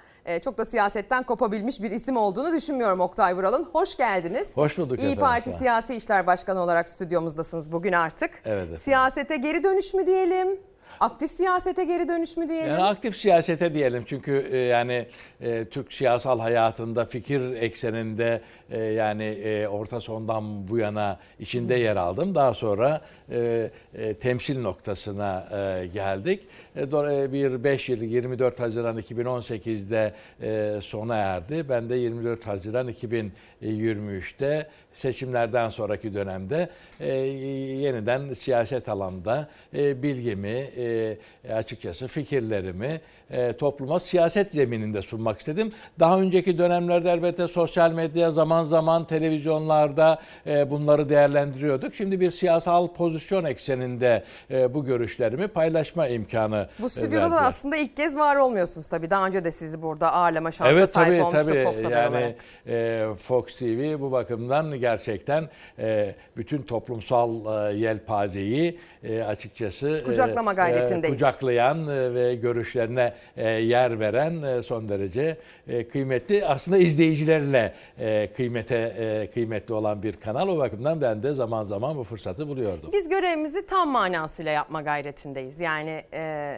çok 0.44 0.58
da 0.58 0.66
siyasetten 0.66 1.24
kopabilmiş 1.24 1.82
bir 1.82 1.92
isim 1.92 2.18
olduğunu 2.18 2.54
düşünmüyorum 2.56 3.00
Oktay 3.00 3.36
Vural'ın. 3.38 3.64
Hoş 3.74 3.98
geldiniz. 3.98 4.48
Hoş 4.54 4.78
bulduk 4.78 5.00
İyi 5.00 5.02
efendim. 5.02 5.20
Parti 5.22 5.50
Siyasi 5.52 5.96
İşler 5.96 6.28
Başkanı 6.28 6.60
olarak 6.62 6.90
stüdyomuzdasınız 6.90 7.72
bugün 7.72 7.94
artık. 7.94 8.30
Evet 8.46 8.58
efendim. 8.58 8.78
Siyasete 8.78 9.38
geri 9.38 9.64
dönüş 9.64 9.94
mü 9.94 10.08
diyelim? 10.08 10.60
Aktif 11.00 11.32
siyasete 11.32 11.84
geri 11.84 12.08
dönüş 12.08 12.38
mü 12.38 12.50
diyelim? 12.50 12.72
Yani 12.72 12.84
aktif 12.84 13.16
siyasete 13.16 13.74
diyelim 13.74 14.04
çünkü 14.08 14.48
e, 14.52 14.58
yani 14.58 15.06
e, 15.42 15.66
Türk 15.66 15.94
siyasal 15.94 16.40
hayatında 16.40 17.06
fikir 17.06 17.42
ekseninde 17.52 18.42
e, 18.72 18.84
yani 18.84 19.24
e, 19.24 19.68
orta 19.68 20.02
sondan 20.02 20.68
bu 20.68 20.78
yana 20.78 21.20
içinde 21.40 21.76
yer 21.76 21.96
aldım. 21.96 22.36
Daha 22.36 22.54
sonra 22.54 23.02
e, 23.32 23.72
e, 23.96 24.14
temsil 24.14 24.62
noktasına 24.62 25.48
e, 25.52 25.88
geldik. 25.88 26.42
E, 26.76 26.92
bir 27.34 27.64
5 27.64 27.90
yıl 27.90 28.02
24 28.02 28.60
Haziran 28.60 28.98
2018'de 29.00 30.14
e, 30.42 30.82
sona 30.82 31.16
erdi. 31.16 31.70
Ben 31.70 31.90
de 31.90 31.96
24 31.96 32.48
Haziran 32.48 32.90
2023'te 32.90 34.68
seçimlerden 34.98 35.70
sonraki 35.70 36.14
dönemde 36.14 36.70
e, 37.00 37.14
yeniden 37.14 38.34
siyaset 38.34 38.90
alanda 38.90 39.50
e, 39.74 40.04
bilgimi, 40.04 40.70
e, 40.78 41.18
açıkçası 41.54 42.08
fikirlerimi 42.08 43.02
e, 43.32 43.54
topluma 43.54 44.00
siyaset 44.00 44.52
zemininde 44.52 45.02
sunmak 45.02 45.40
istedim. 45.40 45.72
Daha 46.00 46.20
önceki 46.20 46.58
dönemlerde 46.58 47.12
elbette 47.12 47.48
sosyal 47.48 47.92
medya 47.92 48.32
zaman 48.32 48.64
zaman 48.64 49.08
televizyonlarda 49.08 50.20
e, 50.48 50.70
bunları 50.70 51.10
değerlendiriyorduk. 51.10 51.96
Şimdi 51.96 52.20
bir 52.20 52.32
siyasal 52.32 52.88
pozisyon 52.88 53.44
ekseninde 53.44 54.24
e, 54.52 54.74
bu 54.74 54.86
görüşlerimi 54.86 55.48
paylaşma 55.48 56.08
imkanı 56.08 56.68
Bu 56.80 56.90
stüdyoda 56.90 57.32
da 57.32 57.42
aslında 57.42 57.76
ilk 57.76 57.98
kez 57.98 58.16
var 58.16 58.36
olmuyorsunuz 58.36 58.88
tabii. 58.88 59.10
Daha 59.10 59.28
önce 59.28 59.44
de 59.44 59.52
sizi 59.52 59.82
burada 59.82 60.14
ağırlama 60.14 60.52
şansı 60.52 60.72
evet, 60.74 60.94
sahip 60.94 61.08
tabii, 61.08 61.24
olmuştuk 61.24 61.54
tabii. 61.54 61.64
Fox 61.64 61.92
yani, 61.92 62.08
olarak. 62.10 62.36
e, 62.68 63.08
Fox 63.18 63.56
TV 63.56 64.00
bu 64.00 64.12
bakımdan 64.12 64.80
gerçekten 64.80 65.50
e, 65.80 66.16
bütün 66.38 66.62
toplumsal 66.62 67.30
e, 67.72 67.78
yelpazeyi 67.78 68.80
e, 69.04 69.22
açıkçası 69.22 70.02
Kucaklama 70.06 70.54
gayretindeyiz. 70.54 71.16
kucaklayan 71.16 71.88
e, 71.88 72.14
ve 72.14 72.36
görüşlerine 72.36 73.02
e, 73.02 73.17
yer 73.44 74.00
veren 74.00 74.44
e, 74.44 74.64
son 74.64 74.90
derece 74.90 75.38
e, 75.68 75.88
kıymetli 75.88 76.46
aslında 76.46 76.78
izleyicilerle 76.78 77.74
e, 78.00 78.30
kıymete 78.36 78.76
e, 78.76 79.28
kıymetli 79.34 79.74
olan 79.74 80.04
bir 80.04 80.14
kanal 80.14 80.48
o 80.48 80.58
bakımdan 80.58 81.02
ben 81.02 81.24
de 81.24 81.34
zaman 81.34 81.64
zaman 81.64 81.98
bu 81.98 82.04
fırsatı 82.04 82.48
buluyordum. 82.48 82.90
Biz 82.94 83.10
görevimizi 83.10 83.66
tam 83.66 83.90
manasıyla 83.90 84.52
yapma 84.52 84.82
gayretindeyiz. 84.82 85.60
Yani 85.60 86.04
e, 86.14 86.56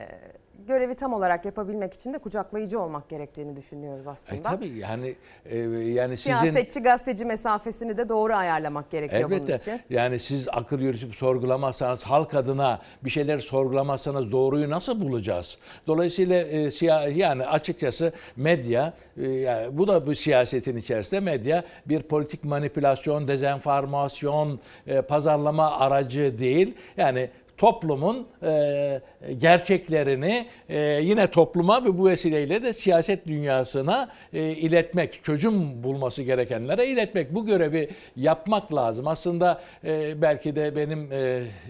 görevi 0.69 0.95
tam 0.95 1.13
olarak 1.13 1.45
yapabilmek 1.45 1.93
için 1.93 2.13
de 2.13 2.17
kucaklayıcı 2.17 2.79
olmak 2.79 3.09
gerektiğini 3.09 3.55
düşünüyoruz 3.55 4.07
E, 4.07 4.09
aslında. 4.09 4.41
tabii 4.43 4.67
yani 4.77 5.15
e, 5.45 5.57
yani 5.57 6.17
sizin 6.17 6.33
Siyasetçi 6.35 6.79
gazeteci 6.79 7.25
mesafesini 7.25 7.97
de 7.97 8.09
doğru 8.09 8.33
ayarlamak 8.35 8.91
gerekiyor 8.91 9.23
bunun 9.29 9.33
Elbette. 9.39 9.55
için. 9.55 9.81
Yani 9.89 10.19
siz 10.19 10.47
akıl 10.51 10.79
yürütüp 10.79 11.15
sorgulamazsanız, 11.15 12.03
halk 12.03 12.33
adına 12.35 12.79
bir 13.03 13.09
şeyler 13.09 13.39
sorgulamazsanız 13.39 14.31
doğruyu 14.31 14.69
nasıl 14.69 15.01
bulacağız? 15.01 15.57
Dolayısıyla 15.87 16.39
e, 16.41 16.71
siya, 16.71 17.07
yani 17.07 17.45
açıkçası 17.45 18.13
medya, 18.35 18.93
e, 19.17 19.29
yani 19.29 19.77
bu 19.77 19.87
da 19.87 20.07
bu 20.07 20.15
siyasetin 20.15 20.77
içerisinde 20.77 21.19
medya 21.19 21.63
bir 21.85 22.01
politik 22.01 22.43
manipülasyon, 22.43 23.27
dezenformasyon, 23.27 24.59
e, 24.87 25.01
pazarlama 25.01 25.71
aracı 25.79 26.39
değil. 26.39 26.73
Yani 26.97 27.29
toplumun 27.57 28.27
e, 28.43 29.01
gerçeklerini 29.37 30.45
e, 30.69 30.79
yine 30.79 31.27
topluma 31.27 31.85
ve 31.85 31.97
bu 31.97 32.09
vesileyle 32.09 32.63
de 32.63 32.73
siyaset 32.73 33.27
dünyasına 33.27 34.09
e, 34.33 34.51
iletmek, 34.51 35.23
çözüm 35.23 35.83
bulması 35.83 36.23
gerekenlere 36.23 36.87
iletmek. 36.87 37.35
Bu 37.35 37.45
görevi 37.45 37.89
yapmak 38.15 38.73
lazım. 38.73 39.07
Aslında 39.07 39.61
e, 39.83 40.21
belki 40.21 40.55
de 40.55 40.75
benim 40.75 41.09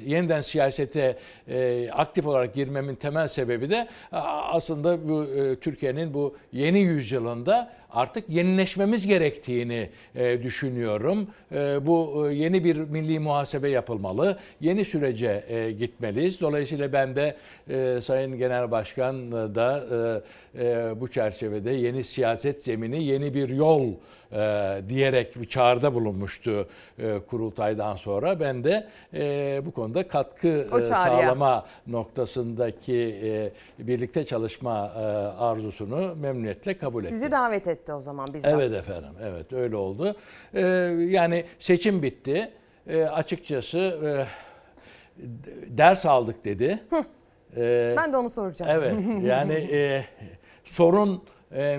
yeniden 0.05 0.41
siyasete 0.41 1.17
aktif 1.91 2.27
olarak 2.27 2.53
girmemin 2.53 2.95
temel 2.95 3.27
sebebi 3.27 3.69
de 3.69 3.87
aslında 4.51 5.09
bu 5.09 5.27
Türkiye'nin 5.61 6.13
bu 6.13 6.37
yeni 6.53 6.79
yüzyılında 6.79 7.71
artık 7.91 8.29
yenileşmemiz 8.29 9.07
gerektiğini 9.07 9.89
düşünüyorum. 10.15 11.27
Bu 11.81 12.27
yeni 12.31 12.63
bir 12.63 12.75
milli 12.75 13.19
muhasebe 13.19 13.69
yapılmalı. 13.69 14.39
Yeni 14.61 14.85
sürece 14.85 15.43
gitmeliyiz. 15.79 16.41
Dolayısıyla 16.41 16.93
ben 16.93 17.15
de 17.15 17.35
e, 17.69 18.01
Sayın 18.01 18.37
Genel 18.37 18.71
Başkan 18.71 19.31
da 19.31 19.83
e, 20.55 20.63
e, 20.63 20.99
bu 21.01 21.11
çerçevede 21.11 21.71
yeni 21.71 22.03
siyaset 22.03 22.61
zemini, 22.61 23.03
yeni 23.03 23.33
bir 23.33 23.49
yol 23.49 23.87
e, 24.31 24.81
diyerek 24.89 25.41
bir 25.41 25.45
çağrıda 25.45 25.93
bulunmuştu 25.93 26.67
e, 26.99 27.19
kurultaydan 27.19 27.95
sonra. 27.95 28.39
Ben 28.39 28.63
de 28.63 28.87
e, 29.13 29.61
bu 29.65 29.71
konuda 29.71 30.07
katkı 30.07 30.67
e, 30.81 30.85
sağlama 30.85 31.65
noktasındaki 31.87 33.19
e, 33.23 33.51
birlikte 33.79 34.25
çalışma 34.25 34.91
e, 34.95 34.99
arzusunu 35.39 36.15
memnuniyetle 36.15 36.77
kabul 36.77 37.03
ettim. 37.03 37.17
Sizi 37.17 37.31
davet 37.31 37.67
etti 37.67 37.93
o 37.93 38.01
zaman 38.01 38.33
bizzat. 38.33 38.53
Evet 38.53 38.73
efendim, 38.73 39.11
evet 39.23 39.53
öyle 39.53 39.75
oldu. 39.75 40.15
Ee, 40.53 40.61
yani 41.09 41.45
seçim 41.59 42.03
bitti. 42.03 42.51
Ee, 42.87 43.03
açıkçası 43.03 43.77
e, 43.77 44.25
ders 45.77 46.05
aldık 46.05 46.45
dedi. 46.45 46.79
Ee, 47.57 47.93
Ben 47.97 48.13
de 48.13 48.17
onu 48.17 48.29
soracağım. 48.29 48.71
Evet, 48.73 48.93
yani 49.23 49.53
e, 49.53 50.03
sorun 50.63 51.23
e, 51.55 51.63
e, 51.63 51.77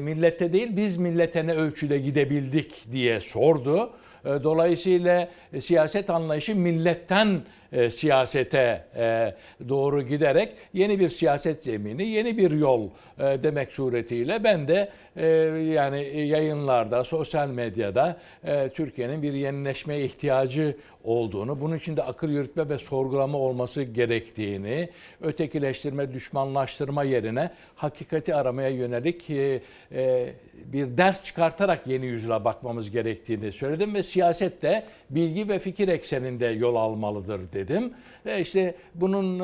millette 0.00 0.52
değil, 0.52 0.76
biz 0.76 0.96
millete 0.96 1.46
ne 1.46 1.52
ölçüde 1.52 1.98
gidebildik 1.98 2.92
diye 2.92 3.20
sordu. 3.20 3.90
E, 4.24 4.28
Dolayısıyla 4.28 5.28
e, 5.52 5.60
siyaset 5.60 6.10
anlayışı 6.10 6.56
milletten 6.56 7.40
e, 7.72 7.90
siyasete 7.90 8.84
e, 8.96 9.34
doğru 9.68 10.02
giderek 10.02 10.52
yeni 10.72 11.00
bir 11.00 11.08
siyaset 11.08 11.64
zemini, 11.64 12.06
yeni 12.06 12.38
bir 12.38 12.50
yol 12.50 12.88
e, 13.18 13.22
demek 13.42 13.72
suretiyle 13.72 14.44
ben 14.44 14.68
de 14.68 14.88
e, 15.20 15.26
yani 15.74 16.20
yayınlarda, 16.20 17.04
sosyal 17.04 17.48
medyada 17.48 18.16
e, 18.44 18.68
Türkiye'nin 18.68 19.22
bir 19.22 19.32
yenileşmeye 19.32 20.04
ihtiyacı 20.04 20.76
olduğunu, 21.04 21.60
bunun 21.60 21.76
için 21.76 21.96
de 21.96 22.02
akıl 22.02 22.28
yürütme 22.28 22.68
ve 22.68 22.78
sorgulama 22.78 23.38
olması 23.38 23.82
gerektiğini, 23.82 24.88
ötekileştirme, 25.20 26.12
düşmanlaştırma 26.12 27.02
yerine 27.02 27.50
hakikati 27.74 28.34
aramaya 28.34 28.68
yönelik 28.68 29.30
e, 29.30 29.62
e, 29.92 30.32
bir 30.64 30.96
ders 30.96 31.24
çıkartarak 31.24 31.86
yeni 31.86 32.06
yüzyıla 32.06 32.44
bakmamız 32.44 32.90
gerektiğini 32.90 33.52
söyledim 33.52 33.94
ve 33.94 34.02
siyaset 34.02 34.62
de 34.62 34.84
bilgi 35.10 35.48
ve 35.48 35.58
fikir 35.58 35.88
ekseninde 35.88 36.46
yol 36.46 36.76
almalıdır 36.76 37.40
dedim. 37.52 37.92
E 38.26 38.40
işte 38.40 38.74
bunun 38.94 39.38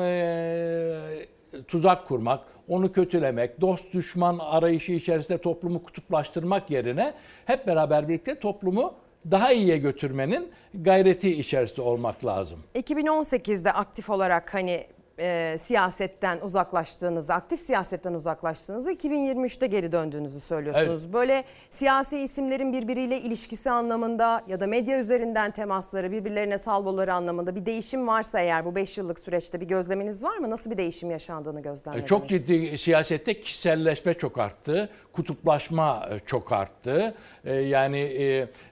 tuzak 1.67 2.07
kurmak, 2.07 2.56
onu 2.67 2.91
kötülemek, 2.91 3.61
dost 3.61 3.93
düşman 3.93 4.37
arayışı 4.39 4.91
içerisinde 4.91 5.37
toplumu 5.37 5.83
kutuplaştırmak 5.83 6.71
yerine 6.71 7.13
hep 7.45 7.67
beraber 7.67 8.09
birlikte 8.09 8.39
toplumu 8.39 8.93
daha 9.31 9.51
iyiye 9.51 9.77
götürmenin 9.77 10.51
gayreti 10.73 11.39
içerisinde 11.39 11.81
olmak 11.81 12.25
lazım. 12.25 12.59
2018'de 12.75 13.71
aktif 13.71 14.09
olarak 14.09 14.53
hani 14.53 14.87
e, 15.19 15.57
siyasetten 15.63 16.39
uzaklaştığınızı, 16.41 17.33
aktif 17.33 17.59
siyasetten 17.59 18.13
uzaklaştığınızı 18.13 18.91
2023'te 18.91 19.67
geri 19.67 19.91
döndüğünüzü 19.91 20.39
söylüyorsunuz. 20.39 21.13
Böyle 21.13 21.43
siyasi 21.71 22.17
isimlerin 22.19 22.73
birbiriyle 22.73 23.21
ilişkisi 23.21 23.71
anlamında 23.71 24.43
ya 24.47 24.59
da 24.59 24.67
medya 24.67 24.99
üzerinden 24.99 25.51
temasları, 25.51 26.11
birbirlerine 26.11 26.57
salvoları 26.57 27.13
anlamında 27.13 27.55
bir 27.55 27.65
değişim 27.65 28.07
varsa 28.07 28.39
eğer 28.39 28.65
bu 28.65 28.75
5 28.75 28.97
yıllık 28.97 29.19
süreçte 29.19 29.61
bir 29.61 29.65
gözleminiz 29.67 30.23
var 30.23 30.37
mı? 30.37 30.49
Nasıl 30.49 30.71
bir 30.71 30.77
değişim 30.77 31.11
yaşandığını 31.11 31.59
E, 31.59 31.61
gözlemlediniz? 31.61 32.09
Çok 32.09 32.29
ciddi 32.29 32.77
siyasette 32.77 33.39
kişiselleşme 33.41 34.13
çok 34.13 34.37
arttı, 34.37 34.89
kutuplaşma 35.13 36.09
e, 36.11 36.19
çok 36.25 36.51
arttı. 36.51 37.13
E, 37.45 37.53
Yani 37.55 37.99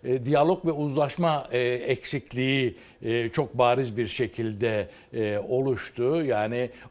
e, 0.04 0.26
diyalog 0.26 0.66
ve 0.66 0.72
uzlaşma 0.72 1.48
e, 1.52 1.60
eksikliği 1.60 2.78
e, 3.02 3.30
çok 3.30 3.58
bariz 3.58 3.98
bir 3.98 4.08
şekilde 4.08 4.88
e, 5.14 5.40
oluştu. 5.50 6.24
Yani 6.26 6.35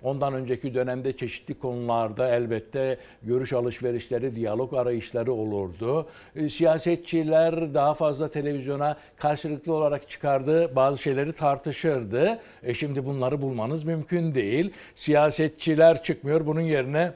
ondan 0.02 0.34
önceki 0.34 0.74
dönemde 0.74 1.16
çeşitli 1.16 1.54
konularda 1.54 2.28
elbette 2.28 2.98
görüş 3.22 3.52
alışverişleri, 3.52 4.36
diyalog 4.36 4.74
arayışları 4.74 5.32
olurdu. 5.32 6.06
E, 6.36 6.48
Siyasetçiler 6.48 7.74
daha 7.74 7.94
fazla 7.94 8.28
televizyona 8.28 8.96
karşılıklı 9.16 9.74
olarak 9.74 10.10
çıkardığı 10.10 10.76
bazı 10.76 10.98
şeyleri 11.02 11.32
tartışırdı. 11.32 12.38
E 12.62 12.74
şimdi 12.74 13.06
bunları 13.06 13.42
bulmanız 13.42 13.84
mümkün 13.84 14.34
değil. 14.34 14.72
Siyasetçiler 14.94 16.02
çıkmıyor. 16.02 16.46
Bunun 16.46 16.60
yerine 16.60 17.12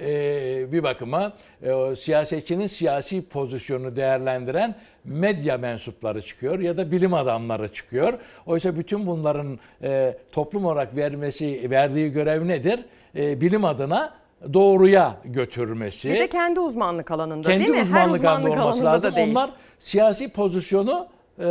e, 0.00 0.72
bir 0.72 0.82
bakıma 0.82 1.32
e, 1.62 1.96
siyasetçinin 1.96 2.66
siyasi 2.66 3.22
pozisyonunu 3.22 3.96
değerlendiren 3.96 4.74
medya 5.04 5.58
mensupları 5.58 6.22
çıkıyor 6.22 6.58
ya 6.58 6.76
da 6.76 6.92
bilim 6.92 7.14
adamları 7.14 7.72
çıkıyor. 7.72 8.18
Oysa 8.46 8.76
bütün 8.76 9.06
bunların 9.06 9.58
e, 9.82 10.16
toplum 10.32 10.64
olarak 10.64 10.96
vermesi 10.96 11.70
verdiği 11.70 12.12
görev 12.12 12.48
nedir? 12.48 12.80
E, 13.16 13.40
bilim 13.40 13.64
adına 13.64 14.14
doğruya 14.52 15.16
götürmesi. 15.24 16.12
Bir 16.12 16.18
de 16.18 16.28
kendi 16.28 16.60
uzmanlık 16.60 17.10
alanında 17.10 17.48
kendi 17.48 17.64
değil 17.64 17.76
mi? 17.76 17.80
uzmanlık 17.80 18.22
Her 18.22 18.28
alanında 18.28 18.40
uzmanlık 18.48 18.64
olması 18.64 18.82
alanında 18.82 18.92
lazım. 18.92 19.16
değil. 19.16 19.30
Onlar 19.30 19.50
siyasi 19.78 20.28
pozisyonu 20.28 21.06
e, 21.40 21.44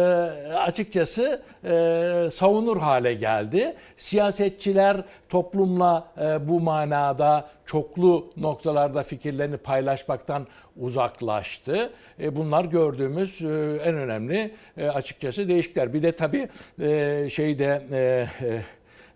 açıkçası 0.54 1.42
e, 1.64 2.30
savunur 2.32 2.78
hale 2.78 3.14
geldi. 3.14 3.76
Siyasetçiler 3.98 5.02
toplumla 5.30 6.08
e, 6.22 6.48
bu 6.50 6.60
manada 6.60 7.50
çoklu 7.66 8.32
noktalarda 8.38 9.04
fikirlerini 9.04 9.58
paylaşmaktan 9.58 10.48
uzaklaştı. 10.78 11.90
E, 12.20 12.36
bunlar 12.36 12.66
gördüğümüz 12.66 13.42
e, 13.42 13.46
en 13.84 13.96
önemli 13.96 14.52
e, 14.78 14.88
açıkçası 14.88 15.48
değişiklikler. 15.48 15.94
Bir 15.94 16.04
de 16.04 16.12
tabii 16.12 16.50
e, 16.82 17.28
şeyde 17.32 17.82
e, 17.92 18.28
e, 18.46 18.62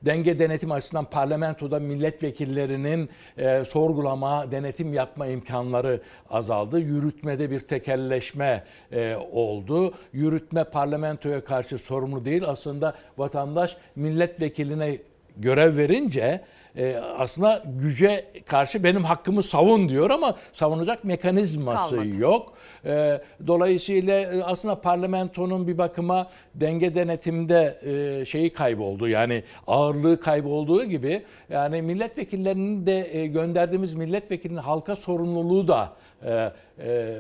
denge 0.06 0.40
denetim 0.40 0.72
açısından 0.72 1.06
parlamentoda 1.06 1.80
milletvekillerinin 1.80 3.10
e, 3.38 3.66
sorgulama, 3.66 4.52
denetim 4.52 4.94
yapma 4.94 5.28
imkanları 5.28 6.02
azaldı. 6.30 6.80
Yürütmede 6.80 7.52
bir 7.52 7.60
tekelleşme 7.60 8.64
e, 8.92 9.16
oldu. 9.32 9.94
Yürütme 10.14 10.64
parlamentoya 10.64 11.44
karşı 11.44 11.78
sorumlu 11.78 12.26
değil. 12.26 12.44
Aslında 12.48 12.96
vatandaş 13.18 13.78
milletvekiline 13.96 14.98
görev 15.38 15.78
verince 15.78 16.42
e, 16.78 16.96
aslında 17.18 17.64
güce 17.66 18.26
karşı 18.46 18.84
benim 18.84 19.04
hakkımı 19.04 19.44
savun 19.44 19.90
diyor 19.90 20.10
ama 20.10 20.36
savunacak 20.54 21.04
mekanizması 21.04 21.96
Kalmadı. 21.96 22.16
yok. 22.16 22.54
E, 22.86 23.22
dolayısıyla 23.48 24.20
e, 24.20 24.44
aslında 24.44 24.82
parlamentonun 24.82 25.68
bir 25.68 25.78
bakıma 25.78 26.28
denge 26.56 26.96
denetimde 26.96 27.78
e, 28.22 28.26
şeyi 28.26 28.54
kayboldu. 28.54 29.08
Yani 29.08 29.44
ağırlığı 29.68 30.20
kaybolduğu 30.20 30.84
gibi 30.84 31.24
yani 31.50 31.82
milletvekillerinin 31.82 32.86
de 32.86 33.18
e, 33.18 33.28
gönderdiğimiz 33.28 33.94
milletvekilinin 33.94 34.60
halka 34.60 34.96
sorumluluğu 34.96 35.68
da 35.68 35.94
e, 36.26 36.52
e, 36.80 37.18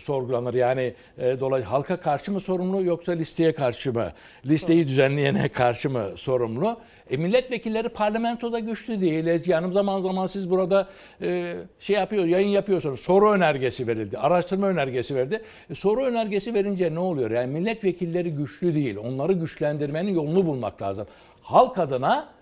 sorgulanır. 0.00 0.54
Yani 0.54 0.94
e, 1.18 1.40
dolayı 1.40 1.64
halka 1.64 1.96
karşı 1.96 2.32
mı 2.32 2.40
sorumlu 2.40 2.84
yoksa 2.84 3.12
listeye 3.12 3.52
karşı 3.52 3.92
mı? 3.92 4.12
Listeyi 4.46 4.88
düzenleyene 4.88 5.48
karşı 5.48 5.90
mı 5.90 6.04
sorumlu? 6.16 6.76
E, 7.10 7.16
milletvekilleri 7.16 7.88
parlamentoda 7.88 8.58
güçlü 8.58 9.00
değil. 9.00 9.26
Ezgi 9.26 9.52
Hanım 9.52 9.72
zaman 9.72 10.00
zaman 10.00 10.26
siz 10.26 10.50
burada 10.50 10.88
e, 11.22 11.54
şey 11.80 11.96
yapıyor, 11.96 12.24
yayın 12.24 12.48
yapıyorsunuz. 12.48 13.00
Soru 13.00 13.30
önergesi 13.30 13.86
verildi, 13.86 14.18
araştırma 14.18 14.66
önergesi 14.66 15.14
verdi. 15.14 15.42
E, 15.70 15.74
soru 15.74 16.04
önergesi 16.04 16.54
verince 16.54 16.94
ne 16.94 16.98
oluyor? 16.98 17.30
Yani 17.30 17.52
milletvekilleri 17.52 18.30
güçlü 18.30 18.74
değil. 18.74 18.96
Onları 18.96 19.32
güçlendirmenin 19.32 20.14
yolunu 20.14 20.46
bulmak 20.46 20.82
lazım. 20.82 21.06
Halk 21.42 21.78
adına 21.78 22.33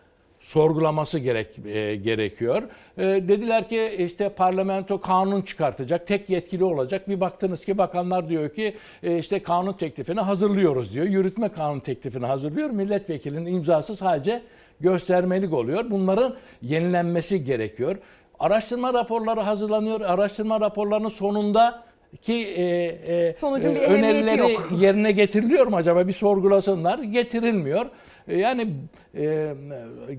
sorgulaması 0.43 1.19
gerek 1.19 1.49
e, 1.67 1.97
gerekiyor. 1.97 2.63
E, 2.99 3.03
dediler 3.05 3.69
ki 3.69 3.97
işte 3.99 4.29
parlamento 4.29 5.01
kanun 5.01 5.43
çıkartacak, 5.43 6.07
tek 6.07 6.31
yetkili 6.31 6.65
olacak. 6.65 7.09
Bir 7.09 7.21
baktınız 7.21 7.65
ki 7.65 7.79
bakanlar 7.79 8.29
diyor 8.29 8.49
ki 8.49 8.75
e, 9.03 9.19
işte 9.19 9.43
kanun 9.43 9.73
teklifini 9.73 10.21
hazırlıyoruz 10.21 10.93
diyor. 10.93 11.07
Yürütme 11.07 11.49
kanun 11.49 11.81
teklifini 11.81 12.27
hazırlıyor. 12.27 12.71
Milletvekilinin 12.71 13.47
imzası 13.47 13.97
sadece 13.97 14.43
göstermelik 14.81 15.53
oluyor. 15.53 15.91
Bunların 15.91 16.35
yenilenmesi 16.63 17.45
gerekiyor. 17.45 17.97
Araştırma 18.41 18.95
raporları 18.95 19.41
hazırlanıyor. 19.41 20.01
Araştırma 20.01 20.61
raporlarının 20.61 21.09
sonunda 21.09 21.85
ki 22.23 22.33
e, 22.35 22.65
e, 22.65 23.35
Sonucun 23.39 23.75
bir 23.75 23.81
e, 23.81 23.83
ehemmiyeti 23.83 24.09
önerileri 24.09 24.53
yok. 24.53 24.69
yerine 24.79 25.13
getiriliyor 25.13 25.67
mu 25.67 25.77
acaba 25.77 26.09
bir 26.09 26.13
sorgulasınlar. 26.13 26.99
Getirilmiyor. 26.99 27.87
E, 28.29 28.41
Yani 28.41 28.69
e, 29.17 29.55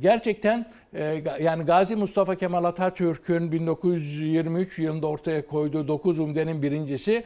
gerçekten 0.01 0.65
e, 0.93 1.21
yani 1.41 1.63
Gazi 1.63 1.95
Mustafa 1.95 2.35
Kemal 2.35 2.63
Atatürk'ün 2.63 3.51
1923 3.51 4.79
yılında 4.79 5.07
ortaya 5.07 5.47
koyduğu 5.47 5.87
9 5.87 6.19
umdenin 6.19 6.61
birincisi 6.61 7.23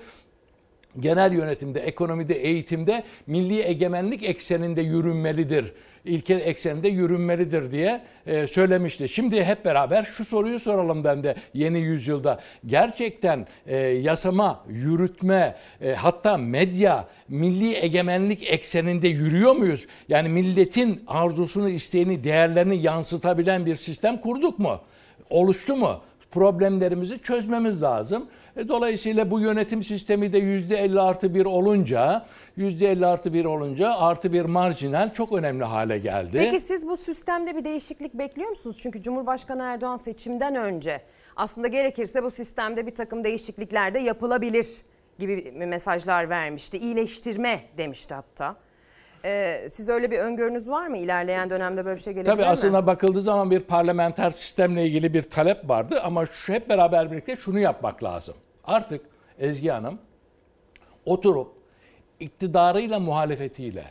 genel 0.99 1.33
yönetimde, 1.33 1.79
ekonomide, 1.79 2.33
eğitimde 2.35 3.03
milli 3.27 3.61
egemenlik 3.61 4.23
ekseninde 4.23 4.81
yürünmelidir. 4.81 5.73
İlke 6.07 6.33
ekseninde 6.33 6.87
yürünmelidir 6.87 7.71
diye 7.71 8.01
e, 8.25 8.47
söylemişti. 8.47 9.09
Şimdi 9.09 9.43
hep 9.43 9.65
beraber 9.65 10.03
şu 10.03 10.25
soruyu 10.25 10.59
soralım 10.59 11.03
ben 11.03 11.23
de 11.23 11.35
yeni 11.53 11.79
yüzyılda. 11.79 12.39
Gerçekten 12.65 13.47
e, 13.65 13.77
yasama, 13.77 14.63
yürütme, 14.69 15.55
e, 15.81 15.93
hatta 15.93 16.37
medya 16.37 17.07
milli 17.29 17.75
egemenlik 17.75 18.51
ekseninde 18.51 19.07
yürüyor 19.07 19.55
muyuz? 19.55 19.87
Yani 20.09 20.29
milletin 20.29 21.03
arzusunu, 21.07 21.69
isteğini, 21.69 22.23
değerlerini 22.23 22.77
yansıtabilen 22.77 23.65
bir 23.65 23.75
sistem 23.75 24.17
kurduk 24.17 24.59
mu? 24.59 24.81
Oluştu 25.29 25.75
mu? 25.75 26.01
problemlerimizi 26.31 27.19
çözmemiz 27.19 27.81
lazım. 27.81 28.27
E, 28.57 28.67
Dolayısıyla 28.67 29.31
bu 29.31 29.39
yönetim 29.39 29.83
sistemi 29.83 30.33
de 30.33 30.39
%50 30.39 31.01
artı 31.01 31.35
1 31.35 31.45
olunca, 31.45 32.25
%50 32.57 33.05
artı 33.05 33.33
1 33.33 33.45
olunca 33.45 33.93
artı 33.93 34.33
bir 34.33 34.45
marjinal 34.45 35.13
çok 35.13 35.33
önemli 35.33 35.63
hale 35.63 35.97
geldi. 35.97 36.37
Peki 36.51 36.59
siz 36.59 36.87
bu 36.87 36.97
sistemde 36.97 37.55
bir 37.55 37.63
değişiklik 37.63 38.13
bekliyor 38.13 38.49
musunuz? 38.49 38.77
Çünkü 38.81 39.01
Cumhurbaşkanı 39.01 39.63
Erdoğan 39.63 39.97
seçimden 39.97 40.55
önce 40.55 41.01
aslında 41.35 41.67
gerekirse 41.67 42.23
bu 42.23 42.31
sistemde 42.31 42.87
bir 42.87 42.95
takım 42.95 43.23
değişiklikler 43.23 43.93
de 43.93 43.99
yapılabilir 43.99 44.67
gibi 45.19 45.51
mesajlar 45.51 46.29
vermişti. 46.29 46.77
İyileştirme 46.77 47.61
demişti 47.77 48.13
hatta. 48.13 48.55
Ee, 49.25 49.67
siz 49.71 49.89
öyle 49.89 50.11
bir 50.11 50.19
öngörünüz 50.19 50.69
var 50.69 50.87
mı? 50.87 50.97
İlerleyen 50.97 51.49
dönemde 51.49 51.85
böyle 51.85 51.97
bir 51.97 52.01
şey 52.01 52.13
gelebilir 52.13 52.31
Tabii 52.31 52.41
mi? 52.41 52.47
aslında 52.47 52.87
bakıldığı 52.87 53.21
zaman 53.21 53.51
bir 53.51 53.59
parlamenter 53.59 54.31
sistemle 54.31 54.85
ilgili 54.85 55.13
bir 55.13 55.21
talep 55.21 55.69
vardı 55.69 55.99
ama 56.03 56.25
şu 56.25 56.53
hep 56.53 56.69
beraber 56.69 57.11
birlikte 57.11 57.35
şunu 57.35 57.59
yapmak 57.59 58.03
lazım. 58.03 58.35
Artık 58.67 59.01
Ezgi 59.39 59.69
Hanım 59.69 59.99
oturup 61.05 61.51
iktidarıyla 62.19 62.99
muhalefetiyle 62.99 63.83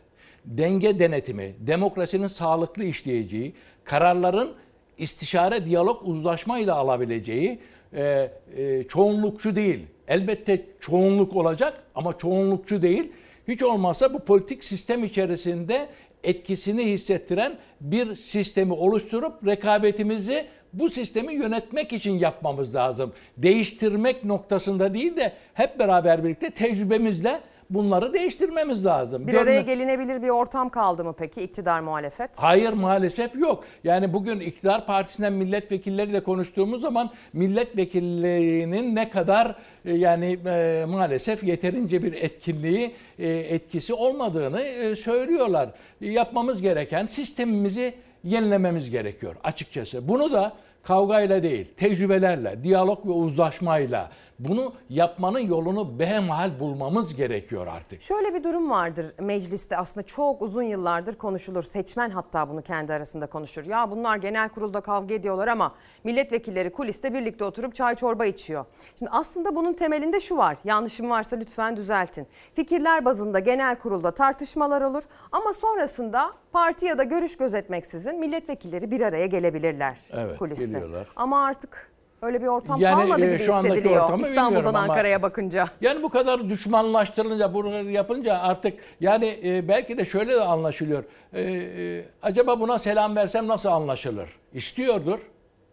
denge 0.45 0.99
denetimi, 0.99 1.55
demokrasinin 1.59 2.27
sağlıklı 2.27 2.85
işleyeceği, 2.85 3.55
kararların 3.85 4.53
istişare, 4.99 5.67
diyalog, 5.67 6.09
uzlaşmayla 6.09 6.75
alabileceği 6.75 7.59
e, 7.93 8.31
e, 8.57 8.85
çoğunlukçu 8.89 9.57
değil. 9.57 9.87
Elbette 10.09 10.65
çoğunluk 10.81 11.37
olacak 11.37 11.83
ama 11.95 12.19
çoğunlukçu 12.19 12.83
değil. 12.83 13.13
Hiç 13.49 13.63
olmazsa 13.63 14.15
bu 14.15 14.19
politik 14.19 14.65
sistem 14.65 15.05
içerisinde 15.05 15.89
etkisini 16.25 16.85
hissettiren 16.85 17.59
bir 17.81 18.15
sistemi 18.15 18.73
oluşturup 18.73 19.47
rekabetimizi 19.47 20.47
bu 20.73 20.89
sistemi 20.89 21.35
yönetmek 21.35 21.93
için 21.93 22.19
yapmamız 22.19 22.75
lazım. 22.75 23.13
Değiştirmek 23.37 24.25
noktasında 24.25 24.95
değil 24.95 25.17
de 25.17 25.33
hep 25.55 25.79
beraber 25.79 26.25
birlikte 26.25 26.51
tecrübemizle 26.51 27.41
bunları 27.71 28.13
değiştirmemiz 28.15 28.87
lazım. 28.87 29.27
Bir 29.27 29.33
Görme- 29.33 29.43
araya 29.43 29.61
gelinebilir 29.61 30.23
bir 30.23 30.29
ortam 30.29 30.69
kaldı 30.69 31.05
mı 31.05 31.15
peki 31.19 31.43
iktidar 31.43 31.81
muhalefet? 31.81 32.31
Hayır 32.37 32.73
maalesef 32.73 33.35
yok. 33.37 33.65
Yani 33.85 34.13
bugün 34.13 34.41
iktidar 34.41 34.87
partisinden 34.87 35.33
milletvekilleriyle 35.33 36.21
konuştuğumuz 36.23 36.81
zaman 36.81 37.11
milletvekillerinin 37.33 38.95
ne 38.95 39.11
kadar 39.11 39.57
e, 39.85 39.95
yani 39.95 40.39
e, 40.47 40.85
maalesef 40.89 41.45
yeterince 41.45 42.03
bir 42.03 42.13
etkinliği 42.13 42.93
e, 43.19 43.29
etkisi 43.29 43.95
olmadığını 43.95 44.61
e, 44.61 44.97
söylüyorlar. 44.97 45.69
Yapmamız 46.01 46.63
gereken 46.63 47.07
sistemimizi 47.07 47.95
yenilememiz 48.27 48.91
gerekiyor 48.91 49.37
açıkçası. 49.45 50.09
Bunu 50.09 50.33
da 50.33 50.53
kavgayla 50.83 51.43
değil, 51.43 51.67
tecrübelerle, 51.77 52.65
diyalog 52.65 53.07
ve 53.07 53.11
uzlaşmayla 53.11 54.11
bunu 54.39 54.73
yapmanın 54.89 55.39
yolunu 55.41 55.99
behemhal 55.99 56.61
bulmamız 56.61 57.17
gerekiyor 57.17 57.67
artık. 57.67 58.03
Şöyle 58.03 58.35
bir 58.35 58.45
durum 58.45 58.71
vardır 58.71 59.15
mecliste 59.21 59.77
aslında 59.77 60.07
çok 60.07 60.43
uzun 60.43 60.63
yıllardır 60.63 61.15
konuşulur. 61.15 61.63
Seçmen 61.63 62.11
hatta 62.11 62.49
bunu 62.49 62.63
kendi 62.63 62.93
arasında 62.93 63.27
konuşur. 63.27 63.67
Ya 63.67 63.91
bunlar 63.91 64.17
genel 64.17 64.49
kurulda 64.49 64.81
kavga 64.81 65.15
ediyorlar 65.15 65.49
ama 65.49 65.75
milletvekilleri 66.05 66.73
kuliste 66.73 67.15
birlikte 67.15 67.45
oturup 67.45 67.75
çay 67.75 67.95
çorba 67.95 68.27
içiyor. 68.27 68.67
Şimdi 68.99 69.11
aslında 69.11 69.57
bunun 69.57 69.73
temelinde 69.73 70.21
şu 70.21 70.37
var. 70.37 70.57
Yanlışım 70.65 71.11
varsa 71.11 71.37
lütfen 71.37 71.77
düzeltin. 71.77 72.27
Fikirler 72.55 73.05
bazında 73.05 73.39
genel 73.39 73.79
kurulda 73.79 74.11
tartışmalar 74.11 74.83
olur 74.83 75.03
ama 75.33 75.53
sonrasında 75.53 76.33
parti 76.53 76.87
ya 76.87 76.99
da 76.99 77.03
görüş 77.03 77.37
gözetmeksizin 77.37 78.19
milletvekilleri 78.21 78.91
bir 78.91 79.01
araya 79.01 79.27
gelebilirler 79.27 79.99
Evet, 80.13 80.39
kuliste. 80.39 80.65
geliyorlar. 80.67 81.09
Ama 81.17 81.45
artık 81.45 81.91
öyle 82.23 82.43
bir 82.43 82.47
ortam 82.47 82.81
Yani, 82.81 83.01
kalmadı 83.01 83.25
e, 83.25 83.27
gibi 83.27 83.39
şu 83.39 83.55
andaki 83.55 83.75
hissediliyor 83.75 84.05
ortamı 84.05 84.29
İstanbul'dan 84.29 84.75
Ankara'ya 84.75 85.23
bakınca. 85.23 85.69
Yani 85.81 86.03
bu 86.03 86.09
kadar 86.09 86.49
düşmanlaştırılınca, 86.51 87.55
bunu 87.55 87.91
yapınca 87.91 88.39
artık 88.39 88.75
yani 89.01 89.39
e, 89.45 89.69
belki 89.69 89.99
de 89.99 90.05
şöyle 90.05 90.33
de 90.33 90.41
anlaşılıyor. 90.41 91.05
E, 91.33 91.43
e, 91.43 92.05
acaba 92.23 92.61
buna 92.61 92.79
selam 92.79 93.17
versem 93.17 93.49
nasıl 93.49 93.69
anlaşılır? 93.69 94.29
İstiyordur. 94.55 95.19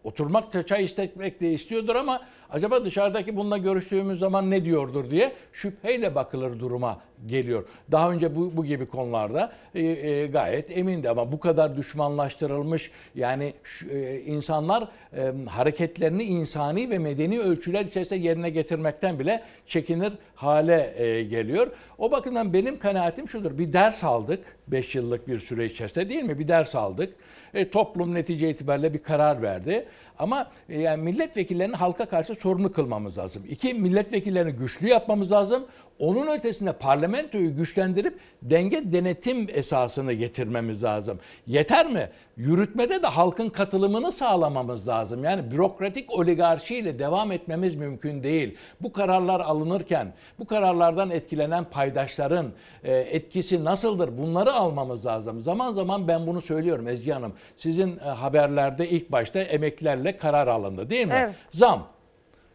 Oturmak, 0.04 0.68
çay 0.68 0.84
istetmek 0.84 1.40
de 1.40 1.52
istiyordur 1.52 1.96
ama 1.96 2.20
acaba 2.50 2.84
dışarıdaki 2.84 3.36
bununla 3.36 3.58
görüştüğümüz 3.58 4.18
zaman 4.18 4.50
ne 4.50 4.64
diyordur 4.64 5.10
diye 5.10 5.32
şüpheyle 5.52 6.14
bakılır 6.14 6.60
duruma 6.60 7.00
geliyor. 7.26 7.64
Daha 7.92 8.10
önce 8.12 8.36
bu, 8.36 8.56
bu 8.56 8.64
gibi 8.64 8.86
konularda 8.86 9.52
e, 9.74 9.80
e, 9.82 10.26
gayet 10.26 10.78
emindi 10.78 11.10
ama 11.10 11.32
bu 11.32 11.40
kadar 11.40 11.76
düşmanlaştırılmış 11.76 12.90
yani 13.14 13.54
şu- 13.64 13.88
e, 13.88 14.20
insanlar 14.20 14.88
e, 15.16 15.32
hareketlerini 15.48 16.22
insani 16.22 16.90
ve 16.90 16.98
medeni 16.98 17.40
ölçüler 17.40 17.84
içerisinde 17.84 18.18
yerine 18.18 18.50
getirmekten 18.50 19.18
bile 19.18 19.42
çekinir 19.66 20.12
hale 20.34 20.94
e, 20.96 21.24
geliyor. 21.24 21.66
O 21.98 22.12
bakımdan 22.12 22.52
benim 22.52 22.78
kanaatim 22.78 23.28
şudur. 23.28 23.58
Bir 23.58 23.72
ders 23.72 24.04
aldık 24.04 24.44
5 24.68 24.94
yıllık 24.94 25.28
bir 25.28 25.38
süre 25.38 25.66
içerisinde 25.66 26.08
değil 26.08 26.22
mi? 26.22 26.38
Bir 26.38 26.48
ders 26.48 26.74
aldık. 26.74 27.14
E, 27.54 27.70
toplum 27.70 28.14
netice 28.14 28.50
itibariyle 28.50 28.94
bir 28.94 29.02
karar 29.02 29.42
verdi. 29.42 29.84
Ama 30.18 30.50
e, 30.68 30.80
yani 30.80 31.02
milletvekillerini 31.02 31.76
halka 31.76 32.06
karşı 32.06 32.34
sorumlu 32.34 32.72
kılmamız 32.72 33.18
lazım. 33.18 33.42
İki, 33.48 33.74
milletvekillerini 33.74 34.52
güçlü 34.52 34.88
yapmamız 34.88 35.32
lazım. 35.32 35.64
Onun 35.98 36.26
ötesinde 36.26 36.72
parlamentoyu 36.72 37.56
güçlendirip 37.56 38.18
denge 38.42 38.92
denetim 38.92 39.46
esasını 39.52 40.12
getirmemiz 40.12 40.82
lazım. 40.82 41.18
Yeter 41.46 41.86
mi? 41.86 42.10
Yürütmede 42.36 43.02
de 43.02 43.06
halkın 43.06 43.48
katılımını 43.48 44.12
sağlamamız 44.12 44.88
lazım. 44.88 45.24
Yani 45.24 45.50
bürokratik 45.50 46.10
oligarşiyle 46.10 46.98
devam 46.98 47.32
etmemiz 47.32 47.74
mümkün 47.74 48.22
değil. 48.22 48.56
Bu 48.80 48.92
kararlar 48.92 49.40
alınırken 49.40 50.12
bu 50.38 50.46
kararlardan 50.46 51.10
etkilenen 51.10 51.64
paydaşların 51.64 52.52
e, 52.84 52.92
etkisi 52.92 53.64
nasıldır? 53.64 54.18
Bunları 54.18 54.52
almamız 54.52 55.06
lazım. 55.06 55.42
Zaman 55.42 55.72
zaman 55.72 56.08
ben 56.08 56.26
bunu 56.26 56.42
söylüyorum 56.42 56.88
Ezgi 56.88 57.12
Hanım. 57.12 57.32
Sizin 57.56 57.98
e, 57.98 58.00
haberlerde 58.00 58.88
ilk 58.88 59.12
başta 59.12 59.38
emeklilerle 59.38 60.16
karar 60.16 60.46
alındı 60.46 60.90
değil 60.90 61.06
mi? 61.06 61.14
Evet. 61.16 61.34
Zam. 61.52 61.93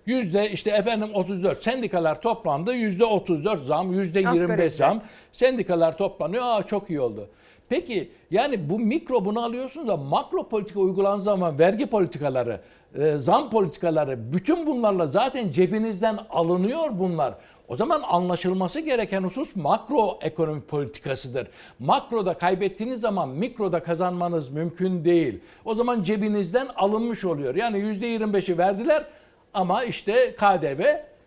Yüzde 0.06 0.52
işte 0.52 0.70
efendim 0.70 1.10
34 1.14 1.64
sendikalar 1.64 2.22
toplandı 2.22 2.74
yüzde 2.74 3.06
34 3.06 3.66
zam 3.66 3.94
yüzde 3.94 4.20
Asgari 4.20 4.38
25 4.38 4.58
ücret. 4.58 4.74
zam 4.74 5.02
sendikalar 5.32 5.98
toplanıyor 5.98 6.44
aa 6.46 6.64
çok 6.64 6.90
iyi 6.90 7.00
oldu. 7.00 7.30
Peki 7.70 8.12
yani 8.32 8.70
bu 8.70 8.80
mikro 8.80 9.26
bunu 9.26 9.44
alıyorsunuz 9.44 9.88
da 9.88 9.98
makro 9.98 10.50
politika 10.50 10.80
uygulandığı 10.80 11.24
zaman 11.24 11.60
vergi 11.60 11.86
politikaları, 11.86 12.60
e, 12.96 13.18
zam 13.18 13.50
politikaları 13.50 14.34
bütün 14.34 14.68
bunlarla 14.68 15.08
zaten 15.08 15.52
cebinizden 15.52 16.20
alınıyor 16.30 16.90
bunlar. 16.92 17.34
O 17.68 17.76
zaman 17.76 18.02
anlaşılması 18.02 18.80
gereken 18.80 19.24
husus 19.24 19.56
makro 19.56 20.20
ekonomi 20.22 20.62
politikasıdır. 20.62 21.48
Makroda 21.80 22.34
kaybettiğiniz 22.34 23.02
zaman 23.02 23.30
mikroda 23.30 23.84
kazanmanız 23.84 24.50
mümkün 24.50 25.06
değil. 25.06 25.40
O 25.66 25.76
zaman 25.76 26.04
cebinizden 26.04 26.68
alınmış 26.76 27.26
oluyor. 27.26 27.56
Yani 27.56 27.78
%25'i 27.78 28.58
verdiler 28.58 29.06
ama 29.54 29.84
işte 29.84 30.36
KDV 30.36 30.82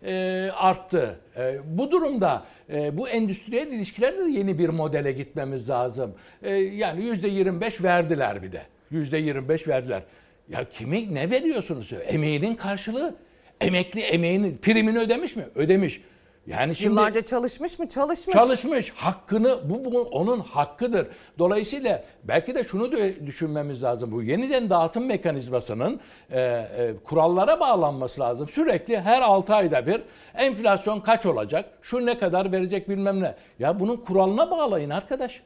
e, 0.07 0.51
arttı. 0.57 1.18
E, 1.37 1.57
bu 1.64 1.91
durumda 1.91 2.45
e, 2.73 2.99
bu 2.99 3.09
endüstriyel 3.09 3.66
ilişkilerde 3.66 4.25
de 4.25 4.31
yeni 4.31 4.59
bir 4.59 4.68
modele 4.68 5.12
gitmemiz 5.12 5.70
lazım. 5.70 6.14
E, 6.43 6.51
yani 6.55 7.05
%25 7.05 7.83
verdiler 7.83 8.43
bir 8.43 8.53
de. 8.53 8.62
Yüzde 8.91 9.18
25 9.18 9.68
verdiler. 9.68 10.03
Ya 10.49 10.64
kimi 10.64 11.14
ne 11.14 11.31
veriyorsunuz? 11.31 11.93
Emeğinin 12.07 12.55
karşılığı. 12.55 13.14
Emekli 13.61 14.01
emeğini, 14.01 14.57
primini 14.57 14.99
ödemiş 14.99 15.37
mi? 15.37 15.45
Ödemiş. 15.55 16.01
Yani 16.47 16.76
şimdi 16.76 16.95
Yıllarca 16.95 17.22
çalışmış 17.22 17.78
mı? 17.78 17.88
Çalışmış. 17.88 18.36
Çalışmış. 18.36 18.90
Hakkını 18.90 19.59
bu, 19.64 19.93
bu 19.93 20.03
onun 20.03 20.40
hakkıdır. 20.40 21.07
Dolayısıyla 21.38 22.05
belki 22.24 22.55
de 22.55 22.64
şunu 22.64 22.93
düşünmemiz 23.26 23.82
lazım. 23.82 24.12
Bu 24.12 24.22
yeniden 24.22 24.70
dağıtım 24.70 25.07
mekanizmasının 25.07 26.01
e, 26.30 26.40
e, 26.40 26.95
kurallara 27.05 27.61
bağlanması 27.61 28.20
lazım. 28.20 28.49
Sürekli 28.49 29.01
her 29.01 29.22
6 29.22 29.55
ayda 29.55 29.86
bir 29.86 30.03
enflasyon 30.34 31.01
kaç 31.01 31.26
olacak? 31.26 31.64
Şu 31.82 32.07
ne 32.07 32.18
kadar 32.18 32.53
verecek 32.53 32.88
bilmem 32.88 33.20
ne. 33.20 33.34
Ya 33.59 33.80
bunun 33.80 33.97
kuralına 33.97 34.51
bağlayın 34.51 34.90
arkadaş. 34.90 35.43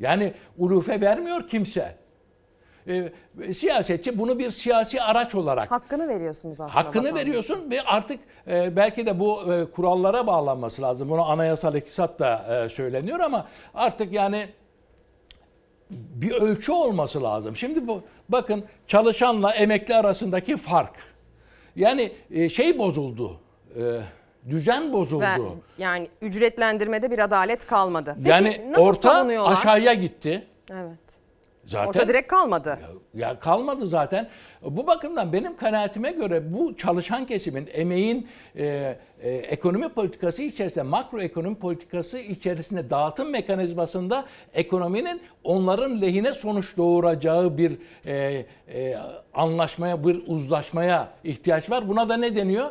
Yani 0.00 0.34
ulufe 0.58 1.00
vermiyor 1.00 1.48
kimse. 1.48 2.01
E, 2.88 3.12
siyasetçi 3.54 4.18
bunu 4.18 4.38
bir 4.38 4.50
siyasi 4.50 5.02
araç 5.02 5.34
olarak 5.34 5.70
Hakkını 5.70 6.08
veriyorsunuz 6.08 6.60
aslında. 6.60 6.74
Hakkını 6.74 7.02
vatandaşa. 7.02 7.26
veriyorsun 7.26 7.70
ve 7.70 7.82
artık 7.82 8.20
e, 8.48 8.76
belki 8.76 9.06
de 9.06 9.20
bu 9.20 9.52
e, 9.54 9.70
kurallara 9.70 10.26
bağlanması 10.26 10.82
lazım. 10.82 11.10
Bunu 11.10 11.30
anayasal 11.30 11.74
iktisat 11.74 12.18
da 12.18 12.64
e, 12.64 12.68
söyleniyor 12.68 13.20
ama 13.20 13.46
artık 13.74 14.12
yani 14.12 14.48
bir 15.90 16.32
ölçü 16.32 16.72
olması 16.72 17.22
lazım. 17.22 17.56
Şimdi 17.56 17.86
bu 17.88 18.02
bakın 18.28 18.64
çalışanla 18.86 19.50
emekli 19.52 19.94
arasındaki 19.94 20.56
fark. 20.56 20.96
Yani 21.76 22.12
e, 22.30 22.48
şey 22.48 22.78
bozuldu. 22.78 23.40
E, 23.76 23.80
düzen 24.50 24.92
bozuldu. 24.92 25.22
Ve 25.24 25.82
yani 25.82 26.08
ücretlendirmede 26.22 27.10
bir 27.10 27.18
adalet 27.18 27.66
kalmadı. 27.66 28.14
Peki 28.16 28.28
yani 28.30 28.74
orta 28.78 29.12
savunuyorlar? 29.12 29.52
aşağıya 29.52 29.94
gitti. 29.94 30.46
Evet. 30.70 30.98
Zaten 31.72 31.88
Orta 31.88 32.08
direkt 32.08 32.28
kalmadı. 32.28 32.78
Ya 33.14 33.38
kalmadı 33.38 33.86
zaten. 33.86 34.28
Bu 34.62 34.86
bakımdan 34.86 35.32
benim 35.32 35.56
kanaatime 35.56 36.10
göre 36.10 36.52
bu 36.52 36.76
çalışan 36.76 37.26
kesimin 37.26 37.68
emeğin 37.72 38.28
e, 38.56 38.96
e, 39.22 39.30
ekonomi 39.30 39.88
politikası 39.88 40.42
içerisinde, 40.42 40.82
makro 40.82 41.20
ekonomi 41.20 41.54
politikası 41.54 42.18
içerisinde 42.18 42.90
dağıtım 42.90 43.30
mekanizmasında 43.30 44.24
ekonominin 44.54 45.20
onların 45.44 46.00
lehine 46.00 46.34
sonuç 46.34 46.76
doğuracağı 46.76 47.58
bir 47.58 47.78
e, 48.06 48.46
e, 48.74 48.98
anlaşmaya, 49.34 50.06
bir 50.06 50.22
uzlaşmaya 50.26 51.08
ihtiyaç 51.24 51.70
var. 51.70 51.88
Buna 51.88 52.08
da 52.08 52.16
ne 52.16 52.36
deniyor? 52.36 52.70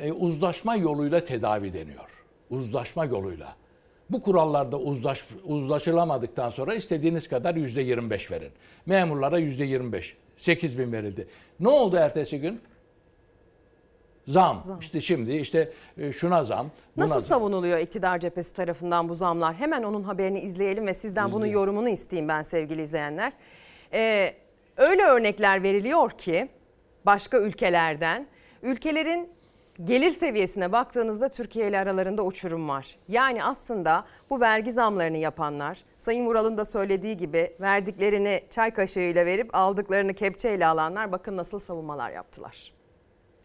E, 0.00 0.12
uzlaşma 0.12 0.76
yoluyla 0.76 1.24
tedavi 1.24 1.72
deniyor. 1.72 2.10
Uzlaşma 2.50 3.04
yoluyla. 3.04 3.56
Bu 4.10 4.22
kurallarda 4.22 4.78
uzlaş, 4.78 5.24
uzlaşılamadıktan 5.44 6.50
sonra 6.50 6.74
istediğiniz 6.74 7.28
kadar 7.28 7.54
yüzde 7.54 7.82
25 7.82 8.30
verin. 8.30 8.50
Memurlara 8.86 9.38
yüzde 9.38 9.64
25. 9.64 10.16
8 10.36 10.78
bin 10.78 10.92
verildi. 10.92 11.28
Ne 11.60 11.68
oldu 11.68 11.96
ertesi 11.96 12.40
gün? 12.40 12.60
Zam. 14.26 14.62
İşte 14.80 15.00
şimdi 15.00 15.32
işte 15.36 15.72
e, 15.98 16.12
şuna 16.12 16.44
zam. 16.44 16.70
Buna 16.96 17.04
Nasıl 17.04 17.20
zam. 17.20 17.28
savunuluyor 17.28 17.78
iktidar 17.78 18.18
cephesi 18.18 18.54
tarafından 18.54 19.08
bu 19.08 19.14
zamlar? 19.14 19.54
Hemen 19.54 19.82
onun 19.82 20.02
haberini 20.02 20.40
izleyelim 20.40 20.86
ve 20.86 20.94
sizden 20.94 21.32
bunun 21.32 21.46
yorumunu 21.46 21.88
isteyeyim 21.88 22.28
ben 22.28 22.42
sevgili 22.42 22.82
izleyenler. 22.82 23.32
Ee, 23.92 24.34
öyle 24.76 25.02
örnekler 25.02 25.62
veriliyor 25.62 26.10
ki 26.10 26.48
başka 27.06 27.38
ülkelerden, 27.38 28.26
ülkelerin 28.62 29.28
gelir 29.84 30.10
seviyesine 30.10 30.72
baktığınızda 30.72 31.28
Türkiye 31.28 31.68
ile 31.68 31.78
aralarında 31.78 32.24
uçurum 32.24 32.68
var. 32.68 32.86
Yani 33.08 33.44
aslında 33.44 34.04
bu 34.30 34.40
vergi 34.40 34.72
zamlarını 34.72 35.16
yapanlar, 35.16 35.78
Sayın 35.98 36.26
Vural'ın 36.26 36.56
da 36.56 36.64
söylediği 36.64 37.16
gibi 37.16 37.52
verdiklerini 37.60 38.40
çay 38.50 38.74
kaşığıyla 38.74 39.26
verip 39.26 39.54
aldıklarını 39.54 40.14
kepçeyle 40.14 40.66
alanlar 40.66 41.12
bakın 41.12 41.36
nasıl 41.36 41.58
savunmalar 41.58 42.10
yaptılar. 42.10 42.76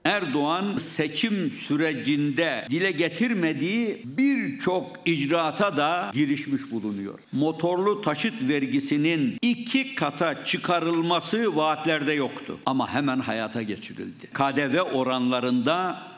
Erdoğan 0.05 0.75
seçim 0.75 1.51
sürecinde 1.51 2.67
dile 2.69 2.91
getirmediği 2.91 4.01
birçok 4.05 4.87
icraata 5.05 5.77
da 5.77 6.11
girişmiş 6.13 6.71
bulunuyor. 6.71 7.19
Motorlu 7.31 8.01
taşıt 8.01 8.49
vergisinin 8.49 9.37
iki 9.41 9.95
kata 9.95 10.45
çıkarılması 10.45 11.55
vaatlerde 11.55 12.13
yoktu 12.13 12.59
ama 12.65 12.93
hemen 12.93 13.19
hayata 13.19 13.61
geçirildi. 13.61 14.27
KDV 14.27 14.81
oranlarında 14.93 16.10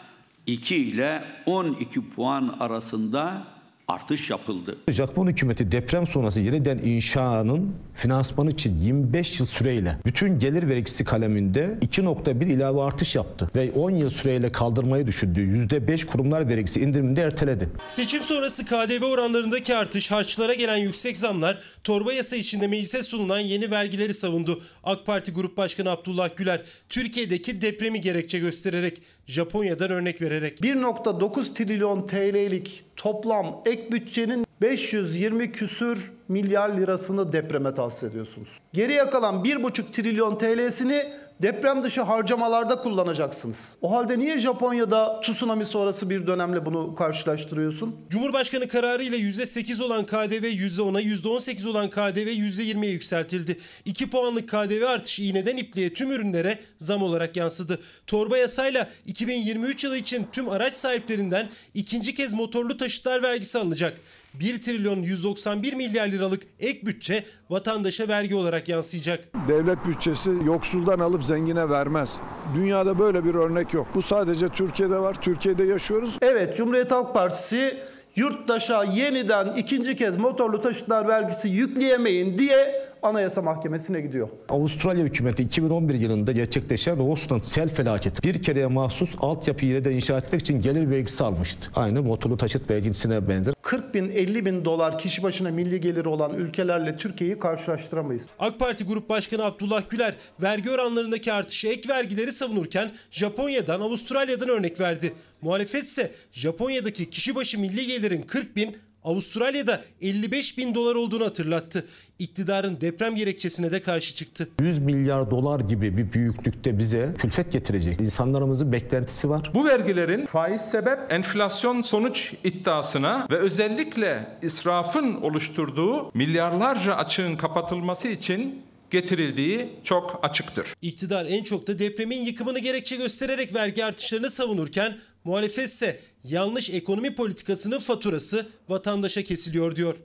2 0.48 0.76
ile 0.76 1.24
12 1.46 2.10
puan 2.10 2.58
arasında 2.60 3.53
artış 3.88 4.30
yapıldı. 4.30 4.78
Japon 4.88 5.28
hükümeti 5.28 5.72
deprem 5.72 6.08
sonrası 6.08 6.40
yeniden 6.40 6.78
inşanın 6.78 7.76
finansmanı 7.96 8.52
için 8.52 8.78
25 8.78 9.40
yıl 9.40 9.48
süreyle 9.48 9.98
bütün 10.06 10.40
gelir 10.40 10.70
vergisi 10.70 11.04
kaleminde 11.04 11.78
2.1 11.82 12.46
ilave 12.46 12.82
artış 12.82 13.16
yaptı 13.16 13.50
ve 13.56 13.72
10 13.72 13.92
yıl 13.92 14.10
süreyle 14.10 14.52
kaldırmayı 14.52 15.08
düşündüğü 15.08 15.68
%5 15.68 16.06
kurumlar 16.06 16.50
vergisi 16.50 16.82
indirimini 16.82 17.16
de 17.16 17.22
erteledi. 17.22 17.70
Seçim 17.86 18.24
sonrası 18.24 18.66
KDV 18.66 19.04
oranlarındaki 19.04 19.76
artış, 19.76 20.12
harçlara 20.12 20.54
gelen 20.54 20.78
yüksek 20.78 21.18
zamlar, 21.18 21.62
torba 21.84 22.14
yasa 22.14 22.36
içinde 22.36 22.68
meclise 22.68 23.04
sunulan 23.04 23.40
yeni 23.40 23.72
vergileri 23.72 24.14
savundu. 24.14 24.62
AK 24.84 25.06
Parti 25.06 25.32
Grup 25.32 25.58
Başkanı 25.58 25.90
Abdullah 25.90 26.30
Güler, 26.36 26.62
Türkiye'deki 26.90 27.62
depremi 27.62 28.02
gerekçe 28.02 28.40
göstererek, 28.40 29.02
Japonya'dan 29.28 29.92
örnek 29.92 30.22
vererek. 30.22 30.60
1.9 30.60 31.54
trilyon 31.54 32.06
TL'lik 32.06 32.84
toplam 32.96 33.62
ek 33.66 33.92
bütçenin 33.92 34.46
520 34.62 35.52
küsür 35.52 36.12
milyar 36.28 36.78
lirasını 36.78 37.34
depreme 37.34 37.74
tahsis 37.74 38.04
ediyorsunuz. 38.04 38.60
Geriye 38.74 39.10
kalan 39.10 39.44
1,5 39.44 39.92
trilyon 39.92 40.38
TL'sini 40.38 41.14
deprem 41.42 41.84
dışı 41.84 42.02
harcamalarda 42.02 42.76
kullanacaksınız. 42.76 43.76
O 43.82 43.92
halde 43.92 44.20
niye 44.20 44.40
Japonya'da 44.40 45.22
tsunami 45.22 45.66
sonrası 45.66 46.10
bir 46.10 46.28
dönemle 46.28 46.66
bunu 46.66 46.96
karşılaştırıyorsun? 46.96 47.96
Cumhurbaşkanı 48.10 48.68
kararıyla 48.68 49.18
%8 49.18 49.84
olan 49.84 50.06
KDV 50.06 50.46
%10'a, 50.46 51.02
%18 51.02 51.68
olan 51.68 51.90
KDV 51.90 52.28
%20'ye 52.28 52.92
yükseltildi. 52.92 53.60
2 53.86 54.10
puanlık 54.10 54.50
KDV 54.50 54.84
artışı 54.88 55.24
iğneden 55.24 55.58
ipliğe 55.58 55.94
tüm 55.94 56.12
ürünlere 56.12 56.60
zam 56.80 57.04
olarak 57.04 57.38
yansıdı. 57.38 57.80
Torba 58.08 58.38
yasayla 58.38 58.90
2023 59.06 59.84
yılı 59.84 59.98
için 59.98 60.28
tüm 60.32 60.50
araç 60.50 60.74
sahiplerinden 60.74 61.50
ikinci 61.74 62.14
kez 62.14 62.34
motorlu 62.34 62.78
taşıtlar 62.78 63.24
vergisi 63.24 63.60
alınacak. 63.60 63.98
1 64.40 64.62
trilyon 64.62 65.02
191 65.02 65.74
milyar 65.74 66.08
liralık 66.08 66.44
ek 66.60 66.86
bütçe 66.86 67.24
vatandaşa 67.50 68.08
vergi 68.08 68.36
olarak 68.36 68.70
yansıyacak. 68.70 69.30
Devlet 69.48 69.86
bütçesi 69.86 70.30
yoksuldan 70.46 71.00
alıp 71.00 71.24
zengine 71.24 71.70
vermez. 71.70 72.20
Dünyada 72.56 73.00
böyle 73.00 73.26
bir 73.26 73.36
örnek 73.36 73.74
yok. 73.74 73.88
Bu 73.96 74.02
sadece 74.02 74.50
Türkiye'de 74.50 74.98
var. 75.00 75.22
Türkiye'de 75.22 75.64
yaşıyoruz. 75.64 76.18
Evet 76.22 76.58
Cumhuriyet 76.58 76.92
Halk 76.92 77.14
Partisi 77.14 77.78
yurttaşa 78.16 78.84
yeniden 78.84 79.54
ikinci 79.56 79.96
kez 79.96 80.18
motorlu 80.18 80.62
taşıtlar 80.62 81.08
vergisi 81.08 81.50
yükleyemeyin 81.50 82.38
diye 82.38 82.93
Anayasa 83.04 83.42
Mahkemesi'ne 83.42 84.02
gidiyor. 84.02 84.30
Avustralya 84.50 85.04
hükümeti 85.06 85.44
2011 85.44 85.96
yılında 85.96 86.32
gerçekleşen 86.32 86.98
Roseland 86.98 87.44
sel 87.44 87.70
felaketi 87.70 88.24
bir 88.24 88.42
kereye 88.44 88.68
mahsus 88.68 89.16
altyapı 89.20 89.66
yeniden 89.66 89.92
inşa 89.92 90.18
etmek 90.18 90.42
için 90.42 90.62
gelir 90.62 90.90
vergisi 90.90 91.24
almıştı. 91.24 91.70
Aynı 91.76 92.04
motorlu 92.04 92.38
taşıt 92.38 92.70
vergisine 92.70 93.30
benzer. 93.30 93.54
40 93.62 93.94
bin 93.94 94.10
50 94.10 94.46
bin 94.46 94.66
dolar 94.66 94.98
kişi 94.98 95.24
başına 95.24 95.52
milli 95.52 95.82
geliri 95.82 96.08
olan 96.08 96.34
ülkelerle 96.34 96.98
Türkiye'yi 96.98 97.40
karşılaştıramayız. 97.40 98.30
AK 98.40 98.60
Parti 98.60 98.84
Grup 98.84 99.10
Başkanı 99.10 99.44
Abdullah 99.46 99.90
Güler 99.90 100.16
vergi 100.42 100.72
oranlarındaki 100.72 101.34
artışı 101.34 101.68
ek 101.68 101.90
vergileri 101.90 102.32
savunurken 102.32 102.92
Japonya'dan 103.12 103.82
Avustralya'dan 103.82 104.50
örnek 104.50 104.80
verdi. 104.80 105.14
Muhalefet 105.42 105.84
ise 105.84 106.12
Japonya'daki 106.32 107.10
kişi 107.10 107.36
başı 107.36 107.60
milli 107.60 107.88
gelirin 107.88 108.22
40 108.22 108.56
bin, 108.56 108.78
Avustralya'da 109.04 109.82
55 110.02 110.58
bin 110.58 110.76
dolar 110.76 110.96
olduğunu 110.96 111.26
hatırlattı. 111.26 111.86
İktidarın 112.20 112.82
deprem 112.82 113.16
gerekçesine 113.16 113.72
de 113.72 113.82
karşı 113.82 114.16
çıktı. 114.16 114.50
100 114.62 114.80
milyar 114.80 115.32
dolar 115.32 115.60
gibi 115.60 115.98
bir 115.98 116.14
büyüklükte 116.14 116.78
bize 116.78 117.14
külfet 117.18 117.52
getirecek. 117.52 118.02
İnsanlarımızın 118.02 118.72
beklentisi 118.72 119.30
var. 119.30 119.52
Bu 119.54 119.66
vergilerin 119.66 120.26
faiz 120.26 120.62
sebep 120.62 121.00
enflasyon 121.10 121.82
sonuç 121.82 122.34
iddiasına 122.44 123.28
ve 123.32 123.38
özellikle 123.38 124.38
israfın 124.42 125.16
oluşturduğu 125.16 126.12
milyarlarca 126.14 126.96
açığın 126.96 127.36
kapatılması 127.36 128.08
için 128.08 128.64
getirildiği 128.94 129.70
çok 129.84 130.20
açıktır. 130.24 130.76
İktidar 130.82 131.26
en 131.26 131.44
çok 131.44 131.68
da 131.68 131.80
depremin 131.80 132.22
yıkımını 132.22 132.60
gerekçe 132.60 132.96
göstererek 132.96 133.54
vergi 133.54 133.86
artışlarını 133.86 134.30
savunurken 134.30 135.00
muhalefet 135.24 135.68
ise 135.68 136.00
yanlış 136.24 136.70
ekonomi 136.70 137.16
politikasının 137.16 137.80
faturası 137.80 138.48
vatandaşa 138.70 139.24
kesiliyor 139.24 139.76
diyor. 139.76 139.96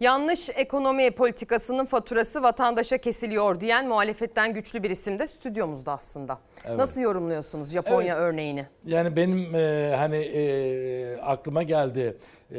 Yanlış 0.00 0.48
ekonomi 0.54 1.10
politikasının 1.10 1.86
faturası 1.86 2.42
vatandaşa 2.42 2.98
kesiliyor 2.98 3.60
diyen 3.60 3.88
muhalefetten 3.88 4.54
güçlü 4.54 4.82
bir 4.82 4.90
isim 4.90 5.18
de 5.18 5.26
stüdyomuzda 5.26 5.92
aslında. 5.92 6.38
Evet. 6.64 6.78
Nasıl 6.78 7.00
yorumluyorsunuz 7.00 7.72
Japonya 7.72 8.14
Evet. 8.14 8.24
örneğini? 8.24 8.66
Yani 8.86 9.16
benim 9.16 9.54
e, 9.54 9.94
hani 9.96 10.16
e, 10.16 11.16
aklıma 11.16 11.62
geldi. 11.62 12.16
E, 12.50 12.58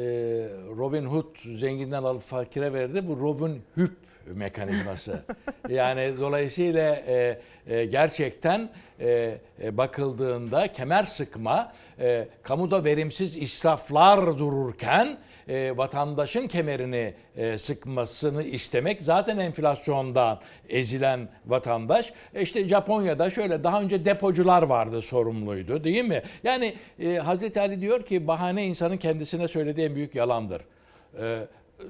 Robin 0.78 1.04
Hood 1.04 1.58
zenginden 1.58 2.02
alıp 2.02 2.22
fakire 2.22 2.72
verdi. 2.72 3.08
Bu 3.08 3.20
Robin 3.20 3.62
Hood 3.74 3.92
mekanizması. 4.26 5.22
yani 5.68 6.14
dolayısıyla 6.20 6.94
e, 6.94 7.40
e, 7.66 7.84
gerçekten 7.84 8.68
e, 9.00 9.34
e, 9.62 9.76
bakıldığında 9.76 10.72
kemer 10.72 11.04
sıkma, 11.04 11.72
e, 12.00 12.28
kamuda 12.42 12.84
verimsiz 12.84 13.36
israflar 13.36 14.38
dururken 14.38 15.16
e, 15.48 15.76
vatandaşın 15.76 16.48
kemerini 16.48 17.14
e, 17.36 17.58
sıkmasını 17.58 18.42
istemek 18.42 19.02
zaten 19.02 19.38
enflasyondan 19.38 20.40
ezilen 20.68 21.28
vatandaş. 21.46 22.12
E 22.34 22.42
işte 22.42 22.68
Japonya'da 22.68 23.30
şöyle 23.30 23.64
daha 23.64 23.80
önce 23.80 24.04
depocular 24.04 24.62
vardı 24.62 25.02
sorumluydu 25.02 25.84
değil 25.84 26.04
mi? 26.04 26.22
Yani 26.44 26.74
e, 26.98 27.14
Hazreti 27.14 27.60
Ali 27.60 27.80
diyor 27.80 28.02
ki 28.02 28.26
bahane 28.26 28.66
insanın 28.66 28.96
kendisine 28.96 29.48
söylediği 29.48 29.86
en 29.86 29.94
büyük 29.94 30.14
yalandır. 30.14 30.62
E, 31.22 31.38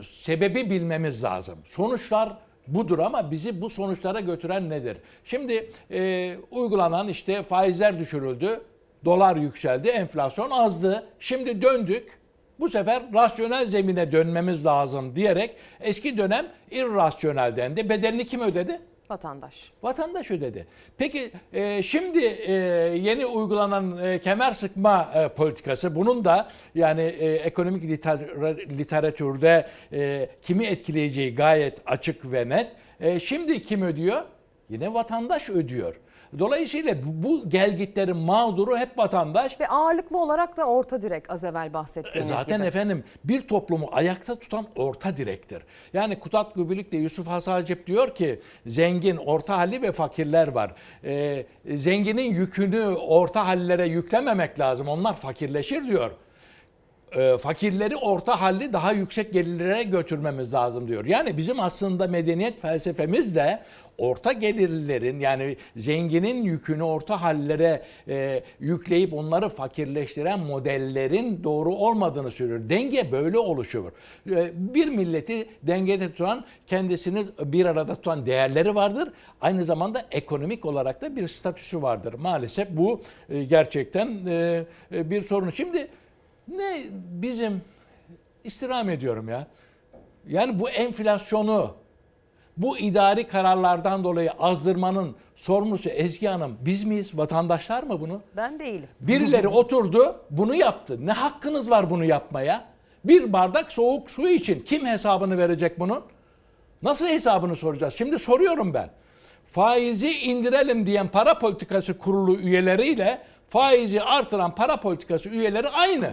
sebebi 0.03 0.71
bilmemiz 0.71 1.25
lazım. 1.25 1.59
Sonuçlar 1.65 2.37
budur 2.67 2.99
ama 2.99 3.31
bizi 3.31 3.61
bu 3.61 3.71
sonuçlara 3.71 4.21
götüren 4.21 4.71
nedir? 4.71 4.97
Şimdi 5.25 5.71
e, 5.91 6.35
uygulanan 6.51 7.09
işte 7.09 7.43
faizler 7.43 7.99
düşürüldü, 7.99 8.61
dolar 9.05 9.37
yükseldi, 9.37 9.89
enflasyon 9.89 10.51
azdı. 10.51 11.07
Şimdi 11.21 11.63
döndük. 11.63 12.22
Bu 12.61 12.71
sefer 12.71 13.03
rasyonel 13.15 13.67
zemine 13.67 14.13
dönmemiz 14.13 14.67
lazım 14.67 15.17
diyerek 15.17 15.51
eski 15.81 16.19
dönem 16.19 16.47
irrasyonel 16.71 17.57
dendi. 17.57 17.89
Bedelini 17.89 18.27
kim 18.27 18.41
ödedi? 18.41 18.81
Vatandaş. 19.11 19.71
Vatandaş 19.83 20.31
ödedi. 20.31 20.67
Peki 20.99 21.31
e, 21.53 21.83
şimdi 21.83 22.25
e, 22.25 22.53
yeni 23.03 23.27
uygulanan 23.27 23.99
e, 24.05 24.19
kemer 24.19 24.53
sıkma 24.53 25.09
e, 25.15 25.29
politikası 25.29 25.95
bunun 25.97 26.25
da 26.25 26.49
yani 26.75 27.03
e, 27.03 27.33
ekonomik 27.33 27.85
liter- 27.85 28.79
literatürde 28.79 29.67
e, 29.93 30.29
kimi 30.43 30.65
etkileyeceği 30.65 31.35
gayet 31.35 31.79
açık 31.87 32.33
ve 32.33 32.49
net. 32.49 32.73
E, 33.01 33.21
şimdi 33.21 33.63
kim 33.65 33.83
ödüyor? 33.83 34.23
Yine 34.69 34.95
vatandaş 34.95 35.49
ödüyor. 35.51 35.95
Dolayısıyla 36.39 36.95
bu, 37.05 37.51
gelgitlerin 37.51 38.17
mağduru 38.17 38.79
hep 38.79 38.99
vatandaş. 38.99 39.61
Ve 39.61 39.69
ağırlıklı 39.69 40.19
olarak 40.19 40.57
da 40.57 40.65
orta 40.65 41.03
direk 41.03 41.31
az 41.31 41.45
evvel 41.45 41.73
bahsettiğiniz 41.73 42.31
E 42.31 42.35
Zaten 42.35 42.57
gibi. 42.59 42.67
efendim 42.67 43.05
bir 43.25 43.49
toplumu 43.49 43.89
ayakta 43.93 44.35
tutan 44.39 44.67
orta 44.77 45.17
direktir. 45.17 45.63
Yani 45.93 46.19
Kutat 46.19 46.55
Gübülük 46.55 46.93
de 46.93 46.97
Yusuf 46.97 47.27
Hasacip 47.27 47.87
diyor 47.87 48.15
ki 48.15 48.41
zengin, 48.67 49.17
orta 49.17 49.59
halli 49.59 49.83
ve 49.83 49.93
fakirler 49.93 50.49
var. 50.49 50.75
Ee, 51.05 51.47
zenginin 51.75 52.35
yükünü 52.35 52.87
orta 52.87 53.47
hallilere 53.47 53.87
yüklememek 53.87 54.61
lazım. 54.61 54.89
Onlar 54.89 55.17
fakirleşir 55.17 55.87
diyor. 55.89 56.11
Ee, 57.17 57.39
fakirleri 57.39 57.97
orta 57.97 58.41
halli 58.41 58.73
daha 58.73 58.93
yüksek 58.93 59.33
gelirlere 59.33 59.83
götürmemiz 59.83 60.55
lazım 60.55 60.89
diyor. 60.89 61.05
Yani 61.05 61.37
bizim 61.37 61.61
aslında 61.61 62.07
medeniyet 62.07 62.61
felsefemiz 62.61 63.35
de 63.37 63.63
orta 63.99 64.33
gelirlerin 64.33 65.21
yani 65.21 65.57
zenginin 65.77 66.43
yükünü 66.43 66.83
orta 66.83 67.23
hallere 67.23 67.83
e, 68.09 68.43
yükleyip 68.61 69.15
onları 69.15 69.49
fakirleştiren 69.49 70.41
modellerin 70.41 71.45
doğru 71.45 71.75
olmadığını 71.75 72.31
söylüyor. 72.31 72.61
Denge 72.69 73.13
böyle 73.13 73.39
oluşuyor. 73.39 73.93
E, 74.31 74.51
bir 74.75 74.89
milleti 74.89 75.47
dengede 75.63 76.13
tutan 76.13 76.45
kendisini 76.67 77.27
bir 77.45 77.67
arada 77.67 77.95
tutan 77.95 78.27
değerleri 78.27 78.75
vardır. 78.75 79.13
Aynı 79.41 79.65
zamanda 79.65 80.03
ekonomik 80.11 80.67
olarak 80.67 81.03
da 81.03 81.17
bir 81.17 81.29
statüsü 81.29 81.83
vardır. 81.83 82.15
Maalesef 82.15 82.69
bu 82.71 83.01
e, 83.29 83.45
gerçekten 83.45 84.27
e, 84.27 84.65
e, 84.95 85.11
bir 85.11 85.23
sorun. 85.23 85.51
Şimdi 85.51 85.89
ne 86.49 86.83
bizim 86.93 87.61
istirham 88.45 88.91
ediyorum 88.91 89.29
ya. 89.29 89.47
Yani 90.29 90.59
bu 90.59 90.71
enflasyonu 90.71 91.75
bu 92.57 92.79
idari 92.79 93.27
kararlardan 93.27 94.05
dolayı 94.05 94.31
azdırmanın 94.31 95.17
sorumlusu 95.37 95.89
Ezgi 95.89 96.27
Hanım 96.27 96.57
biz 96.61 96.85
miyiz? 96.85 97.19
Vatandaşlar 97.19 97.83
mı 97.83 98.01
bunu? 98.01 98.21
Ben 98.37 98.59
değilim. 98.59 98.89
Birileri 99.01 99.49
oturdu 99.63 100.17
bunu 100.31 100.55
yaptı. 100.55 101.07
Ne 101.07 101.13
hakkınız 101.13 101.71
var 101.71 101.91
bunu 101.91 102.05
yapmaya? 102.05 102.65
Bir 103.05 103.33
bardak 103.33 103.73
soğuk 103.73 104.11
su 104.11 104.29
için 104.29 104.61
kim 104.61 104.87
hesabını 104.87 105.39
verecek 105.39 105.81
bunun? 105.81 106.01
Nasıl 106.83 107.07
hesabını 107.07 107.57
soracağız? 107.57 107.95
Şimdi 107.99 108.19
soruyorum 108.19 108.75
ben. 108.75 108.91
Faizi 109.47 110.19
indirelim 110.19 110.87
diyen 110.87 111.09
para 111.09 111.39
politikası 111.39 111.99
kurulu 111.99 112.37
üyeleriyle 112.37 113.19
faizi 113.49 114.03
artıran 114.03 114.55
para 114.55 114.77
politikası 114.77 115.29
üyeleri 115.29 115.69
aynı. 115.69 116.11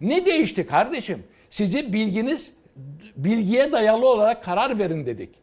Ne 0.00 0.26
değişti 0.26 0.66
kardeşim? 0.66 1.24
Sizi 1.50 1.92
bilginiz 1.92 2.52
bilgiye 3.16 3.72
dayalı 3.72 4.08
olarak 4.08 4.44
karar 4.44 4.78
verin 4.78 5.06
dedik. 5.06 5.34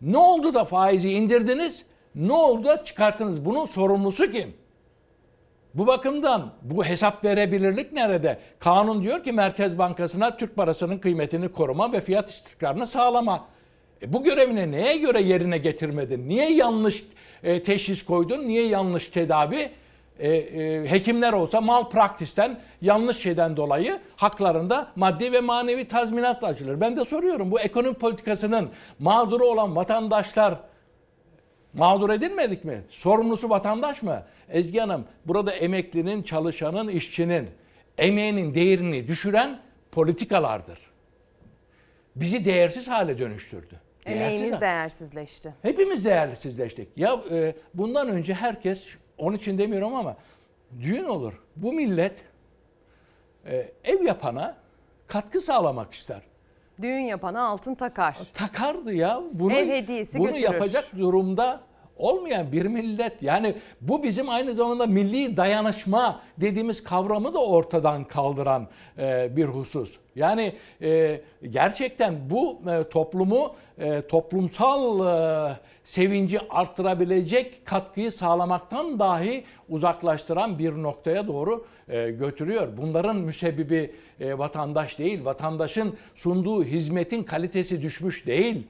Ne 0.00 0.18
oldu 0.18 0.54
da 0.54 0.64
faizi 0.64 1.12
indirdiniz? 1.12 1.86
Ne 2.14 2.32
oldu 2.32 2.64
da 2.64 2.84
çıkarttınız? 2.84 3.44
Bunun 3.44 3.64
sorumlusu 3.64 4.30
kim? 4.30 4.54
Bu 5.74 5.86
bakımdan 5.86 6.52
bu 6.62 6.84
hesap 6.84 7.24
verebilirlik 7.24 7.92
nerede? 7.92 8.38
Kanun 8.58 9.02
diyor 9.02 9.24
ki 9.24 9.32
Merkez 9.32 9.78
Bankası'na 9.78 10.36
Türk 10.36 10.56
parasının 10.56 10.98
kıymetini 10.98 11.48
koruma 11.48 11.92
ve 11.92 12.00
fiyat 12.00 12.30
istikrarını 12.30 12.86
sağlama. 12.86 13.46
E 14.02 14.12
bu 14.12 14.22
görevini 14.22 14.72
neye 14.72 14.96
göre 14.96 15.22
yerine 15.22 15.58
getirmedin? 15.58 16.28
Niye 16.28 16.52
yanlış 16.52 17.04
e, 17.42 17.62
teşhis 17.62 18.04
koydun? 18.04 18.48
Niye 18.48 18.66
yanlış 18.66 19.08
tedavi? 19.08 19.70
E, 20.22 20.28
e, 20.28 20.90
hekimler 20.90 21.32
olsa 21.32 21.60
mal 21.60 21.88
praktisten 21.88 22.60
yanlış 22.80 23.16
şeyden 23.16 23.56
dolayı 23.56 24.00
haklarında 24.16 24.92
maddi 24.96 25.32
ve 25.32 25.40
manevi 25.40 25.88
tazminatla 25.88 26.48
açılır. 26.48 26.80
Ben 26.80 26.96
de 26.96 27.04
soruyorum 27.04 27.50
bu 27.50 27.60
ekonomi 27.60 27.94
politikasının 27.94 28.70
mağduru 28.98 29.44
olan 29.46 29.76
vatandaşlar 29.76 30.60
mağdur 31.74 32.10
edilmedik 32.10 32.64
mi? 32.64 32.82
Sorumlusu 32.90 33.50
vatandaş 33.50 34.02
mı? 34.02 34.22
Ezgi 34.48 34.78
Hanım 34.80 35.04
burada 35.26 35.52
emeklinin, 35.52 36.22
çalışanın, 36.22 36.88
işçinin 36.88 37.50
emeğinin 37.98 38.54
değerini 38.54 39.08
düşüren 39.08 39.60
politikalardır. 39.92 40.78
Bizi 42.16 42.44
değersiz 42.44 42.88
hale 42.88 43.18
dönüştürdü. 43.18 43.80
Emeğiniz 44.06 44.40
Değersiz- 44.40 44.60
değersizleşti. 44.60 45.54
Hepimiz 45.62 46.04
değersizleştik. 46.04 46.88
Ya 46.96 47.16
e, 47.30 47.54
bundan 47.74 48.08
önce 48.08 48.34
herkes, 48.34 48.86
onun 49.18 49.36
için 49.36 49.58
demiyorum 49.58 49.94
ama 49.94 50.16
düğün 50.80 51.04
olur. 51.04 51.32
Bu 51.56 51.72
millet 51.72 52.22
e, 53.46 53.68
ev 53.84 54.02
yapana 54.02 54.56
katkı 55.06 55.40
sağlamak 55.40 55.92
ister. 55.92 56.20
Düğün 56.82 57.00
yapana 57.00 57.46
altın 57.46 57.74
takar. 57.74 58.18
Takardı 58.32 58.94
ya. 58.94 59.22
Bunu, 59.32 59.52
Ev 59.52 59.68
hediyesi 59.68 60.18
bunu 60.18 60.26
götürür. 60.26 60.42
yapacak 60.42 60.98
durumda 60.98 61.60
olmayan 61.96 62.52
bir 62.52 62.66
millet. 62.66 63.22
Yani 63.22 63.54
bu 63.80 64.02
bizim 64.02 64.28
aynı 64.28 64.54
zamanda 64.54 64.86
milli 64.86 65.36
dayanışma 65.36 66.20
dediğimiz 66.40 66.84
kavramı 66.84 67.34
da 67.34 67.44
ortadan 67.44 68.04
kaldıran 68.04 68.68
e, 68.98 69.36
bir 69.36 69.44
husus. 69.44 69.98
Yani 70.16 70.54
e, 70.82 71.20
gerçekten 71.50 72.30
bu 72.30 72.60
e, 72.70 72.88
toplumu 72.88 73.54
e, 73.78 74.06
toplumsal 74.06 75.06
e, 75.06 75.56
sevinci 75.84 76.40
arttırabilecek 76.50 77.66
katkıyı 77.66 78.12
sağlamaktan 78.12 78.98
dahi 78.98 79.44
uzaklaştıran 79.68 80.58
bir 80.58 80.72
noktaya 80.72 81.28
doğru 81.28 81.66
e, 81.88 82.10
götürüyor. 82.10 82.68
Bunların 82.76 83.16
müsebbibi 83.16 83.94
e, 84.20 84.38
vatandaş 84.38 84.98
değil, 84.98 85.24
vatandaşın 85.24 85.96
sunduğu 86.14 86.64
hizmetin 86.64 87.22
kalitesi 87.22 87.82
düşmüş 87.82 88.26
değil 88.26 88.66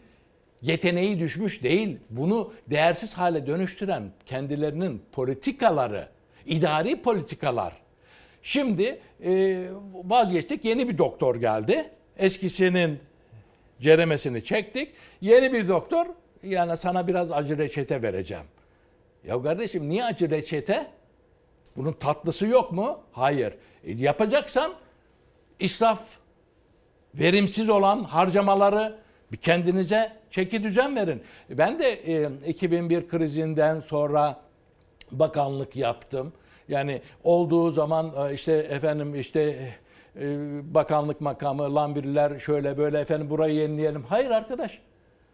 yeteneği 0.63 1.19
düşmüş 1.19 1.63
değil. 1.63 1.99
Bunu 2.11 2.53
değersiz 2.67 3.15
hale 3.15 3.47
dönüştüren 3.47 4.03
kendilerinin 4.27 5.03
politikaları, 5.13 6.09
idari 6.47 7.03
politikalar. 7.03 7.83
Şimdi 8.43 9.01
e, 9.25 9.63
vazgeçtik. 9.93 10.65
Yeni 10.65 10.89
bir 10.89 10.99
doktor 10.99 11.37
geldi. 11.37 11.91
Eskisinin 12.17 12.99
ceremesini 13.81 14.45
çektik. 14.45 14.93
Yeni 15.21 15.53
bir 15.53 15.69
doktor 15.69 16.07
yani 16.43 16.77
sana 16.77 17.09
biraz 17.09 17.33
acı 17.33 17.59
reçete 17.59 18.03
vereceğim. 18.03 18.45
Ya 19.25 19.43
kardeşim 19.43 19.89
niye 19.89 20.05
acı 20.05 20.31
reçete? 20.31 20.87
Bunun 21.77 21.93
tatlısı 21.93 22.47
yok 22.47 22.73
mu? 22.73 23.01
Hayır. 23.13 23.55
E, 23.85 23.93
yapacaksan 23.93 24.73
israf, 25.61 26.11
verimsiz 27.15 27.69
olan 27.69 28.05
harcamaları 28.05 28.99
bir 29.33 29.37
kendinize 29.37 30.13
çeki 30.31 30.63
düzen 30.63 30.97
verin. 30.97 31.23
Ben 31.51 31.79
de 31.79 31.93
e, 31.93 32.31
2001 32.47 33.09
krizinden 33.09 33.81
sonra 33.81 34.41
bakanlık 35.13 35.77
yaptım. 35.77 36.33
Yani 36.69 37.03
olduğu 37.25 37.71
zaman 37.71 38.13
e, 38.31 38.35
işte 38.35 38.53
efendim 38.53 39.15
işte 39.15 39.75
e, 40.21 40.25
bakanlık 40.75 41.21
makamı, 41.21 41.75
lambirler 41.75 42.39
şöyle 42.39 42.79
böyle 42.79 43.01
efendim 43.01 43.31
burayı 43.31 43.55
yenileyelim. 43.55 44.03
Hayır 44.09 44.31
arkadaş. 44.31 44.81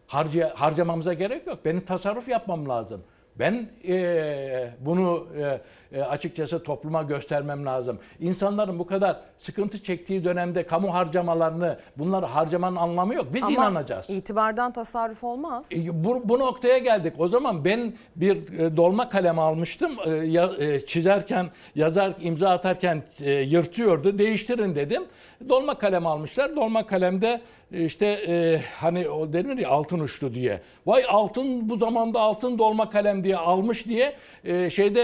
Harca, 0.09 0.52
harcamamıza 0.56 1.12
gerek 1.12 1.46
yok. 1.46 1.64
Benim 1.64 1.80
tasarruf 1.84 2.28
yapmam 2.28 2.68
lazım. 2.68 3.02
Ben 3.38 3.70
e, 3.88 4.70
bunu 4.80 5.26
e, 5.40 5.61
e, 5.93 6.03
açıkçası 6.03 6.62
topluma 6.62 7.03
göstermem 7.03 7.66
lazım. 7.66 7.99
İnsanların 8.20 8.78
bu 8.78 8.86
kadar 8.86 9.16
sıkıntı 9.39 9.82
çektiği 9.82 10.24
dönemde 10.24 10.62
kamu 10.66 10.95
harcamalarını 10.95 11.78
bunları 11.97 12.26
harcamanın 12.26 12.76
anlamı 12.76 13.14
yok. 13.14 13.26
Biz 13.34 13.43
Ama 13.43 13.53
inanacağız. 13.53 14.11
itibardan 14.11 14.72
tasarruf 14.72 15.24
olmaz. 15.24 15.66
E, 15.72 16.05
Bu, 16.05 16.28
bu 16.28 16.39
noktaya 16.39 16.78
geldik. 16.78 17.12
O 17.18 17.28
zaman 17.28 17.64
ben 17.64 17.93
bir 18.16 18.59
e, 18.59 18.76
dolma 18.76 19.09
kalem 19.09 19.39
almıştım. 19.39 19.93
E, 20.07 20.11
ya- 20.11 20.53
e, 20.59 20.86
çizerken, 20.86 21.47
yazar, 21.74 22.12
imza 22.20 22.51
atarken 22.51 23.03
e, 23.22 23.30
yırtıyordu. 23.32 24.18
Değiştirin 24.18 24.74
dedim. 24.74 25.03
Dolma 25.49 25.78
kalem 25.78 26.07
almışlar. 26.07 26.57
Dolma 26.57 26.86
kalemde 26.86 27.41
işte 27.72 28.07
e, 28.28 28.61
hani 28.80 29.09
o 29.09 29.32
denir 29.32 29.59
ya 29.59 29.68
altın 29.68 29.99
uçlu 30.01 30.34
diye. 30.34 30.61
Vay 30.86 31.03
altın 31.09 31.68
bu 31.68 31.76
zamanda 31.76 32.20
altın 32.20 32.59
dolma 32.59 32.91
kalem 32.91 33.24
diye 33.24 33.36
almış 33.36 33.86
diye 33.86 34.12
e, 34.45 34.70
şeyde 34.70 35.01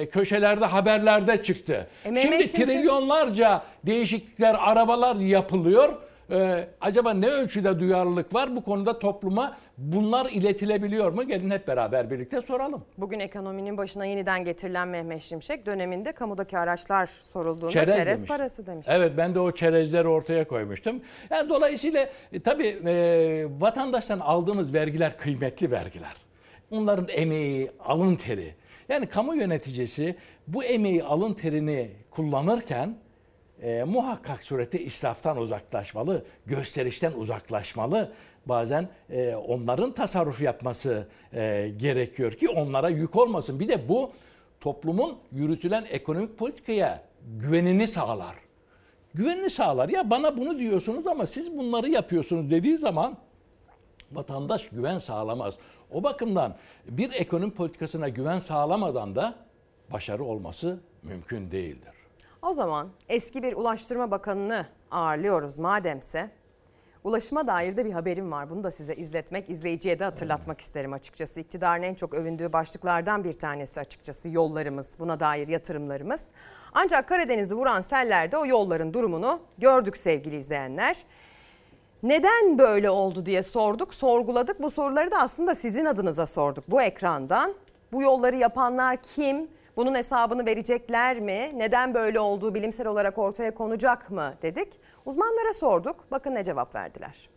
e, 0.00 0.08
köşelerde 0.22 0.64
haberlerde 0.64 1.42
çıktı. 1.42 1.86
E, 2.04 2.20
Şimdi 2.20 2.36
Şimşek- 2.36 2.52
trilyonlarca 2.66 3.62
değişiklikler, 3.86 4.56
arabalar 4.60 5.16
yapılıyor. 5.16 5.88
Ee, 6.30 6.68
acaba 6.80 7.14
ne 7.14 7.26
ölçüde 7.26 7.80
duyarlılık 7.80 8.34
var 8.34 8.56
bu 8.56 8.64
konuda 8.64 8.98
topluma? 8.98 9.56
Bunlar 9.78 10.30
iletilebiliyor 10.30 11.12
mu? 11.12 11.22
Gelin 11.28 11.50
hep 11.50 11.68
beraber 11.68 12.10
birlikte 12.10 12.42
soralım. 12.42 12.84
Bugün 12.98 13.20
ekonominin 13.20 13.76
başına 13.76 14.04
yeniden 14.06 14.44
getirilen 14.44 14.88
Mehmet 14.88 15.22
Şimşek 15.22 15.66
döneminde 15.66 16.12
kamudaki 16.12 16.58
araçlar 16.58 17.10
sorulduğunda 17.32 17.70
Çerez 17.70 17.94
çerez, 17.94 18.18
demiş. 18.18 18.28
parası 18.28 18.66
demiş. 18.66 18.86
Evet 18.90 19.12
ben 19.16 19.34
de 19.34 19.40
o 19.40 19.52
çerezleri 19.52 20.08
ortaya 20.08 20.48
koymuştum. 20.48 21.00
Yani 21.30 21.48
dolayısıyla 21.48 22.06
e, 22.32 22.40
tabii 22.40 22.76
e, 22.86 23.44
vatandaştan 23.60 24.18
aldığımız 24.20 24.74
vergiler 24.74 25.16
kıymetli 25.18 25.70
vergiler. 25.70 26.12
Onların 26.70 27.06
emeği, 27.08 27.70
alın 27.84 28.16
teri. 28.16 28.54
Yani 28.88 29.06
kamu 29.06 29.36
yöneticisi 29.36 30.16
bu 30.46 30.64
emeği, 30.64 31.04
alın 31.04 31.34
terini 31.34 31.90
kullanırken 32.10 32.96
e, 33.62 33.84
muhakkak 33.84 34.42
surette 34.42 34.80
israftan 34.80 35.36
uzaklaşmalı, 35.36 36.24
gösterişten 36.46 37.12
uzaklaşmalı. 37.12 38.12
Bazen 38.46 38.88
e, 39.10 39.34
onların 39.34 39.92
tasarruf 39.92 40.42
yapması 40.42 41.08
e, 41.34 41.72
gerekiyor 41.76 42.32
ki 42.32 42.48
onlara 42.48 42.88
yük 42.88 43.16
olmasın. 43.16 43.60
Bir 43.60 43.68
de 43.68 43.88
bu 43.88 44.12
toplumun 44.60 45.18
yürütülen 45.32 45.84
ekonomik 45.90 46.38
politikaya 46.38 47.02
güvenini 47.38 47.88
sağlar. 47.88 48.34
Güvenini 49.14 49.50
sağlar. 49.50 49.88
Ya 49.88 50.10
bana 50.10 50.36
bunu 50.36 50.58
diyorsunuz 50.58 51.06
ama 51.06 51.26
siz 51.26 51.58
bunları 51.58 51.88
yapıyorsunuz 51.88 52.50
dediği 52.50 52.78
zaman 52.78 53.16
vatandaş 54.12 54.68
güven 54.68 54.98
sağlamaz. 54.98 55.54
O 55.92 56.02
bakımdan 56.02 56.54
bir 56.88 57.12
ekonomi 57.12 57.54
politikasına 57.54 58.08
güven 58.08 58.38
sağlamadan 58.38 59.16
da 59.16 59.34
başarı 59.92 60.24
olması 60.24 60.80
mümkün 61.02 61.50
değildir. 61.50 61.92
O 62.42 62.54
zaman 62.54 62.88
eski 63.08 63.42
bir 63.42 63.52
Ulaştırma 63.52 64.10
Bakanı'nı 64.10 64.66
ağırlıyoruz 64.90 65.58
mademse. 65.58 66.30
Ulaşıma 67.04 67.46
dair 67.46 67.76
de 67.76 67.84
bir 67.84 67.92
haberim 67.92 68.32
var. 68.32 68.50
Bunu 68.50 68.64
da 68.64 68.70
size 68.70 68.94
izletmek, 68.94 69.50
izleyiciye 69.50 69.98
de 69.98 70.04
hatırlatmak 70.04 70.60
isterim 70.60 70.92
açıkçası. 70.92 71.40
İktidarın 71.40 71.82
en 71.82 71.94
çok 71.94 72.14
övündüğü 72.14 72.52
başlıklardan 72.52 73.24
bir 73.24 73.38
tanesi 73.38 73.80
açıkçası 73.80 74.28
yollarımız, 74.28 74.90
buna 74.98 75.20
dair 75.20 75.48
yatırımlarımız. 75.48 76.24
Ancak 76.74 77.08
Karadeniz'i 77.08 77.54
vuran 77.54 77.80
sellerde 77.80 78.36
o 78.36 78.46
yolların 78.46 78.94
durumunu 78.94 79.40
gördük 79.58 79.96
sevgili 79.96 80.36
izleyenler. 80.36 80.96
Neden 82.02 82.58
böyle 82.58 82.90
oldu 82.90 83.26
diye 83.26 83.42
sorduk, 83.42 83.94
sorguladık. 83.94 84.62
Bu 84.62 84.70
soruları 84.70 85.10
da 85.10 85.18
aslında 85.18 85.54
sizin 85.54 85.84
adınıza 85.84 86.26
sorduk 86.26 86.64
bu 86.68 86.82
ekrandan. 86.82 87.54
Bu 87.92 88.02
yolları 88.02 88.36
yapanlar 88.36 88.96
kim? 88.96 89.48
Bunun 89.76 89.94
hesabını 89.94 90.46
verecekler 90.46 91.20
mi? 91.20 91.50
Neden 91.54 91.94
böyle 91.94 92.20
olduğu 92.20 92.54
bilimsel 92.54 92.86
olarak 92.86 93.18
ortaya 93.18 93.54
konacak 93.54 94.10
mı 94.10 94.34
dedik. 94.42 94.68
Uzmanlara 95.06 95.54
sorduk. 95.54 95.96
Bakın 96.10 96.34
ne 96.34 96.44
cevap 96.44 96.74
verdiler. 96.74 97.28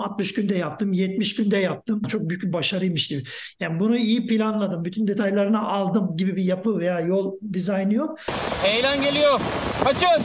60 0.00 0.34
günde 0.34 0.54
yaptım, 0.54 0.92
70 0.92 1.36
günde 1.36 1.56
yaptım. 1.56 2.02
Çok 2.08 2.28
büyük 2.28 2.42
bir 2.42 2.52
başarıymış 2.52 3.08
gibi. 3.08 3.22
Yani 3.60 3.80
bunu 3.80 3.96
iyi 3.96 4.26
planladım, 4.26 4.84
bütün 4.84 5.06
detaylarını 5.06 5.68
aldım 5.68 6.16
gibi 6.16 6.36
bir 6.36 6.44
yapı 6.44 6.78
veya 6.78 7.00
yol 7.00 7.34
dizaynı 7.52 7.94
yok. 7.94 8.18
Heyelan 8.62 9.02
geliyor. 9.02 9.40
Kaçın. 9.84 10.22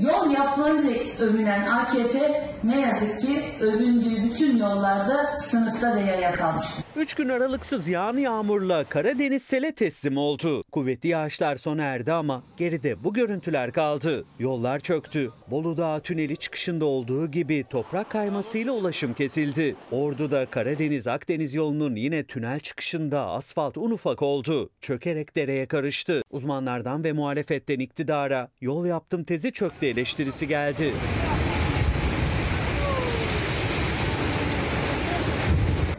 Yol 0.00 0.30
yapmayla 0.30 0.92
övünen 1.20 1.66
AKP 1.66 2.51
ne 2.64 2.80
yazık 2.80 3.20
ki 3.20 3.42
övündüğü 3.60 4.30
bütün 4.30 4.56
yollarda 4.56 5.38
sınıfta 5.40 5.96
ve 5.96 6.00
yaya 6.00 6.32
kalmıştır. 6.32 6.84
3 6.96 7.14
gün 7.14 7.28
aralıksız 7.28 7.88
yağan 7.88 8.16
yağmurla 8.16 8.84
Karadeniz 8.84 9.42
sele 9.42 9.74
teslim 9.74 10.16
oldu. 10.16 10.64
Kuvvetli 10.72 11.08
yağışlar 11.08 11.56
sona 11.56 11.82
erdi 11.82 12.12
ama 12.12 12.42
geride 12.56 13.04
bu 13.04 13.14
görüntüler 13.14 13.72
kaldı. 13.72 14.24
Yollar 14.38 14.78
çöktü. 14.78 15.30
Bolu 15.50 15.76
Dağı 15.76 16.00
tüneli 16.00 16.36
çıkışında 16.36 16.84
olduğu 16.84 17.30
gibi 17.30 17.64
toprak 17.70 18.10
kaymasıyla 18.10 18.72
ulaşım 18.72 19.14
kesildi. 19.14 19.76
Ordu'da 19.90 20.46
Karadeniz-Akdeniz 20.46 21.54
yolunun 21.54 21.96
yine 21.96 22.24
tünel 22.24 22.60
çıkışında 22.60 23.26
asfalt 23.26 23.78
un 23.78 23.90
ufak 23.90 24.22
oldu. 24.22 24.70
Çökerek 24.80 25.36
dereye 25.36 25.66
karıştı. 25.66 26.22
Uzmanlardan 26.30 27.04
ve 27.04 27.12
muhalefetten 27.12 27.78
iktidara 27.78 28.48
yol 28.60 28.86
yaptım 28.86 29.24
tezi 29.24 29.52
çöktü 29.52 29.86
eleştirisi 29.86 30.48
geldi. 30.48 30.92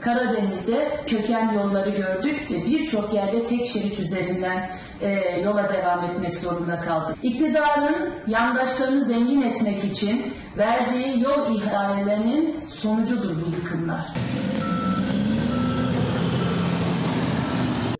Karadeniz'de 0.03 0.99
çöken 1.05 1.53
yolları 1.53 1.89
gördük 1.89 2.51
ve 2.51 2.65
birçok 2.65 3.13
yerde 3.13 3.47
tek 3.47 3.67
şerit 3.67 3.99
üzerinden 3.99 4.69
e, 5.01 5.41
yola 5.43 5.73
devam 5.73 6.05
etmek 6.05 6.37
zorunda 6.37 6.81
kaldık. 6.81 7.17
İktidarın 7.23 8.13
yandaşlarını 8.27 9.05
zengin 9.05 9.41
etmek 9.41 9.83
için 9.83 10.21
verdiği 10.57 11.21
yol 11.21 11.55
ihalelerinin 11.55 12.55
sonucudur 12.69 13.41
bu 13.41 13.55
yıkımlar. 13.55 14.05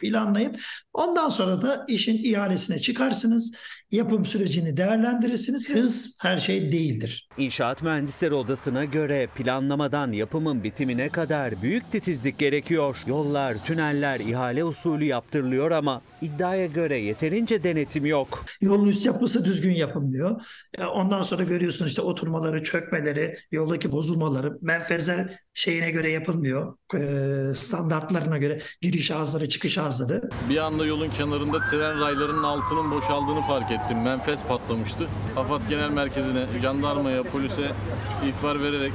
planlayıp 0.03 0.61
ondan 0.93 1.29
sonra 1.29 1.61
da 1.61 1.85
işin 1.87 2.23
ihalesine 2.23 2.79
çıkarsınız. 2.79 3.55
Yapım 3.93 4.25
sürecini 4.25 4.77
değerlendirirsiniz. 4.77 5.69
Hız 5.69 6.17
her 6.21 6.37
şey 6.37 6.71
değildir. 6.71 7.29
İnşaat 7.37 7.83
Mühendisleri 7.83 8.33
Odası'na 8.33 8.85
göre 8.85 9.27
planlamadan 9.35 10.11
yapımın 10.11 10.63
bitimine 10.63 11.09
kadar 11.09 11.61
büyük 11.61 11.91
titizlik 11.91 12.37
gerekiyor. 12.37 12.97
Yollar, 13.07 13.65
tüneller 13.65 14.19
ihale 14.19 14.63
usulü 14.63 15.05
yaptırılıyor 15.05 15.71
ama 15.71 16.01
iddiaya 16.21 16.65
göre 16.65 16.97
yeterince 16.97 17.63
denetim 17.63 18.05
yok. 18.05 18.45
Yolun 18.61 18.87
üst 18.87 19.05
yapısı 19.05 19.45
düzgün 19.45 19.73
yapılmıyor. 19.73 20.41
E, 20.77 20.83
Ondan 20.85 21.21
sonra 21.21 21.43
görüyorsunuz 21.43 21.89
işte 21.91 22.01
oturmaları, 22.01 22.63
çökmeleri, 22.63 23.37
yoldaki 23.51 23.91
bozulmaları, 23.91 24.57
menfezler 24.61 25.27
şeyine 25.53 25.91
göre 25.91 26.11
yapılmıyor. 26.11 26.77
E, 26.95 27.53
Standartlarına 27.53 28.37
göre 28.37 28.61
giriş 28.81 29.11
ağızları, 29.11 29.49
çıkış 29.49 29.77
ağızları. 29.77 30.29
Bir 30.49 30.57
anda 30.57 30.85
yolun 30.85 31.09
kenarında 31.09 31.65
tren 31.65 31.99
raylarının 31.99 32.43
altının 32.43 32.91
boşaldığını 32.91 33.41
fark 33.41 33.71
ettim. 33.71 33.82
Menfez 33.91 34.43
patlamıştı. 34.43 35.07
AFAD 35.37 35.61
Genel 35.69 35.89
Merkezi'ne, 35.89 36.45
jandarmaya, 36.61 37.23
polise 37.23 37.71
ihbar 38.25 38.63
vererek 38.63 38.91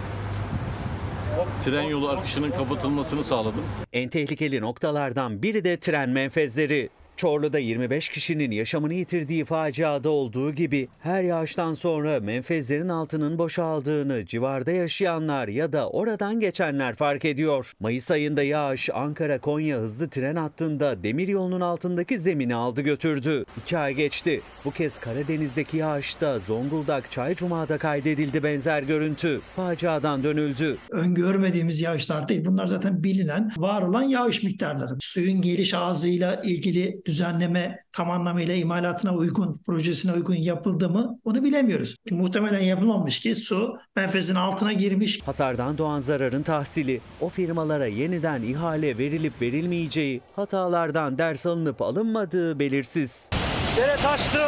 tren 1.65 1.83
yolu 1.83 2.09
akışının 2.09 2.51
kapatılmasını 2.51 3.25
sağladım. 3.25 3.65
En 3.93 4.09
tehlikeli 4.09 4.61
noktalardan 4.61 5.43
biri 5.43 5.65
de 5.65 5.77
tren 5.77 6.11
menfezleri. 6.11 6.89
Çorlu'da 7.19 7.59
25 7.59 8.09
kişinin 8.09 8.51
yaşamını 8.51 8.95
yitirdiği 8.95 9.45
faciada 9.45 10.11
olduğu 10.11 10.53
gibi 10.53 10.89
her 11.01 11.23
yağıştan 11.23 11.75
sonra 11.75 12.21
menfezlerin 12.21 12.89
altının 12.89 13.39
boşaldığını 13.39 14.27
civarda 14.27 14.71
yaşayanlar 14.73 15.49
ya 15.49 15.73
da 15.73 15.91
oradan 15.91 16.41
geçenler 16.41 16.95
fark 16.95 17.25
ediyor. 17.25 17.73
Mayıs 17.81 18.11
ayında 18.11 18.43
yağış 18.43 18.91
Ankara-Konya 18.91 19.77
hızlı 19.79 20.09
tren 20.09 20.37
hattında 20.37 21.03
demir 21.03 21.29
yolunun 21.29 21.61
altındaki 21.61 22.19
zemini 22.19 22.55
aldı 22.55 22.81
götürdü. 22.81 23.45
İki 23.63 23.79
ay 23.79 23.95
geçti. 23.95 24.41
Bu 24.65 24.71
kez 24.71 24.99
Karadeniz'deki 24.99 25.77
yağışta 25.77 26.39
Zonguldak 26.39 27.11
Çaycuma'da 27.11 27.79
kaydedildi 27.79 28.43
benzer 28.43 28.83
görüntü. 28.83 29.41
Faciadan 29.57 30.23
dönüldü. 30.23 30.77
öngörmediğimiz 30.91 31.81
yağışlar 31.81 32.29
değil. 32.29 32.45
Bunlar 32.45 32.67
zaten 32.67 33.05
bilinen, 33.05 33.53
var 33.57 33.83
olan 33.83 34.03
yağış 34.03 34.43
miktarları. 34.43 34.97
Suyun 35.01 35.43
geliş 35.43 35.75
ağzıyla 35.75 36.43
ilgili 36.45 37.01
düzenleme 37.09 37.85
tam 37.93 38.11
anlamıyla 38.11 38.55
imalatına 38.55 39.15
uygun, 39.15 39.57
projesine 39.67 40.13
uygun 40.13 40.35
yapıldı 40.35 40.89
mı 40.89 41.19
onu 41.25 41.45
bilemiyoruz. 41.45 41.97
Muhtemelen 42.11 42.61
yapılmamış 42.61 43.21
ki 43.21 43.35
su 43.35 43.79
menfezin 43.97 44.35
altına 44.35 44.73
girmiş. 44.73 45.21
Hasardan 45.27 45.79
doğan 45.79 46.01
zararın 46.01 46.43
tahsili, 46.43 47.01
o 47.21 47.29
firmalara 47.29 47.87
yeniden 47.87 48.43
ihale 48.43 48.99
verilip 48.99 49.43
verilmeyeceği, 49.43 50.21
hatalardan 50.37 51.19
ders 51.19 51.47
alınıp 51.47 51.83
alınmadığı 51.83 52.59
belirsiz. 52.59 53.31
Dere 53.77 53.97
taştı. 53.97 54.41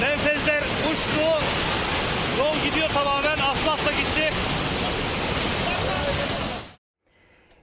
Menfezler 0.00 0.62
uçtu. 0.92 1.28
Yol 2.38 2.70
gidiyor 2.70 2.88
tamamen. 2.94 3.38
Asfaltla 3.38 3.90
gitti. 3.90 4.32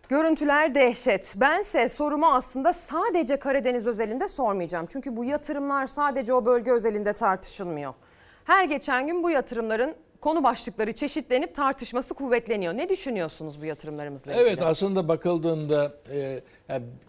Görüntüler 0.09 0.75
dehşet. 0.75 1.33
Bense 1.35 1.89
sorumu 1.89 2.25
aslında 2.25 2.73
sadece 2.73 3.39
Karadeniz 3.39 3.87
özelinde 3.87 4.27
sormayacağım. 4.27 4.85
Çünkü 4.89 5.15
bu 5.15 5.25
yatırımlar 5.25 5.87
sadece 5.87 6.33
o 6.33 6.45
bölge 6.45 6.71
özelinde 6.71 7.13
tartışılmıyor. 7.13 7.93
Her 8.43 8.65
geçen 8.65 9.07
gün 9.07 9.23
bu 9.23 9.29
yatırımların 9.29 9.95
konu 10.21 10.43
başlıkları 10.43 10.91
çeşitlenip 10.91 11.55
tartışması 11.55 12.13
kuvvetleniyor. 12.13 12.77
Ne 12.77 12.89
düşünüyorsunuz 12.89 13.61
bu 13.61 13.65
yatırımlarımızla 13.65 14.31
ilgili? 14.31 14.47
Evet 14.47 14.61
aslında 14.61 15.07
bakıldığında 15.07 15.93
e, 16.11 16.39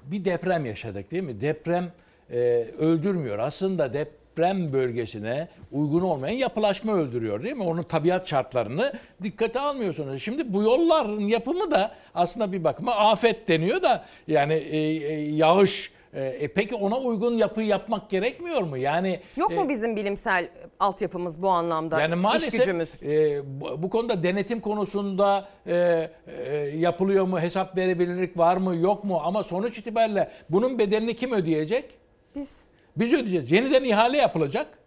bir 0.04 0.24
deprem 0.24 0.66
yaşadık 0.66 1.10
değil 1.10 1.22
mi? 1.22 1.40
Deprem 1.40 1.92
e, 2.30 2.38
öldürmüyor. 2.78 3.38
Aslında 3.38 3.92
deprem 4.36 4.72
bölgesine 4.72 5.48
uygun 5.72 6.00
olmayan 6.00 6.36
yapılaşma 6.36 6.92
öldürüyor 6.92 7.42
değil 7.42 7.56
mi? 7.56 7.62
Onun 7.62 7.82
tabiat 7.82 8.28
şartlarını 8.28 8.92
dikkate 9.22 9.60
almıyorsunuz. 9.60 10.22
Şimdi 10.22 10.52
bu 10.52 10.62
yolların 10.62 11.20
yapımı 11.20 11.70
da 11.70 11.94
aslında 12.14 12.52
bir 12.52 12.64
bakıma 12.64 12.94
afet 12.94 13.48
deniyor 13.48 13.82
da 13.82 14.04
yani 14.28 14.54
e, 14.54 14.78
e, 14.78 15.12
yağış 15.34 15.92
e, 16.14 16.48
peki 16.48 16.74
ona 16.74 16.98
uygun 16.98 17.34
yapı 17.34 17.62
yapmak 17.62 18.10
gerekmiyor 18.10 18.62
mu? 18.62 18.76
Yani 18.76 19.20
Yok 19.36 19.50
mu 19.50 19.62
e, 19.64 19.68
bizim 19.68 19.96
bilimsel 19.96 20.48
altyapımız 20.80 21.42
bu 21.42 21.48
anlamda? 21.48 22.00
yani 22.00 22.14
İş 22.14 22.20
maalesef 22.20 22.52
gücümüz. 22.60 23.02
e, 23.02 23.40
bu, 23.60 23.82
bu 23.82 23.90
konuda 23.90 24.22
denetim 24.22 24.60
konusunda 24.60 25.44
e, 25.66 26.10
e, 26.26 26.56
yapılıyor 26.56 27.24
mu, 27.24 27.40
hesap 27.40 27.76
verebilirlik 27.76 28.38
var 28.38 28.56
mı, 28.56 28.76
yok 28.76 29.04
mu? 29.04 29.20
Ama 29.24 29.44
sonuç 29.44 29.78
itibariyle 29.78 30.30
bunun 30.50 30.78
bedelini 30.78 31.16
kim 31.16 31.32
ödeyecek? 31.32 31.90
Biz. 32.36 32.65
Biz 32.96 33.12
ödeyeceğiz. 33.12 33.50
Yeniden 33.50 33.84
ihale 33.84 34.16
yapılacak. 34.16 34.78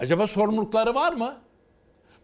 Acaba 0.00 0.26
sorumlulukları 0.26 0.94
var 0.94 1.12
mı? 1.12 1.36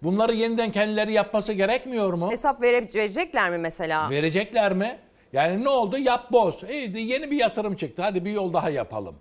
Bunları 0.03 0.35
yeniden 0.35 0.73
kendileri 0.73 1.13
yapması 1.13 1.53
gerekmiyor 1.53 2.13
mu? 2.13 2.31
Hesap 2.31 2.63
vere- 2.63 2.95
verecekler 2.95 3.51
mi 3.51 3.59
mesela? 3.59 4.11
Verecekler 4.11 4.73
mi? 4.75 4.99
Yani 5.33 5.65
ne 5.65 5.69
oldu? 5.69 5.99
Yap 5.99 6.33
boz. 6.33 6.63
İyi, 6.71 7.11
yeni 7.11 7.31
bir 7.31 7.37
yatırım 7.37 7.77
çıktı. 7.77 8.03
Hadi 8.03 8.25
bir 8.25 8.31
yol 8.33 8.53
daha 8.53 8.71
yapalım. 8.71 9.15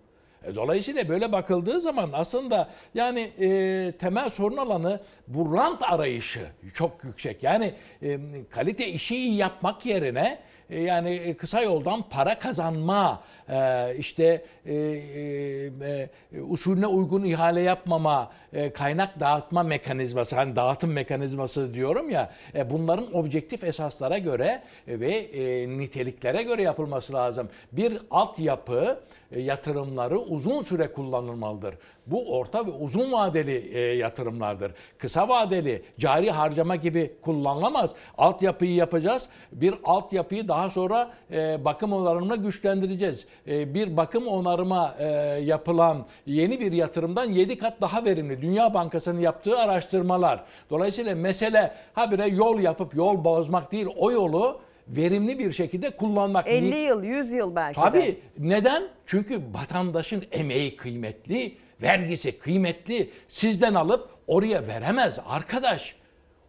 E, 0.44 0.56
Dolayısıyla 0.56 1.10
böyle 1.10 1.32
bakıldığı 1.32 1.82
zaman 1.82 2.10
aslında 2.14 2.70
yani 2.94 3.20
e, 3.20 3.92
temel 4.00 4.30
sorun 4.30 4.58
alanı 4.58 5.00
bu 5.28 5.58
rant 5.58 5.82
arayışı 5.84 6.40
çok 6.74 7.04
yüksek. 7.04 7.44
Yani 7.44 7.74
e, 8.04 8.20
kalite 8.50 8.88
işi 8.88 9.16
iyi 9.16 9.36
yapmak 9.36 9.86
yerine 9.86 10.20
e, 10.22 10.40
yani 10.70 11.10
e, 11.10 11.34
kısa 11.34 11.62
yoldan 11.62 12.04
para 12.10 12.40
kazanma, 12.40 13.24
e, 13.50 13.96
işte 13.98 14.46
e, 14.66 14.76
e, 14.76 16.10
e, 16.34 16.42
usulüne 16.42 16.88
uygun 16.88 17.24
ihale 17.24 17.62
yapmama, 17.62 18.32
e, 18.54 18.74
kaynak 18.74 19.20
dağıtma 19.20 19.64
mekanizması, 19.64 20.36
hani 20.36 20.56
dağıtım 20.56 20.92
mekanizması 20.92 21.74
diyorum 21.74 22.10
ya, 22.10 22.32
e, 22.56 22.70
bunların 22.70 23.16
objektif 23.18 23.64
esaslara 23.64 24.18
göre 24.18 24.64
e, 24.88 25.00
ve 25.00 25.16
e, 25.16 25.70
niteliklere 25.70 26.44
göre 26.44 26.62
yapılması 26.62 27.14
lazım. 27.14 27.50
Bir 27.72 27.98
altyapı 28.12 29.00
e, 29.32 29.42
yatırımları 29.42 30.20
uzun 30.20 30.62
süre 30.62 30.92
kullanılmalıdır. 30.92 31.76
Bu 32.08 32.38
orta 32.38 32.66
ve 32.66 32.72
uzun 32.72 33.12
vadeli 33.12 33.72
e, 33.74 33.80
yatırımlardır. 33.80 34.72
Kısa 34.98 35.30
vadeli 35.30 35.82
cari 36.00 36.32
harcama 36.32 36.76
gibi 36.76 37.14
kullanılamaz. 37.22 37.92
Altyapıyı 38.18 38.74
yapacağız. 38.74 39.30
Bir 39.52 39.76
altyapıyı 39.84 40.48
daha 40.48 40.72
sonra 40.72 41.10
e, 41.32 41.66
bakım 41.66 41.94
onarımına 41.94 42.36
güçlendireceğiz. 42.36 43.26
E, 43.48 43.74
bir 43.74 43.98
bakım 43.98 44.28
onarıma 44.28 44.96
e, 45.00 45.06
yapılan 45.44 46.06
yeni 46.26 46.60
bir 46.60 46.72
yatırımdan 46.72 47.26
7 47.26 47.58
kat 47.58 47.82
daha 47.82 48.06
verimli. 48.06 48.42
Dünya 48.42 48.74
Bankası'nın 48.74 49.20
yaptığı 49.20 49.60
araştırmalar. 49.60 50.44
Dolayısıyla 50.70 51.16
mesele 51.16 51.74
habire 51.94 52.28
yol 52.28 52.60
yapıp 52.60 52.96
yol 52.96 53.24
bozmak 53.24 53.72
değil. 53.72 53.88
O 53.98 54.12
yolu 54.12 54.60
verimli 54.88 55.40
bir 55.40 55.52
şekilde 55.52 55.90
kullanmak. 55.90 56.48
50 56.48 56.76
yıl, 56.76 57.04
100 57.04 57.32
yıl 57.32 57.56
belki 57.56 57.80
de. 57.80 57.84
Tabii. 57.84 58.20
Neden? 58.40 58.84
Çünkü 59.06 59.42
vatandaşın 59.54 60.24
emeği 60.32 60.76
kıymetli, 60.76 61.58
vergisi 61.82 62.40
kıymetli. 62.40 63.10
Sizden 63.28 63.74
alıp 63.74 64.10
oraya 64.28 64.68
veremez 64.68 65.20
arkadaş. 65.28 65.96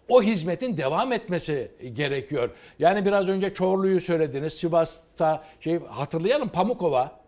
O 0.09 0.23
hizmetin 0.23 0.77
devam 0.77 1.13
etmesi 1.13 1.73
gerekiyor. 1.93 2.51
Yani 2.79 3.05
biraz 3.05 3.29
önce 3.29 3.55
Çorlu'yu 3.55 4.01
söylediniz. 4.01 4.53
Sivas'ta 4.53 5.45
şey 5.61 5.85
hatırlayalım 5.85 6.49
Pamukova. 6.49 7.19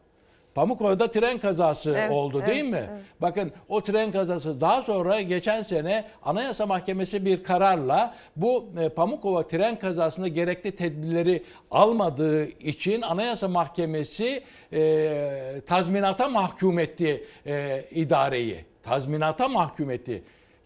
Pamukova'da 0.55 1.11
tren 1.11 1.39
kazası 1.39 1.91
Evet, 1.99 2.11
oldu 2.13 2.39
evet, 2.45 2.55
değil 2.55 2.65
mi? 2.65 2.77
evet. 2.91 3.03
Bakın 3.21 3.53
o 3.69 3.81
tren 3.81 4.13
kazası 4.13 4.61
daha 4.61 4.83
sonra 4.83 5.21
geçen 5.21 5.63
sene 5.63 6.05
Anayasa 6.23 6.67
Mahkemesi 6.67 7.25
bir 7.25 7.43
kararla 7.43 8.15
bu 8.37 8.67
e, 8.81 8.89
Pamukova 8.89 9.47
tren 9.47 9.79
kazasında 9.79 10.29
gerekli 10.29 10.73
tedbirleri 10.77 11.43
almadığı 11.71 12.47
için 12.47 13.03
Anayasa 13.03 13.49
Mahkemesi 13.49 14.43
e, 14.73 15.61
tazminata 15.67 16.29
mahkum 16.29 16.79
etti 16.79 17.25
e, 17.47 17.85
idareyi. 17.91 18.65
Tazminata 18.83 19.49
mahkum 19.49 19.91
etti. 19.91 20.23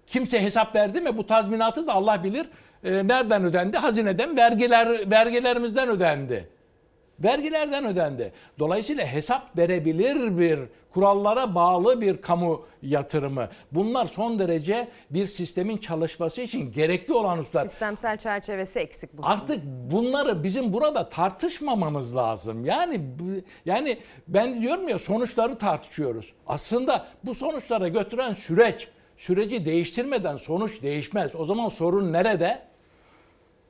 Kimse 0.07 0.43
hesap 0.43 0.74
verdi 0.74 1.01
mi? 1.01 1.16
Bu 1.16 1.26
tazminatı 1.26 1.87
da 1.87 1.93
Allah 1.93 2.24
bilir. 2.24 2.47
E, 2.85 2.93
nereden 3.09 3.45
ödendi? 3.45 3.76
Hazineden, 3.78 4.37
vergiler 4.37 5.11
vergilerimizden 5.11 5.89
ödendi. 5.89 6.49
Vergilerden 7.21 7.85
ödendi. 7.85 8.33
Dolayısıyla 8.59 9.07
hesap 9.07 9.59
verebilir 9.59 10.39
bir 10.39 10.61
kurallara 10.91 11.55
bağlı 11.55 12.01
bir 12.01 12.21
kamu 12.23 12.67
yatırımı. 12.83 13.49
Bunlar 13.73 14.07
son 14.07 14.39
derece 14.39 14.89
bir 15.11 15.27
sistemin 15.27 15.77
çalışması 15.77 16.41
için 16.41 16.73
gerekli 16.73 17.15
olan 17.15 17.39
hususlar. 17.39 17.67
Sistemsel 17.67 18.19
çerçevesi 18.19 18.79
eksik 18.79 19.19
bu. 19.19 19.27
Artık 19.27 19.65
bunları 19.65 20.45
bizim 20.45 20.73
burada 20.73 21.09
tartışmamamız 21.09 22.17
lazım. 22.17 22.65
Yani 22.65 23.01
yani 23.65 23.99
ben 24.29 24.62
diyorum 24.62 24.89
ya 24.89 24.99
sonuçları 24.99 25.59
tartışıyoruz. 25.59 26.33
Aslında 26.47 27.07
bu 27.25 27.35
sonuçlara 27.35 27.89
götüren 27.89 28.35
süreç, 28.35 28.89
süreci 29.17 29.65
değiştirmeden 29.65 30.37
sonuç 30.37 30.83
değişmez. 30.83 31.35
O 31.35 31.45
zaman 31.45 31.69
sorun 31.69 32.12
nerede? 32.12 32.62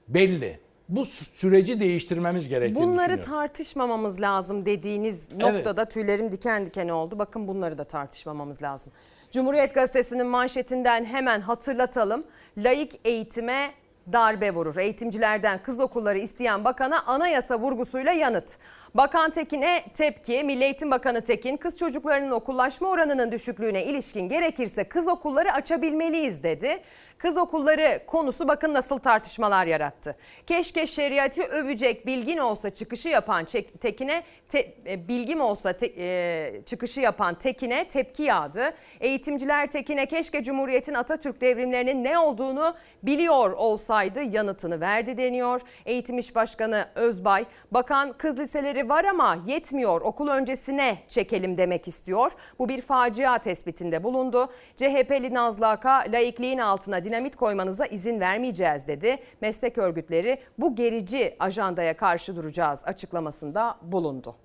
Belli. 0.09 0.64
Bu 0.89 1.05
süreci 1.05 1.81
değiştirmemiz 1.81 2.49
gerektiğini 2.49 2.87
Bunları 2.87 3.23
tartışmamamız 3.23 4.21
lazım 4.21 4.67
dediğiniz 4.67 5.19
noktada 5.37 5.85
tüylerim 5.85 6.33
diken 6.33 6.67
diken 6.67 6.89
oldu. 6.89 7.19
Bakın 7.19 7.49
bunları 7.49 7.79
da 7.79 7.85
tartışmamamız 7.85 8.63
lazım. 8.63 8.93
Cumhuriyet 9.33 9.75
Gazetesi'nin 9.75 10.27
manşetinden 10.27 11.05
hemen 11.05 11.41
hatırlatalım. 11.41 12.25
Laik 12.59 13.01
eğitime 13.05 13.71
darbe 14.13 14.55
vurur. 14.55 14.77
Eğitimcilerden 14.77 15.59
kız 15.63 15.81
okulları 15.81 16.19
isteyen 16.19 16.65
bakana 16.65 17.03
anayasa 17.07 17.59
vurgusuyla 17.59 18.13
yanıt. 18.13 18.49
Bakan 18.95 19.31
Tekin'e 19.31 19.85
tepki. 19.97 20.43
Milli 20.45 20.65
Eğitim 20.65 20.91
Bakanı 20.91 21.21
Tekin 21.21 21.57
kız 21.57 21.77
çocuklarının 21.79 22.31
okullaşma 22.31 22.89
oranının 22.89 23.33
düşüklüğüne 23.33 23.85
ilişkin 23.85 24.29
gerekirse 24.29 24.85
kız 24.85 25.09
okulları 25.09 25.53
açabilmeliyiz 25.53 26.43
dedi. 26.43 26.81
Kız 27.25 27.37
okulları 27.37 28.07
konusu 28.07 28.49
bakın 28.49 28.75
nasıl 28.75 28.99
tartışmalar 28.99 29.67
yarattı. 29.67 30.17
Keşke 30.47 30.87
şeriatı 30.87 31.43
övecek 31.43 32.07
bilgin 32.07 32.39
olsa 32.39 32.71
çıkışı 32.71 33.09
yapan 33.09 33.45
Tekin'e 33.81 34.23
te- 34.49 34.75
e, 34.87 35.09
bilgim 35.09 35.41
olsa 35.41 35.73
te- 35.73 35.93
e, 35.97 36.63
çıkışı 36.67 37.01
yapan 37.01 37.35
Tekin'e 37.35 37.89
tepki 37.89 38.23
yağdı. 38.23 38.75
Eğitimciler 39.01 39.67
Tekin'e 39.71 40.07
keşke 40.07 40.43
Cumhuriyet'in 40.43 40.95
Atatürk 40.95 41.41
devrimlerinin 41.41 42.05
ne 42.05 42.19
olduğunu 42.19 42.75
biliyor 43.03 43.53
olsaydı 43.53 44.23
yanıtını 44.23 44.81
verdi 44.81 45.17
deniyor. 45.17 45.61
Eğitim 45.87 46.19
İş 46.19 46.35
Başkanı 46.35 46.89
Özbay, 46.95 47.45
bakan 47.71 48.13
kız 48.13 48.39
liseleri 48.39 48.89
var 48.89 49.05
ama 49.05 49.39
yetmiyor 49.47 50.01
okul 50.01 50.29
öncesine 50.29 50.99
çekelim 51.09 51.59
demek 51.59 51.89
istiyor. 51.89 52.33
Bu 52.59 52.69
bir 52.69 52.81
facia 52.81 53.39
tespitinde 53.39 54.05
bulundu. 54.05 54.49
CHP'li 54.77 55.35
Nazlı 55.35 55.69
Aka 55.69 56.05
laikliğin 56.13 56.59
altına 56.59 57.05
dinamit 57.15 57.37
koymanıza 57.37 57.87
izin 57.87 58.21
vermeyeceğiz 58.21 58.87
dedi. 58.87 59.19
Meslek 59.41 59.79
örgütleri 59.79 60.39
bu 60.59 60.77
gerici 60.77 61.37
ajandaya 61.39 61.97
karşı 61.97 62.37
duracağız 62.37 62.81
açıklamasında 62.85 63.79
bulundu. 63.83 64.37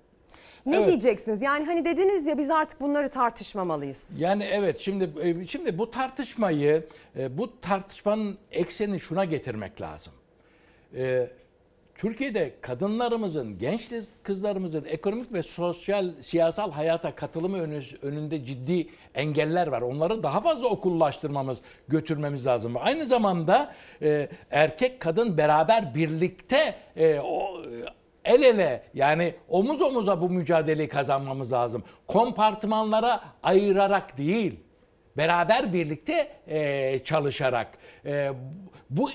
Ne 0.66 0.76
Evet. 0.76 0.88
diyeceksiniz? 0.88 1.42
Yani 1.42 1.64
hani 1.66 1.84
dediniz 1.84 2.26
ya 2.26 2.38
biz 2.38 2.50
artık 2.50 2.80
bunları 2.80 3.08
tartışmamalıyız. 3.08 4.04
Yani 4.16 4.44
evet 4.52 4.78
şimdi 4.78 5.10
e, 5.22 5.46
şimdi 5.46 5.78
bu 5.78 5.90
tartışmayı 5.90 6.86
e, 7.18 7.38
bu 7.38 7.60
tartışmanın 7.60 8.38
eksenini 8.50 9.00
şuna 9.00 9.24
getirmek 9.24 9.80
lazım. 9.80 10.12
E, 10.96 11.30
Türkiye'de 12.00 12.54
kadınlarımızın, 12.60 13.58
genç 13.58 13.88
kızlarımızın 14.22 14.84
ekonomik 14.84 15.32
ve 15.32 15.42
sosyal, 15.42 16.10
siyasal 16.22 16.72
hayata 16.72 17.14
katılımı 17.14 17.58
önü- 17.58 17.98
önünde 18.02 18.44
ciddi 18.44 18.88
engeller 19.14 19.66
var. 19.66 19.82
Onları 19.82 20.22
daha 20.22 20.40
fazla 20.40 20.66
okullaştırmamız, 20.66 21.60
götürmemiz 21.88 22.46
lazım. 22.46 22.74
Aynı 22.80 23.06
zamanda 23.06 23.74
e, 24.02 24.28
erkek 24.50 25.00
kadın 25.00 25.38
beraber 25.38 25.94
birlikte 25.94 26.74
e, 26.96 27.20
o 27.20 27.62
e, 27.62 27.68
el 28.24 28.42
ele 28.42 28.82
yani 28.94 29.34
omuz 29.48 29.82
omuza 29.82 30.20
bu 30.20 30.30
mücadeleyi 30.30 30.88
kazanmamız 30.88 31.52
lazım. 31.52 31.84
Kompartımanlara 32.06 33.20
ayırarak 33.42 34.18
değil. 34.18 34.60
Beraber 35.16 35.72
birlikte 35.72 36.28
e, 36.48 37.00
çalışarak. 37.04 37.68
E, 38.06 38.32
bu 38.90 39.10
e, 39.10 39.14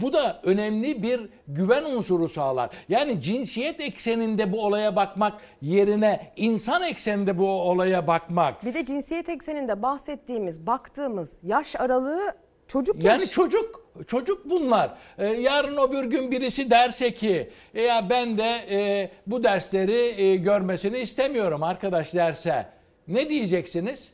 bu 0.00 0.12
da 0.12 0.40
önemli 0.42 1.02
bir 1.02 1.20
güven 1.48 1.84
unsuru 1.84 2.28
sağlar. 2.28 2.70
Yani 2.88 3.22
cinsiyet 3.22 3.80
ekseninde 3.80 4.52
bu 4.52 4.64
olaya 4.66 4.96
bakmak 4.96 5.40
yerine 5.62 6.32
insan 6.36 6.82
ekseninde 6.82 7.38
bu 7.38 7.48
olaya 7.50 8.06
bakmak. 8.06 8.64
Bir 8.64 8.74
de 8.74 8.84
cinsiyet 8.84 9.28
ekseninde 9.28 9.82
bahsettiğimiz, 9.82 10.66
baktığımız 10.66 11.32
yaş 11.42 11.76
aralığı 11.76 12.34
çocuk 12.68 13.04
Yani 13.04 13.20
yaş. 13.22 13.30
çocuk, 13.30 13.84
çocuk 14.06 14.50
bunlar. 14.50 14.94
Ee, 15.18 15.26
yarın 15.26 15.76
öbür 15.88 16.04
gün 16.04 16.30
birisi 16.30 16.70
derse 16.70 17.14
ki 17.14 17.50
"E 17.74 17.82
ya 17.82 18.10
ben 18.10 18.38
de 18.38 18.56
e, 18.70 19.10
bu 19.26 19.44
dersleri 19.44 20.22
e, 20.22 20.36
görmesini 20.36 20.98
istemiyorum 20.98 21.62
arkadaş 21.62 22.14
derse 22.14 22.66
ne 23.08 23.28
diyeceksiniz? 23.30 24.12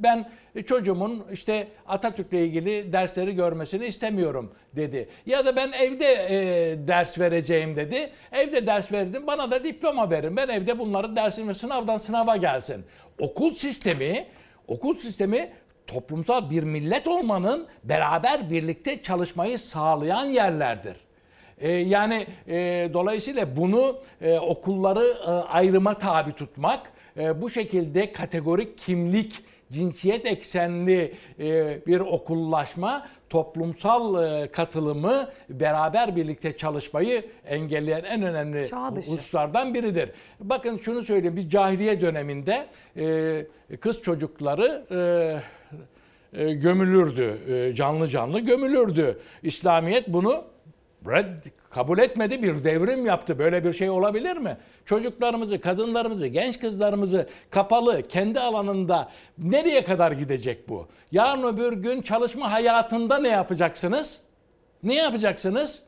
Ben 0.00 0.30
çocuğumun 0.66 1.26
işte 1.32 1.68
Atatürk'le 1.86 2.32
ilgili 2.32 2.92
dersleri 2.92 3.34
görmesini 3.34 3.86
istemiyorum 3.86 4.52
dedi. 4.76 5.08
Ya 5.26 5.46
da 5.46 5.56
ben 5.56 5.72
evde 5.72 6.06
e, 6.30 6.88
ders 6.88 7.18
vereceğim 7.18 7.76
dedi. 7.76 8.10
Evde 8.32 8.66
ders 8.66 8.92
verdim 8.92 9.26
bana 9.26 9.50
da 9.50 9.64
diploma 9.64 10.10
verin. 10.10 10.36
Ben 10.36 10.48
evde 10.48 10.78
bunları 10.78 11.16
dersimi 11.16 11.54
sınavdan 11.54 11.96
sınava 11.96 12.36
gelsin. 12.36 12.84
Okul 13.18 13.54
sistemi, 13.54 14.26
okul 14.68 14.94
sistemi 14.94 15.50
toplumsal 15.86 16.50
bir 16.50 16.62
millet 16.62 17.08
olmanın 17.08 17.66
beraber 17.84 18.50
birlikte 18.50 19.02
çalışmayı 19.02 19.58
sağlayan 19.58 20.24
yerlerdir. 20.24 20.96
Ee, 21.60 21.70
yani 21.70 22.26
e, 22.48 22.90
dolayısıyla 22.92 23.56
bunu 23.56 23.98
e, 24.20 24.38
okulları 24.38 25.16
e, 25.26 25.30
ayrıma 25.30 25.98
tabi 25.98 26.32
tutmak, 26.32 26.92
e, 27.16 27.42
bu 27.42 27.50
şekilde 27.50 28.12
kategorik 28.12 28.78
kimlik, 28.78 29.42
cinsiyet 29.72 30.26
eksenli 30.26 31.14
e, 31.40 31.78
bir 31.86 32.00
okullaşma 32.00 33.06
toplumsal 33.30 34.24
e, 34.24 34.50
katılımı, 34.50 35.28
beraber 35.48 36.16
birlikte 36.16 36.56
çalışmayı 36.56 37.24
engelleyen 37.46 38.04
en 38.04 38.22
önemli 38.22 38.70
hususlardan 38.96 39.74
biridir. 39.74 40.10
Bakın 40.40 40.78
şunu 40.78 41.02
söyleyeyim, 41.02 41.36
biz 41.36 41.50
cahiliye 41.50 42.00
döneminde 42.00 42.66
e, 42.96 43.76
kız 43.80 44.02
çocukları 44.02 44.84
gömülürdü, 46.32 47.38
canlı 47.74 48.08
canlı 48.08 48.40
gömülürdü. 48.40 49.18
İslamiyet 49.42 50.08
bunu 50.08 50.44
kabul 51.70 51.98
etmedi, 51.98 52.42
bir 52.42 52.64
devrim 52.64 53.06
yaptı. 53.06 53.38
Böyle 53.38 53.64
bir 53.64 53.72
şey 53.72 53.90
olabilir 53.90 54.36
mi? 54.36 54.56
Çocuklarımızı, 54.88 55.60
kadınlarımızı, 55.60 56.26
genç 56.26 56.60
kızlarımızı 56.60 57.28
kapalı, 57.50 58.08
kendi 58.08 58.40
alanında 58.40 59.08
nereye 59.38 59.84
kadar 59.84 60.12
gidecek 60.12 60.68
bu? 60.68 60.88
Yarın 61.12 61.42
öbür 61.42 61.72
gün 61.72 62.02
çalışma 62.02 62.52
hayatında 62.52 63.18
ne 63.18 63.28
yapacaksınız? 63.28 64.20
Ne 64.82 64.94
yapacaksınız? 64.94 65.82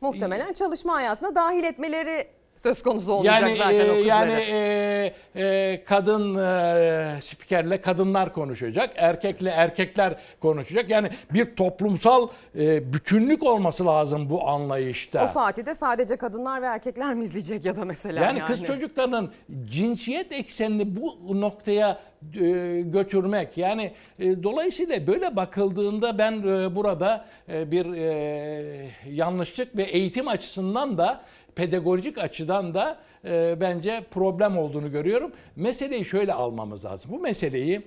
Muhtemelen 0.00 0.52
çalışma 0.52 0.94
hayatına 0.94 1.34
dahil 1.34 1.64
etmeleri 1.64 2.26
söz 2.56 2.82
konusu 2.82 3.12
olacak 3.12 3.42
Yani 3.42 3.56
zaten 3.56 3.80
e, 3.80 3.82
o 3.82 3.86
kızları. 3.86 4.06
yani 4.06 4.32
e, 4.32 5.14
e, 5.36 5.84
kadın 5.84 6.34
e, 6.36 7.20
spikerle 7.22 7.80
kadınlar 7.80 8.32
konuşacak, 8.32 8.90
erkekle 8.96 9.50
erkekler 9.50 10.14
konuşacak. 10.40 10.90
Yani 10.90 11.08
bir 11.30 11.56
toplumsal 11.56 12.28
e, 12.58 12.92
bütünlük 12.92 13.42
olması 13.42 13.86
lazım 13.86 14.30
bu 14.30 14.48
anlayışta. 14.48 15.24
O 15.24 15.26
saati 15.26 15.66
de 15.66 15.74
sadece 15.74 16.16
kadınlar 16.16 16.62
ve 16.62 16.66
erkekler 16.66 17.14
mi 17.14 17.24
izleyecek 17.24 17.64
ya 17.64 17.76
da 17.76 17.84
mesela 17.84 18.24
Yani, 18.24 18.38
yani. 18.38 18.46
kız 18.48 18.64
çocuklarının 18.64 19.32
cinsiyet 19.70 20.32
eksenini 20.32 20.96
bu 20.96 21.40
noktaya 21.40 21.98
e, 22.40 22.80
götürmek 22.84 23.58
yani 23.58 23.92
e, 24.18 24.42
dolayısıyla 24.42 25.06
böyle 25.06 25.36
bakıldığında 25.36 26.18
ben 26.18 26.32
e, 26.32 26.76
burada 26.76 27.24
e, 27.48 27.70
bir 27.70 27.86
e, 27.96 28.90
yanlışlık 29.10 29.76
ve 29.76 29.82
eğitim 29.82 30.28
açısından 30.28 30.98
da 30.98 31.20
pedagojik 31.56 32.18
açıdan 32.18 32.74
da 32.74 32.98
e, 33.24 33.56
bence 33.60 34.04
problem 34.10 34.58
olduğunu 34.58 34.90
görüyorum. 34.92 35.32
Meseleyi 35.56 36.04
şöyle 36.04 36.32
almamız 36.32 36.84
lazım. 36.84 37.10
Bu 37.12 37.18
meseleyi 37.18 37.82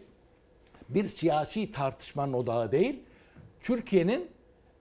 bir 0.90 1.06
siyasi 1.06 1.72
tartışmanın 1.72 2.34
odağı 2.34 2.72
değil, 2.72 3.00
Türkiye'nin 3.62 4.28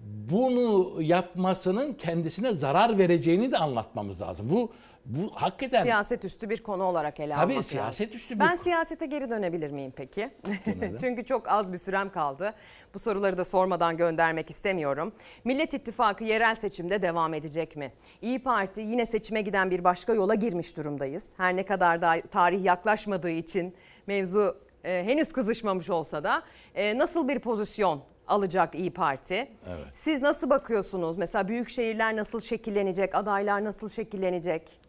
bunu 0.00 0.96
yapmasının 1.02 1.94
kendisine 1.94 2.52
zarar 2.52 2.98
vereceğini 2.98 3.52
de 3.52 3.58
anlatmamız 3.58 4.20
lazım. 4.20 4.50
Bu 4.50 4.72
bu 5.06 5.30
hakikaten 5.34 5.82
Siyaset 5.82 6.24
üstü 6.24 6.50
bir 6.50 6.62
konu 6.62 6.84
olarak 6.84 7.20
ele 7.20 7.32
Tabii 7.32 7.40
almak 7.42 7.56
lazım. 7.56 7.62
siyaset 7.70 8.14
üstü 8.14 8.34
bir 8.34 8.40
Ben 8.40 8.56
siyasete 8.56 9.06
geri 9.06 9.30
dönebilir 9.30 9.70
miyim 9.70 9.92
peki? 9.96 10.30
Çünkü 11.00 11.24
çok 11.24 11.48
az 11.48 11.72
bir 11.72 11.78
sürem 11.78 12.10
kaldı. 12.10 12.54
Bu 12.94 12.98
soruları 12.98 13.38
da 13.38 13.44
sormadan 13.44 13.96
göndermek 13.96 14.50
istemiyorum. 14.50 15.12
Millet 15.44 15.74
İttifakı 15.74 16.24
yerel 16.24 16.54
seçimde 16.54 17.02
devam 17.02 17.34
edecek 17.34 17.76
mi? 17.76 17.88
İyi 18.22 18.42
Parti 18.42 18.80
yine 18.80 19.06
seçime 19.06 19.42
giden 19.42 19.70
bir 19.70 19.84
başka 19.84 20.14
yola 20.14 20.34
girmiş 20.34 20.76
durumdayız. 20.76 21.24
Her 21.36 21.56
ne 21.56 21.64
kadar 21.64 22.02
da 22.02 22.20
tarih 22.30 22.64
yaklaşmadığı 22.64 23.30
için 23.30 23.74
mevzu 24.06 24.56
e, 24.84 25.02
henüz 25.06 25.32
kızışmamış 25.32 25.90
olsa 25.90 26.24
da 26.24 26.42
e, 26.74 26.98
nasıl 26.98 27.28
bir 27.28 27.38
pozisyon 27.38 28.02
alacak 28.28 28.74
İyi 28.74 28.90
Parti? 28.92 29.34
Evet. 29.68 29.86
Siz 29.94 30.22
nasıl 30.22 30.50
bakıyorsunuz? 30.50 31.16
Mesela 31.18 31.48
büyük 31.48 31.68
şehirler 31.68 32.16
nasıl 32.16 32.40
şekillenecek? 32.40 33.14
Adaylar 33.14 33.64
nasıl 33.64 33.88
şekillenecek? 33.88 34.85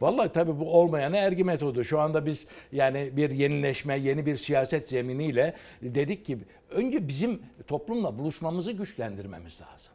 Vallahi 0.00 0.32
tabii 0.32 0.60
bu 0.60 0.72
olmayan 0.72 1.12
ergi 1.12 1.44
metodu. 1.44 1.84
Şu 1.84 2.00
anda 2.00 2.26
biz 2.26 2.46
yani 2.72 3.10
bir 3.16 3.30
yenileşme, 3.30 3.98
yeni 3.98 4.26
bir 4.26 4.36
siyaset 4.36 4.88
zeminiyle 4.88 5.54
dedik 5.82 6.24
ki 6.24 6.38
önce 6.70 7.08
bizim 7.08 7.42
toplumla 7.66 8.18
buluşmamızı 8.18 8.72
güçlendirmemiz 8.72 9.60
lazım. 9.60 9.92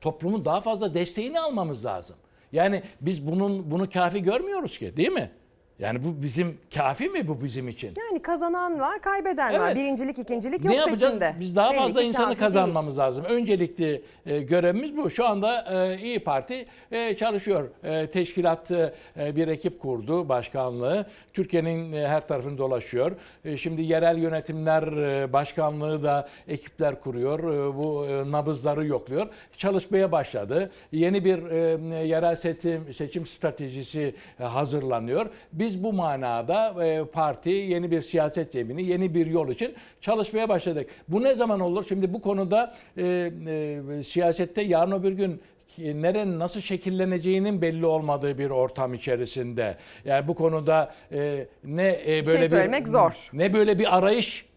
Toplumun 0.00 0.44
daha 0.44 0.60
fazla 0.60 0.94
desteğini 0.94 1.40
almamız 1.40 1.84
lazım. 1.84 2.16
Yani 2.52 2.82
biz 3.00 3.26
bunun 3.26 3.70
bunu 3.70 3.90
kafi 3.90 4.22
görmüyoruz 4.22 4.78
ki 4.78 4.96
değil 4.96 5.12
mi? 5.12 5.30
Yani 5.78 6.04
bu 6.04 6.22
bizim 6.22 6.58
kafi 6.74 7.08
mi 7.08 7.28
bu 7.28 7.42
bizim 7.44 7.68
için? 7.68 7.92
Yani 8.10 8.22
kazanan 8.22 8.80
var, 8.80 9.02
kaybeden 9.02 9.60
var. 9.60 9.66
Evet. 9.66 9.76
Birincilik, 9.76 10.18
ikincilik 10.18 10.64
yok 10.64 10.72
ne 10.74 10.76
yapacağız? 10.76 11.14
seçimde. 11.14 11.34
Biz 11.40 11.56
daha 11.56 11.70
Belli 11.70 11.78
fazla 11.78 12.02
insanı 12.02 12.24
kafi 12.24 12.36
değil. 12.36 12.46
kazanmamız 12.46 12.98
lazım. 12.98 13.24
Öncelikli 13.24 14.02
e, 14.26 14.40
görevimiz 14.42 14.96
bu. 14.96 15.10
Şu 15.10 15.26
anda 15.26 15.64
e, 15.86 15.98
İyi 15.98 16.18
Parti 16.24 16.64
e, 16.92 17.16
çalışıyor. 17.16 17.68
E, 17.84 18.06
teşkilat 18.06 18.70
e, 18.70 18.92
bir 19.36 19.48
ekip 19.48 19.80
kurdu 19.80 20.28
başkanlığı. 20.28 21.06
Türkiye'nin 21.32 21.92
e, 21.92 22.08
her 22.08 22.28
tarafını 22.28 22.58
dolaşıyor. 22.58 23.12
E, 23.44 23.56
şimdi 23.56 23.82
yerel 23.82 24.18
yönetimler 24.18 24.82
e, 25.22 25.32
başkanlığı 25.32 26.02
da 26.02 26.28
ekipler 26.48 27.00
kuruyor. 27.00 27.38
E, 27.38 27.76
bu 27.76 28.06
e, 28.06 28.32
nabızları 28.32 28.86
yokluyor. 28.86 29.26
Çalışmaya 29.56 30.12
başladı. 30.12 30.70
Yeni 30.92 31.24
bir 31.24 31.50
e, 31.50 32.06
yerel 32.06 32.36
seçim, 32.36 32.94
seçim 32.94 33.26
stratejisi 33.26 34.14
e, 34.40 34.44
hazırlanıyor. 34.44 35.26
Biz 35.52 35.67
bu 35.84 35.92
manada 35.92 36.84
e, 36.84 37.04
parti 37.04 37.50
yeni 37.50 37.90
bir 37.90 38.02
siyaset 38.02 38.50
zemini, 38.50 38.82
yeni 38.82 39.14
bir 39.14 39.26
yol 39.26 39.48
için 39.48 39.74
çalışmaya 40.00 40.48
başladık. 40.48 40.90
Bu 41.08 41.22
ne 41.22 41.34
zaman 41.34 41.60
olur? 41.60 41.84
Şimdi 41.88 42.12
bu 42.12 42.20
konuda 42.20 42.74
e, 42.96 43.32
e, 43.46 44.02
siyasette 44.02 44.62
yarın 44.62 44.92
öbür 44.92 45.12
gün 45.12 45.40
nerenin 45.78 46.38
nasıl 46.38 46.60
şekilleneceğinin 46.60 47.62
belli 47.62 47.86
olmadığı 47.86 48.38
bir 48.38 48.50
ortam 48.50 48.94
içerisinde. 48.94 49.76
Yani 50.04 50.28
bu 50.28 50.34
konuda 50.34 50.94
e, 51.12 51.46
ne 51.64 52.00
e, 52.06 52.26
böyle 52.26 52.42
bir 52.42 52.48
söylemek 52.48 52.88
zor. 52.88 53.28
Ne 53.32 53.52
böyle 53.52 53.78
bir 53.78 53.96
arayış 53.96 54.48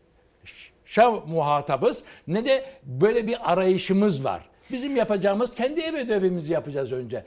muhatabız 1.28 2.04
ne 2.28 2.46
de 2.46 2.66
böyle 2.84 3.28
bir 3.28 3.52
arayışımız 3.52 4.24
var. 4.24 4.51
Bizim 4.72 4.95
yapacağımız 4.95 5.56
kendi 5.56 5.81
ev 5.81 5.93
ödevimizi 5.95 6.53
yapacağız 6.53 6.91
önce. 6.91 7.23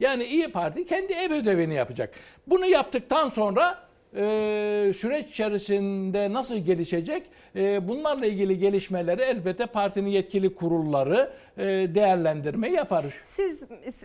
Yani 0.00 0.24
İyi 0.24 0.48
Parti 0.48 0.86
kendi 0.86 1.12
ev 1.12 1.32
ödevini 1.32 1.74
yapacak. 1.74 2.14
Bunu 2.46 2.66
yaptıktan 2.66 3.28
sonra 3.28 3.78
e, 4.16 4.92
süreç 4.96 5.30
içerisinde 5.30 6.32
nasıl 6.32 6.56
gelişecek? 6.56 7.22
E, 7.56 7.88
bunlarla 7.88 8.26
ilgili 8.26 8.58
gelişmeleri 8.58 9.22
elbette 9.22 9.66
partinin 9.66 10.10
yetkili 10.10 10.54
kurulları 10.54 11.30
e, 11.58 11.64
değerlendirme 11.66 12.68
yapar. 12.68 13.04
Siz 13.22 13.60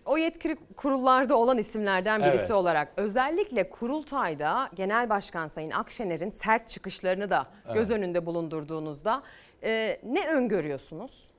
o 0.05 0.17
yetkili 0.17 0.57
kurullarda 0.75 1.37
olan 1.37 1.57
isimlerden 1.57 2.21
birisi 2.21 2.37
Evet. 2.39 2.51
olarak 2.51 2.87
özellikle 2.97 3.69
kurultayda 3.69 4.69
Genel 4.75 5.09
Başkan 5.09 5.47
Sayın 5.47 5.71
Akşener'in 5.71 6.29
sert 6.29 6.67
çıkışlarını 6.69 7.29
da 7.29 7.47
göz 7.73 7.91
Evet. 7.91 7.99
önünde 7.99 8.25
bulundurduğunuzda 8.25 9.23
e, 9.63 9.99
ne 10.03 10.27
öngörüyorsunuz? 10.27 11.30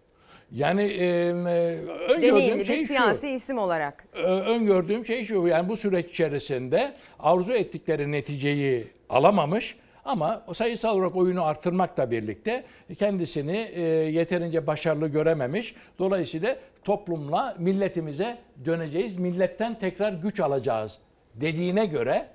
Yani 0.54 0.82
e, 0.82 1.04
e, 1.06 1.30
öngördüğüm 1.32 2.22
Deneyimli 2.22 2.58
bir 2.60 2.64
şey 2.64 2.78
şu. 2.78 2.86
siyasi 2.86 3.28
isim 3.28 3.58
olarak. 3.58 4.04
Ö- 4.12 4.40
öngördüğüm 4.40 5.06
şey 5.06 5.24
şu 5.24 5.46
yani 5.46 5.68
bu 5.68 5.76
süreç 5.76 6.06
içerisinde 6.10 6.92
arzu 7.18 7.52
ettikleri 7.52 8.12
neticeyi 8.12 8.84
alamamış 9.08 9.76
ama 10.04 10.42
sayısal 10.54 10.96
olarak 10.98 11.16
oyunu 11.16 11.44
arttırmakla 11.44 12.10
birlikte 12.10 12.64
kendisini 12.98 13.56
e, 13.74 13.80
yeterince 13.90 14.66
başarılı 14.66 15.08
görememiş. 15.08 15.74
Dolayısıyla 15.98 16.56
toplumla 16.84 17.56
milletimize 17.58 18.38
döneceğiz. 18.64 19.18
Milletten 19.18 19.78
tekrar 19.78 20.12
güç 20.12 20.40
alacağız 20.40 20.98
dediğine 21.34 21.86
göre 21.86 22.26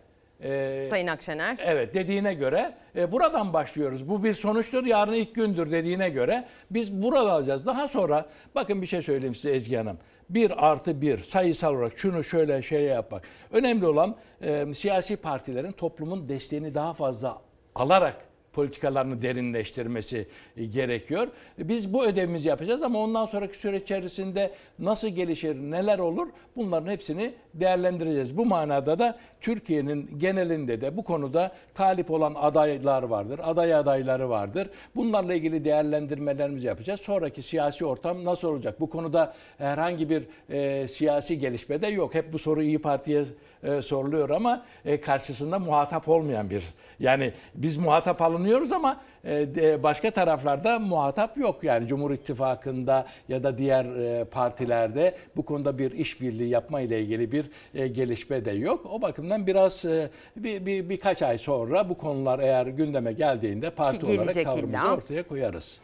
e, 0.44 0.88
Sayın 0.90 1.08
Akşener. 1.08 1.58
Evet 1.66 1.94
dediğine 1.94 2.34
göre 2.34 2.74
e, 2.96 3.12
buradan 3.12 3.54
başlıyoruz. 3.54 4.10
Bu 4.10 4.24
bir 4.24 4.34
sonuçtur 4.34 4.86
yarın 4.86 5.14
ilk 5.14 5.36
gündür 5.36 5.72
dediğine 5.72 6.10
göre 6.10 6.48
biz 6.72 7.02
burada 7.02 7.32
alacağız. 7.32 7.66
Daha 7.66 7.88
sonra 7.88 8.26
bakın 8.56 8.82
bir 8.82 8.88
şey 8.88 9.02
söyleyeyim 9.02 9.36
size 9.36 9.52
Ezgi 9.52 9.76
Hanım. 9.76 9.98
Bir 10.30 10.68
artı 10.68 11.02
bir 11.02 11.18
sayısal 11.18 11.76
olarak 11.76 11.98
şunu 11.98 12.24
şöyle 12.24 12.62
şey 12.62 12.84
yapmak. 12.84 13.24
Önemli 13.52 13.88
olan 13.88 14.16
e, 14.42 14.74
siyasi 14.74 15.18
partilerin 15.18 15.72
toplumun 15.72 16.30
desteğini 16.30 16.76
daha 16.76 16.94
fazla 16.94 17.42
alarak 17.76 18.27
politikalarını 18.58 19.22
derinleştirmesi 19.22 20.28
e, 20.58 20.66
gerekiyor. 20.66 21.28
Biz 21.58 21.94
bu 21.94 22.06
ödevimizi 22.06 22.48
yapacağız 22.48 22.84
ama 22.84 23.00
ondan 23.00 23.26
sonraki 23.26 23.60
süreç 23.60 23.84
içerisinde 23.84 24.52
nasıl 24.80 25.08
gelişir, 25.08 25.56
neler 25.56 26.00
olur 26.00 26.28
bunların 26.56 26.92
hepsini 26.92 27.34
değerlendireceğiz. 27.54 28.38
Bu 28.38 28.46
manada 28.46 29.00
da 29.00 29.18
Türkiye'nin 29.42 30.20
genelinde 30.20 30.82
de 30.82 30.98
bu 30.98 31.04
konuda 31.04 31.52
talip 31.74 32.12
olan 32.12 32.34
adaylar 32.36 33.04
vardır, 33.04 33.40
aday 33.44 33.76
adayları 33.76 34.30
vardır. 34.30 34.70
Bunlarla 34.96 35.34
ilgili 35.34 35.66
değerlendirmelerimizi 35.66 36.68
yapacağız. 36.68 37.02
Sonraki 37.02 37.44
siyasi 37.44 37.86
ortam 37.86 38.26
nasıl 38.26 38.48
olacak? 38.48 38.80
Bu 38.80 38.90
konuda 38.90 39.34
herhangi 39.58 40.10
bir 40.10 40.24
e, 40.50 40.88
siyasi 40.88 41.40
gelişme 41.40 41.82
de 41.82 41.88
yok. 41.88 42.14
Hep 42.14 42.34
bu 42.34 42.40
soru 42.40 42.64
İyi 42.64 42.80
Parti'ye 42.80 43.24
e, 43.64 43.82
soruluyor 43.82 44.30
ama 44.30 44.66
e, 44.86 45.02
karşısında 45.02 45.60
muhatap 45.60 46.08
olmayan 46.08 46.50
bir 46.50 46.64
yani 47.00 47.32
biz 47.56 47.78
muhatap 47.78 48.22
alınıyoruz 48.22 48.72
ama 48.72 49.02
e, 49.26 49.84
başka 49.84 50.12
taraflarda 50.12 50.80
muhatap 50.80 51.38
yok 51.38 51.64
yani 51.64 51.88
Cumhur 51.88 52.12
İttifakı'nda 52.12 53.06
ya 53.30 53.44
da 53.44 53.58
diğer 53.58 53.86
e, 53.86 54.24
partilerde 54.24 55.16
bu 55.36 55.46
konuda 55.46 55.78
bir 55.78 55.92
işbirliği 55.92 56.50
yapma 56.50 56.82
ile 56.82 57.02
ilgili 57.02 57.32
bir 57.32 57.50
e, 57.76 57.88
gelişme 57.88 58.46
de 58.46 58.52
yok. 58.52 58.86
O 58.92 59.02
bakımdan 59.02 59.48
biraz 59.48 59.86
e, 59.86 60.10
bir, 60.36 60.66
bir 60.66 60.90
birkaç 60.90 61.22
ay 61.22 61.38
sonra 61.38 61.90
bu 61.90 61.98
konular 61.98 62.40
eğer 62.40 62.66
gündeme 62.66 63.14
geldiğinde 63.14 63.70
parti 63.70 64.06
olarak 64.06 64.36
tavrımızı 64.44 64.88
ortaya 64.94 65.24
koyarız. 65.24 65.78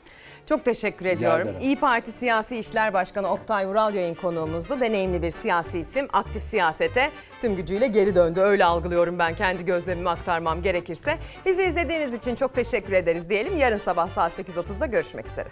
Çok 0.49 0.65
teşekkür 0.65 1.05
ediyorum. 1.05 1.47
ederim. 1.47 1.61
İyi 1.61 1.79
Parti 1.79 2.11
Siyasi 2.11 2.57
İşler 2.57 2.93
Başkanı 2.93 3.27
Oktay 3.31 3.67
Vural 3.67 3.93
yayın 3.93 4.15
konuğumuzdu. 4.15 4.79
Deneyimli 4.79 5.21
bir 5.21 5.31
siyasi 5.31 5.79
isim, 5.79 6.07
aktif 6.13 6.43
siyasete 6.43 7.09
tüm 7.41 7.55
gücüyle 7.55 7.87
geri 7.87 8.15
döndü. 8.15 8.39
Öyle 8.39 8.65
algılıyorum 8.65 9.19
ben 9.19 9.35
kendi 9.35 9.65
gözlemimi 9.65 10.09
aktarmam 10.09 10.61
gerekirse. 10.61 11.17
Bizi 11.45 11.63
izlediğiniz 11.63 12.13
için 12.13 12.35
çok 12.35 12.55
teşekkür 12.55 12.93
ederiz 12.93 13.29
diyelim. 13.29 13.57
Yarın 13.57 13.77
sabah 13.77 14.09
saat 14.09 14.39
8.30'da 14.39 14.85
görüşmek 14.85 15.25
üzere. 15.27 15.47